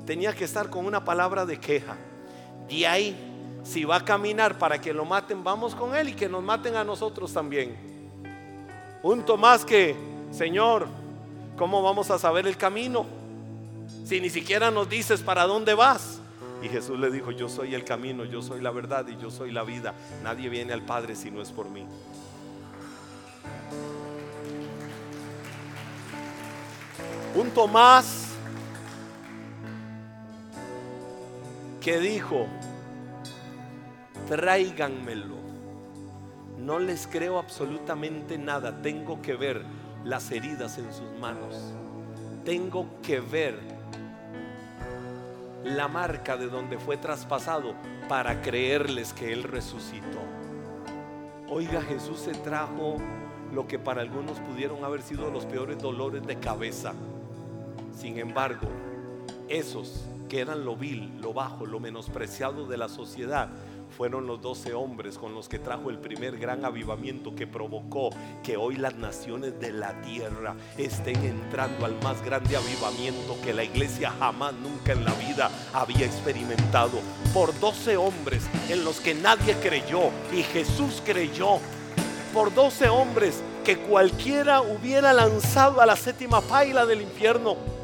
tenía 0.06 0.34
que 0.34 0.46
estar 0.46 0.70
con 0.70 0.86
una 0.86 1.04
palabra 1.04 1.46
de 1.46 1.60
queja. 1.60 1.98
Y 2.70 2.84
ahí, 2.84 3.16
si 3.64 3.86
va 3.86 3.98
a 3.98 4.06
caminar 4.06 4.58
para 4.58 4.80
que 4.80 4.94
lo 4.94 5.06
maten, 5.06 5.44
vamos 5.44 5.76
con 5.76 5.96
él 5.96 6.10
y 6.10 6.14
que 6.14 6.28
nos 6.28 6.44
maten 6.44 6.76
a 6.76 6.84
nosotros 6.84 7.34
también. 7.34 7.76
Un 9.04 9.24
Tomás 9.24 9.64
que, 9.64 9.96
Señor, 10.32 10.88
¿cómo 11.58 11.82
vamos 11.82 12.12
a 12.12 12.20
saber 12.20 12.48
el 12.48 12.58
camino? 12.58 13.06
Si 14.06 14.20
ni 14.20 14.30
siquiera 14.30 14.72
nos 14.72 14.90
dices 14.90 15.22
para 15.22 15.44
dónde 15.46 15.74
vas. 15.74 16.20
Y 16.62 16.70
Jesús 16.70 17.00
le 17.00 17.12
dijo, 17.12 17.32
yo 17.32 17.50
soy 17.50 17.76
el 17.76 17.84
camino, 17.84 18.26
yo 18.26 18.42
soy 18.42 18.62
la 18.62 18.72
verdad 18.72 19.06
y 19.08 19.18
yo 19.18 19.30
soy 19.30 19.52
la 19.52 19.64
vida. 19.64 19.94
Nadie 20.24 20.50
viene 20.50 20.74
al 20.74 20.82
Padre 20.82 21.16
si 21.16 21.30
no 21.30 21.42
es 21.42 21.52
por 21.52 21.70
mí. 21.70 21.86
Un 27.36 27.52
Tomás 27.52 28.27
que 31.88 32.02
dijo, 32.02 32.48
tráiganmelo. 34.28 35.38
No 36.58 36.80
les 36.80 37.08
creo 37.08 37.40
absolutamente 37.40 38.38
nada. 38.38 38.82
Tengo 38.82 39.22
que 39.22 39.36
ver 39.36 39.64
las 40.04 40.30
heridas 40.32 40.78
en 40.80 40.92
sus 40.92 41.10
manos. 41.18 41.56
Tengo 42.44 42.88
que 43.02 43.22
ver 43.22 43.58
la 45.64 45.88
marca 45.88 46.36
de 46.36 46.48
donde 46.48 46.78
fue 46.78 46.98
traspasado 46.98 47.74
para 48.10 48.42
creerles 48.42 49.14
que 49.14 49.32
Él 49.32 49.44
resucitó. 49.44 50.20
Oiga, 51.48 51.82
Jesús 51.82 52.20
se 52.20 52.34
trajo 52.34 52.98
lo 53.54 53.66
que 53.66 53.80
para 53.80 54.02
algunos 54.02 54.42
pudieron 54.42 54.84
haber 54.84 55.02
sido 55.04 55.32
los 55.32 55.46
peores 55.46 55.78
dolores 55.78 56.28
de 56.28 56.38
cabeza. 56.38 56.94
Sin 57.98 58.18
embargo, 58.18 58.68
esos 59.48 60.06
que 60.28 60.40
eran 60.40 60.66
lo 60.66 60.76
vil, 60.76 61.20
lo 61.22 61.34
bajo, 61.34 61.66
lo 61.66 61.80
menospreciado 61.80 62.68
de 62.68 62.78
la 62.78 62.90
sociedad, 62.90 63.50
fueron 63.90 64.28
los 64.28 64.42
doce 64.42 64.74
hombres 64.74 65.18
con 65.18 65.34
los 65.34 65.48
que 65.48 65.60
trajo 65.60 65.90
el 65.90 65.98
primer 65.98 66.38
gran 66.38 66.66
avivamiento 66.66 67.36
que 67.36 67.48
provocó 67.48 68.10
que 68.44 68.58
hoy 68.58 68.76
las 68.76 68.96
naciones 68.96 69.60
de 69.60 69.72
la 69.72 70.00
tierra 70.02 70.56
estén 70.78 71.24
entrando 71.24 71.86
al 71.86 71.96
más 72.04 72.24
grande 72.24 72.58
avivamiento 72.58 73.38
que 73.44 73.54
la 73.54 73.64
iglesia 73.64 74.14
jamás 74.20 74.54
nunca 74.54 74.92
en 74.92 75.06
la 75.06 75.14
vida 75.14 75.50
había 75.74 76.06
experimentado. 76.06 77.00
Por 77.34 77.58
doce 77.60 77.98
hombres 77.98 78.48
en 78.70 78.84
los 78.84 79.00
que 79.00 79.16
nadie 79.16 79.56
creyó 79.56 80.10
y 80.34 80.44
Jesús 80.44 81.02
creyó. 81.06 81.60
Por 82.34 82.54
doce 82.54 82.90
hombres 82.90 83.42
que 83.64 83.78
cualquiera 83.78 84.62
hubiera 84.62 85.14
lanzado 85.14 85.82
a 85.82 85.86
la 85.86 85.96
séptima 85.96 86.42
paila 86.42 86.86
del 86.86 87.02
infierno 87.02 87.77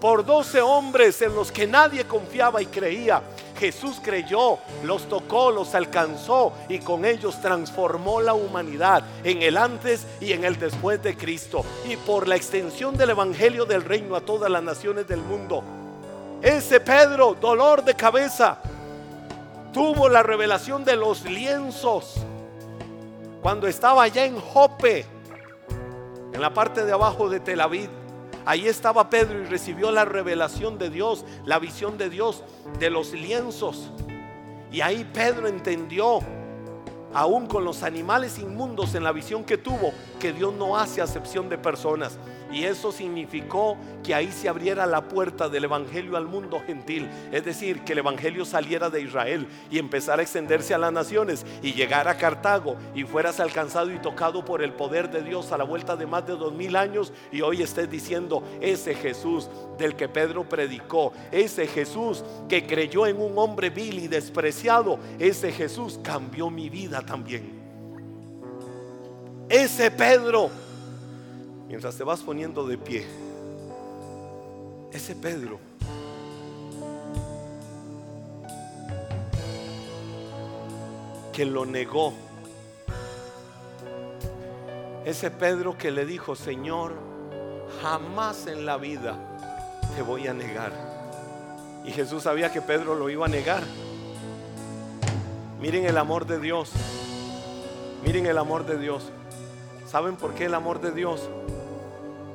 por 0.00 0.24
doce 0.24 0.60
hombres 0.60 1.20
en 1.22 1.34
los 1.34 1.50
que 1.50 1.66
nadie 1.66 2.04
confiaba 2.04 2.60
y 2.60 2.66
creía. 2.66 3.22
Jesús 3.58 4.00
creyó, 4.02 4.58
los 4.84 5.08
tocó, 5.08 5.50
los 5.50 5.74
alcanzó 5.74 6.52
y 6.68 6.78
con 6.80 7.04
ellos 7.04 7.40
transformó 7.40 8.20
la 8.20 8.34
humanidad 8.34 9.02
en 9.24 9.42
el 9.42 9.56
antes 9.56 10.06
y 10.20 10.32
en 10.32 10.44
el 10.44 10.58
después 10.58 11.02
de 11.02 11.16
Cristo. 11.16 11.64
Y 11.88 11.96
por 11.96 12.28
la 12.28 12.36
extensión 12.36 12.96
del 12.96 13.10
Evangelio 13.10 13.64
del 13.64 13.82
Reino 13.82 14.14
a 14.14 14.20
todas 14.20 14.50
las 14.50 14.62
naciones 14.62 15.08
del 15.08 15.20
mundo. 15.20 15.62
Ese 16.42 16.80
Pedro, 16.80 17.34
dolor 17.40 17.82
de 17.82 17.94
cabeza, 17.94 18.58
tuvo 19.72 20.08
la 20.08 20.22
revelación 20.22 20.84
de 20.84 20.96
los 20.96 21.24
lienzos 21.24 22.16
cuando 23.40 23.66
estaba 23.66 24.02
allá 24.02 24.24
en 24.24 24.38
Jope, 24.38 25.06
en 26.32 26.40
la 26.40 26.52
parte 26.52 26.84
de 26.84 26.92
abajo 26.92 27.28
de 27.28 27.40
Tel 27.40 27.60
Aviv. 27.60 27.95
Ahí 28.46 28.68
estaba 28.68 29.10
Pedro 29.10 29.42
y 29.42 29.44
recibió 29.44 29.90
la 29.90 30.04
revelación 30.04 30.78
de 30.78 30.88
Dios, 30.88 31.24
la 31.44 31.58
visión 31.58 31.98
de 31.98 32.08
Dios 32.08 32.44
de 32.78 32.90
los 32.90 33.12
lienzos. 33.12 33.90
Y 34.70 34.82
ahí 34.82 35.04
Pedro 35.12 35.48
entendió, 35.48 36.20
aún 37.12 37.46
con 37.48 37.64
los 37.64 37.82
animales 37.82 38.38
inmundos 38.38 38.94
en 38.94 39.02
la 39.02 39.10
visión 39.10 39.42
que 39.42 39.58
tuvo, 39.58 39.92
que 40.20 40.32
Dios 40.32 40.54
no 40.54 40.76
hace 40.78 41.02
acepción 41.02 41.48
de 41.48 41.58
personas. 41.58 42.20
Y 42.52 42.64
eso 42.64 42.92
significó 42.92 43.76
que 44.04 44.14
ahí 44.14 44.30
se 44.30 44.48
abriera 44.48 44.86
la 44.86 45.08
puerta 45.08 45.48
del 45.48 45.64
Evangelio 45.64 46.16
al 46.16 46.26
mundo 46.26 46.62
gentil. 46.64 47.08
Es 47.32 47.44
decir, 47.44 47.80
que 47.80 47.92
el 47.92 47.98
Evangelio 47.98 48.44
saliera 48.44 48.88
de 48.88 49.02
Israel 49.02 49.48
y 49.70 49.78
empezara 49.78 50.20
a 50.20 50.22
extenderse 50.22 50.72
a 50.72 50.78
las 50.78 50.92
naciones 50.92 51.44
y 51.62 51.72
llegara 51.72 52.12
a 52.12 52.16
Cartago 52.16 52.76
y 52.94 53.04
fueras 53.04 53.40
alcanzado 53.40 53.92
y 53.92 53.98
tocado 53.98 54.44
por 54.44 54.62
el 54.62 54.72
poder 54.72 55.10
de 55.10 55.22
Dios 55.22 55.50
a 55.50 55.58
la 55.58 55.64
vuelta 55.64 55.96
de 55.96 56.06
más 56.06 56.26
de 56.26 56.36
dos 56.36 56.52
mil 56.52 56.76
años 56.76 57.12
y 57.32 57.40
hoy 57.40 57.62
estés 57.62 57.90
diciendo, 57.90 58.42
ese 58.60 58.94
Jesús 58.94 59.50
del 59.78 59.96
que 59.96 60.08
Pedro 60.08 60.48
predicó, 60.48 61.12
ese 61.32 61.66
Jesús 61.66 62.24
que 62.48 62.66
creyó 62.66 63.06
en 63.06 63.20
un 63.20 63.36
hombre 63.38 63.70
vil 63.70 63.98
y 63.98 64.08
despreciado, 64.08 64.98
ese 65.18 65.52
Jesús 65.52 65.98
cambió 66.02 66.50
mi 66.50 66.70
vida 66.70 67.02
también. 67.02 67.56
Ese 69.48 69.90
Pedro 69.90 70.50
mientras 71.68 71.96
te 71.96 72.04
vas 72.04 72.20
poniendo 72.20 72.66
de 72.66 72.78
pie, 72.78 73.06
ese 74.92 75.14
Pedro 75.14 75.58
que 81.32 81.44
lo 81.44 81.66
negó, 81.66 82.14
ese 85.04 85.30
Pedro 85.30 85.76
que 85.76 85.90
le 85.90 86.06
dijo, 86.06 86.34
Señor, 86.34 86.94
jamás 87.82 88.46
en 88.46 88.64
la 88.64 88.76
vida 88.76 89.16
te 89.94 90.02
voy 90.02 90.26
a 90.26 90.34
negar. 90.34 90.72
Y 91.84 91.92
Jesús 91.92 92.24
sabía 92.24 92.50
que 92.52 92.60
Pedro 92.60 92.94
lo 92.94 93.10
iba 93.10 93.26
a 93.26 93.28
negar. 93.28 93.62
Miren 95.60 95.86
el 95.86 95.98
amor 95.98 96.26
de 96.26 96.40
Dios. 96.40 96.72
Miren 98.04 98.26
el 98.26 98.38
amor 98.38 98.66
de 98.66 98.78
Dios. 98.78 99.12
¿Saben 99.86 100.16
por 100.16 100.34
qué 100.34 100.46
el 100.46 100.54
amor 100.54 100.80
de 100.80 100.90
Dios? 100.90 101.28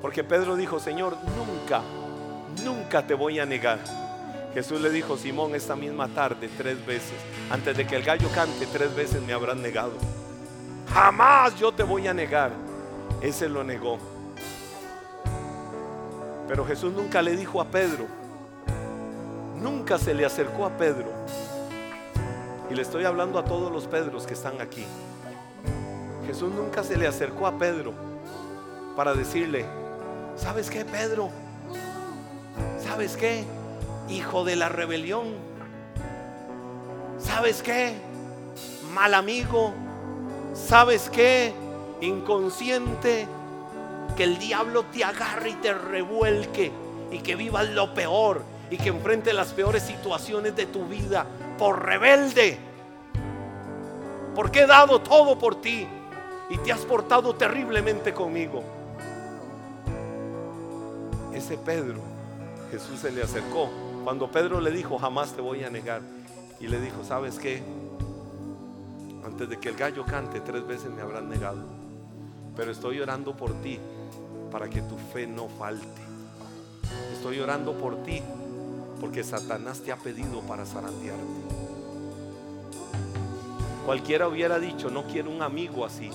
Porque 0.02 0.24
Pedro 0.24 0.56
dijo, 0.56 0.80
Señor, 0.80 1.16
nunca, 1.38 1.82
nunca 2.64 3.06
te 3.06 3.14
voy 3.14 3.40
a 3.40 3.46
negar. 3.46 3.80
Jesús 4.54 4.82
le 4.82 4.90
dijo, 4.90 5.16
Simón, 5.16 5.56
esta 5.56 5.76
misma 5.76 6.08
tarde, 6.10 6.50
tres 6.58 6.86
veces, 6.86 7.14
antes 7.50 7.78
de 7.78 7.88
que 7.88 7.96
el 7.96 8.04
gallo 8.04 8.28
cante, 8.34 8.66
tres 8.68 8.94
veces 8.96 9.22
me 9.22 9.34
habrán 9.34 9.62
negado. 9.62 9.94
Jamás 10.94 11.58
yo 11.58 11.72
te 11.72 11.84
voy 11.84 12.08
a 12.08 12.14
negar. 12.14 12.52
Ese 13.22 13.48
lo 13.48 13.64
negó. 13.64 13.98
Pero 16.48 16.66
Jesús 16.66 16.92
nunca 16.92 17.22
le 17.22 17.38
dijo 17.38 17.62
a 17.62 17.66
Pedro, 17.66 18.08
nunca 19.56 19.98
se 19.98 20.14
le 20.14 20.26
acercó 20.26 20.66
a 20.66 20.72
Pedro. 20.72 21.08
Y 22.70 22.74
le 22.74 22.82
estoy 22.82 23.06
hablando 23.06 23.40
a 23.40 23.46
todos 23.46 23.72
los 23.72 23.88
Pedros 23.88 24.26
que 24.26 24.34
están 24.34 24.60
aquí. 24.60 24.86
Jesús 26.26 26.52
nunca 26.54 26.84
se 26.84 26.98
le 26.98 27.08
acercó 27.08 27.48
a 27.48 27.58
Pedro 27.58 27.94
para 28.98 29.14
decirle, 29.14 29.66
¿sabes 30.42 30.70
qué, 30.70 30.84
Pedro? 30.84 31.30
¿Sabes 32.84 33.16
qué? 33.16 33.46
Hijo 34.10 34.44
de 34.44 34.56
la 34.56 34.70
rebelión. 34.70 35.36
¿Sabes 37.20 37.62
qué? 37.62 37.94
Mal 38.94 39.14
amigo. 39.14 39.74
¿Sabes 40.54 41.10
qué? 41.10 41.54
Inconsciente. 42.02 43.28
Que 44.18 44.24
el 44.24 44.40
diablo 44.40 44.84
te 44.92 45.04
agarre 45.04 45.52
y 45.52 45.56
te 45.56 45.74
revuelque 45.74 46.72
y 47.12 47.20
que 47.20 47.36
vivas 47.36 47.70
lo 47.70 47.94
peor 47.94 48.44
y 48.70 48.78
que 48.78 48.90
enfrente 48.90 49.34
las 49.34 49.54
peores 49.54 49.84
situaciones 49.84 50.56
de 50.56 50.66
tu 50.66 50.86
vida 50.86 51.26
por 51.58 51.86
rebelde. 51.86 52.58
Porque 54.36 54.62
he 54.62 54.68
dado 54.68 55.02
todo 55.02 55.38
por 55.38 55.62
ti 55.62 55.88
y 56.50 56.58
te 56.58 56.72
has 56.72 56.82
portado 56.82 57.36
terriblemente 57.36 58.14
conmigo. 58.14 58.81
Ese 61.42 61.58
Pedro, 61.58 62.00
Jesús 62.70 63.00
se 63.00 63.12
le 63.12 63.24
acercó. 63.24 63.68
Cuando 64.04 64.30
Pedro 64.30 64.62
le 64.62 64.70
dijo, 64.70 65.00
jamás 65.00 65.34
te 65.34 65.42
voy 65.42 65.64
a 65.64 65.72
negar. 65.72 66.04
Y 66.60 66.68
le 66.68 66.80
dijo, 66.80 67.04
¿sabes 67.04 67.40
qué? 67.40 67.64
Antes 69.26 69.50
de 69.50 69.58
que 69.58 69.70
el 69.70 69.76
gallo 69.76 70.06
cante, 70.06 70.40
tres 70.42 70.68
veces 70.68 70.92
me 70.92 71.02
habrán 71.02 71.30
negado. 71.30 71.64
Pero 72.56 72.72
estoy 72.72 73.00
orando 73.00 73.36
por 73.36 73.60
ti 73.60 73.80
para 74.52 74.70
que 74.70 74.84
tu 74.84 75.00
fe 75.00 75.26
no 75.26 75.50
falte. 75.50 76.04
Estoy 77.12 77.40
orando 77.40 77.74
por 77.74 78.04
ti 78.04 78.22
porque 79.00 79.24
Satanás 79.24 79.80
te 79.80 79.92
ha 79.92 79.98
pedido 79.98 80.42
para 80.42 80.64
zarandearte. 80.64 81.26
Cualquiera 83.84 84.28
hubiera 84.28 84.60
dicho, 84.60 84.92
no 84.92 85.06
quiero 85.08 85.32
un 85.32 85.42
amigo 85.42 85.86
así. 85.86 86.12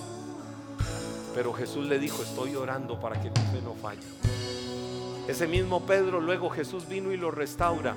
Pero 1.35 1.51
Jesús 1.51 1.85
le 1.85 1.99
dijo, 1.99 2.23
estoy 2.23 2.55
orando 2.55 2.97
para 2.97 3.21
que 3.21 3.29
tu 3.29 3.41
fe 3.41 3.61
no 3.61 3.73
falle. 3.73 4.07
Ese 5.27 5.45
mismo 5.45 5.81
Pedro 5.81 6.21
luego 6.21 6.49
Jesús 6.49 6.87
vino 6.87 7.11
y 7.11 7.17
lo 7.17 7.31
restaura. 7.31 7.95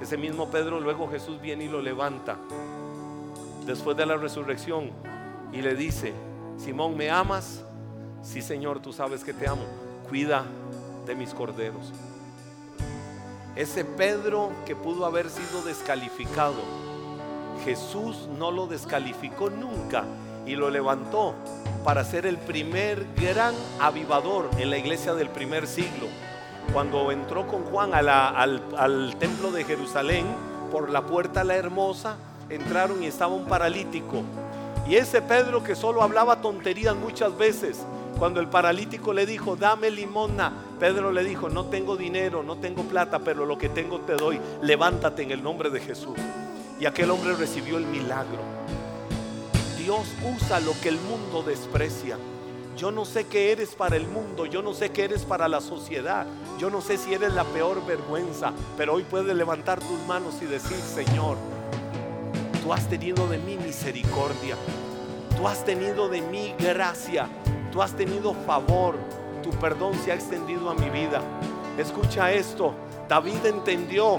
Ese 0.00 0.16
mismo 0.16 0.50
Pedro 0.50 0.78
luego 0.78 1.10
Jesús 1.10 1.40
viene 1.40 1.64
y 1.64 1.68
lo 1.68 1.82
levanta. 1.82 2.36
Después 3.66 3.96
de 3.96 4.06
la 4.06 4.16
resurrección 4.16 4.90
y 5.52 5.62
le 5.62 5.74
dice, 5.74 6.12
Simón, 6.58 6.96
¿me 6.96 7.10
amas? 7.10 7.64
Sí, 8.22 8.40
Señor, 8.40 8.80
tú 8.80 8.92
sabes 8.92 9.24
que 9.24 9.32
te 9.34 9.48
amo. 9.48 9.64
Cuida 10.08 10.44
de 11.06 11.16
mis 11.16 11.34
corderos. 11.34 11.92
Ese 13.56 13.84
Pedro 13.84 14.52
que 14.64 14.76
pudo 14.76 15.06
haber 15.06 15.28
sido 15.28 15.62
descalificado, 15.62 16.62
Jesús 17.64 18.28
no 18.38 18.52
lo 18.52 18.68
descalificó 18.68 19.50
nunca 19.50 20.04
y 20.46 20.54
lo 20.54 20.70
levantó 20.70 21.34
para 21.84 22.04
ser 22.04 22.26
el 22.26 22.38
primer 22.38 23.04
gran 23.16 23.54
avivador 23.80 24.50
en 24.58 24.70
la 24.70 24.78
iglesia 24.78 25.14
del 25.14 25.30
primer 25.30 25.66
siglo. 25.66 26.06
Cuando 26.72 27.10
entró 27.10 27.46
con 27.46 27.64
Juan 27.64 27.94
al, 27.94 28.08
al 28.08 29.16
templo 29.18 29.50
de 29.50 29.64
Jerusalén, 29.64 30.24
por 30.70 30.90
la 30.90 31.02
puerta 31.02 31.42
la 31.42 31.56
hermosa, 31.56 32.16
entraron 32.48 33.02
y 33.02 33.06
estaba 33.06 33.34
un 33.34 33.46
paralítico. 33.46 34.22
Y 34.88 34.94
ese 34.94 35.20
Pedro 35.20 35.62
que 35.62 35.74
solo 35.74 36.02
hablaba 36.02 36.40
tonterías 36.40 36.94
muchas 36.94 37.36
veces, 37.36 37.84
cuando 38.18 38.40
el 38.40 38.48
paralítico 38.48 39.12
le 39.12 39.26
dijo, 39.26 39.56
dame 39.56 39.90
limona, 39.90 40.52
Pedro 40.78 41.10
le 41.10 41.24
dijo, 41.24 41.48
no 41.48 41.66
tengo 41.66 41.96
dinero, 41.96 42.42
no 42.42 42.56
tengo 42.56 42.82
plata, 42.82 43.18
pero 43.18 43.46
lo 43.46 43.58
que 43.58 43.68
tengo 43.68 44.00
te 44.00 44.14
doy, 44.14 44.40
levántate 44.62 45.22
en 45.22 45.30
el 45.30 45.42
nombre 45.42 45.70
de 45.70 45.80
Jesús. 45.80 46.18
Y 46.78 46.86
aquel 46.86 47.10
hombre 47.10 47.34
recibió 47.34 47.78
el 47.78 47.86
milagro. 47.86 48.40
Dios 49.78 50.06
usa 50.36 50.60
lo 50.60 50.72
que 50.80 50.88
el 50.88 50.98
mundo 51.00 51.42
desprecia. 51.42 52.18
Yo 52.76 52.90
no 52.90 53.04
sé 53.04 53.26
qué 53.26 53.52
eres 53.52 53.74
para 53.74 53.96
el 53.96 54.06
mundo, 54.06 54.46
yo 54.46 54.62
no 54.62 54.72
sé 54.72 54.90
qué 54.90 55.04
eres 55.04 55.24
para 55.24 55.48
la 55.48 55.60
sociedad, 55.60 56.26
yo 56.58 56.70
no 56.70 56.80
sé 56.80 56.96
si 56.96 57.12
eres 57.12 57.34
la 57.34 57.44
peor 57.44 57.84
vergüenza, 57.84 58.52
pero 58.76 58.94
hoy 58.94 59.02
puedes 59.02 59.36
levantar 59.36 59.80
tus 59.80 60.00
manos 60.06 60.36
y 60.40 60.46
decir, 60.46 60.76
Señor, 60.78 61.36
tú 62.62 62.72
has 62.72 62.88
tenido 62.88 63.26
de 63.28 63.38
mí 63.38 63.58
misericordia, 63.58 64.56
tú 65.36 65.46
has 65.46 65.64
tenido 65.64 66.08
de 66.08 66.22
mí 66.22 66.54
gracia, 66.58 67.28
tú 67.70 67.82
has 67.82 67.94
tenido 67.94 68.32
favor, 68.46 68.96
tu 69.42 69.50
perdón 69.50 69.94
se 70.02 70.12
ha 70.12 70.14
extendido 70.14 70.70
a 70.70 70.74
mi 70.74 70.88
vida. 70.88 71.20
Escucha 71.76 72.32
esto, 72.32 72.74
David 73.08 73.44
entendió 73.44 74.16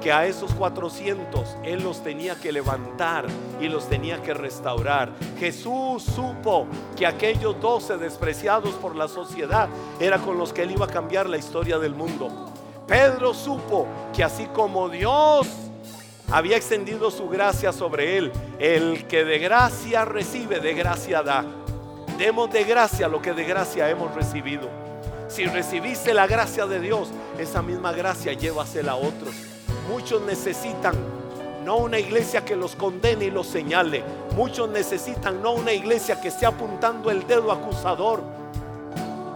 que 0.00 0.12
a 0.12 0.26
esos 0.26 0.52
400 0.54 1.56
Él 1.62 1.82
los 1.82 2.02
tenía 2.02 2.34
que 2.36 2.52
levantar 2.52 3.26
y 3.60 3.68
los 3.68 3.88
tenía 3.88 4.22
que 4.22 4.34
restaurar. 4.34 5.10
Jesús 5.38 6.02
supo 6.02 6.66
que 6.96 7.06
aquellos 7.06 7.60
12 7.60 7.98
despreciados 7.98 8.74
por 8.74 8.96
la 8.96 9.08
sociedad 9.08 9.68
era 10.00 10.18
con 10.18 10.38
los 10.38 10.52
que 10.52 10.62
Él 10.62 10.72
iba 10.72 10.86
a 10.86 10.90
cambiar 10.90 11.28
la 11.28 11.38
historia 11.38 11.78
del 11.78 11.94
mundo. 11.94 12.52
Pedro 12.86 13.34
supo 13.34 13.86
que 14.14 14.22
así 14.22 14.46
como 14.46 14.88
Dios 14.88 15.48
había 16.30 16.56
extendido 16.56 17.10
su 17.10 17.28
gracia 17.28 17.72
sobre 17.72 18.16
él, 18.16 18.32
el 18.58 19.06
que 19.06 19.24
de 19.24 19.38
gracia 19.38 20.04
recibe, 20.04 20.60
de 20.60 20.74
gracia 20.74 21.22
da. 21.22 21.44
Demos 22.18 22.50
de 22.50 22.64
gracia 22.64 23.08
lo 23.08 23.20
que 23.20 23.32
de 23.32 23.44
gracia 23.44 23.90
hemos 23.90 24.14
recibido. 24.14 24.68
Si 25.28 25.44
recibiste 25.46 26.14
la 26.14 26.26
gracia 26.26 26.66
de 26.66 26.80
Dios, 26.80 27.08
esa 27.38 27.62
misma 27.62 27.92
gracia 27.92 28.32
llévasela 28.32 28.92
a 28.92 28.96
otros. 28.96 29.34
Muchos 29.88 30.22
necesitan 30.22 30.94
no 31.64 31.76
una 31.78 31.98
iglesia 31.98 32.44
que 32.44 32.56
los 32.56 32.76
condene 32.76 33.26
y 33.26 33.30
los 33.30 33.46
señale. 33.46 34.04
Muchos 34.36 34.68
necesitan 34.68 35.42
no 35.42 35.52
una 35.52 35.72
iglesia 35.72 36.20
que 36.20 36.28
esté 36.28 36.46
apuntando 36.46 37.10
el 37.10 37.26
dedo 37.26 37.50
acusador. 37.50 38.22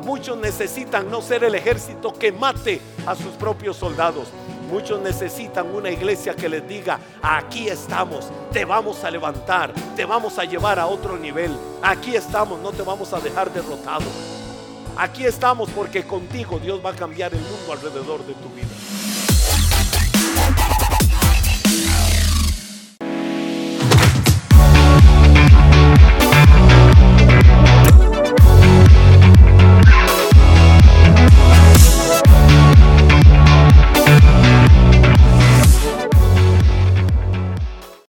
Muchos 0.05 0.37
necesitan 0.39 1.11
no 1.11 1.21
ser 1.23 1.45
el 1.45 1.55
ejército 1.55 2.13
que 2.13 2.33
mate 2.33 2.81
a 3.07 3.15
sus 3.15 3.33
propios 3.35 3.77
soldados. 3.77 4.29
Muchos 4.71 5.01
necesitan 5.01 5.75
una 5.75 5.91
iglesia 5.91 6.35
que 6.35 6.49
les 6.49 6.67
diga, 6.67 7.01
aquí 7.21 7.69
estamos, 7.69 8.29
te 8.53 8.65
vamos 8.65 9.03
a 9.03 9.11
levantar, 9.11 9.73
te 9.97 10.05
vamos 10.05 10.39
a 10.39 10.45
llevar 10.45 10.79
a 10.79 10.87
otro 10.87 11.17
nivel. 11.17 11.51
Aquí 11.83 12.15
estamos, 12.15 12.61
no 12.61 12.71
te 12.71 12.83
vamos 12.83 13.13
a 13.13 13.19
dejar 13.19 13.53
derrotado. 13.53 14.07
Aquí 14.97 15.25
estamos 15.25 15.69
porque 15.71 16.05
contigo 16.05 16.61
Dios 16.61 16.81
va 16.85 16.91
a 16.91 16.95
cambiar 16.95 17.35
el 17.35 17.41
mundo 17.41 17.73
alrededor 17.73 18.25
de 18.25 18.35
tu 18.35 18.49
vida. 18.51 20.00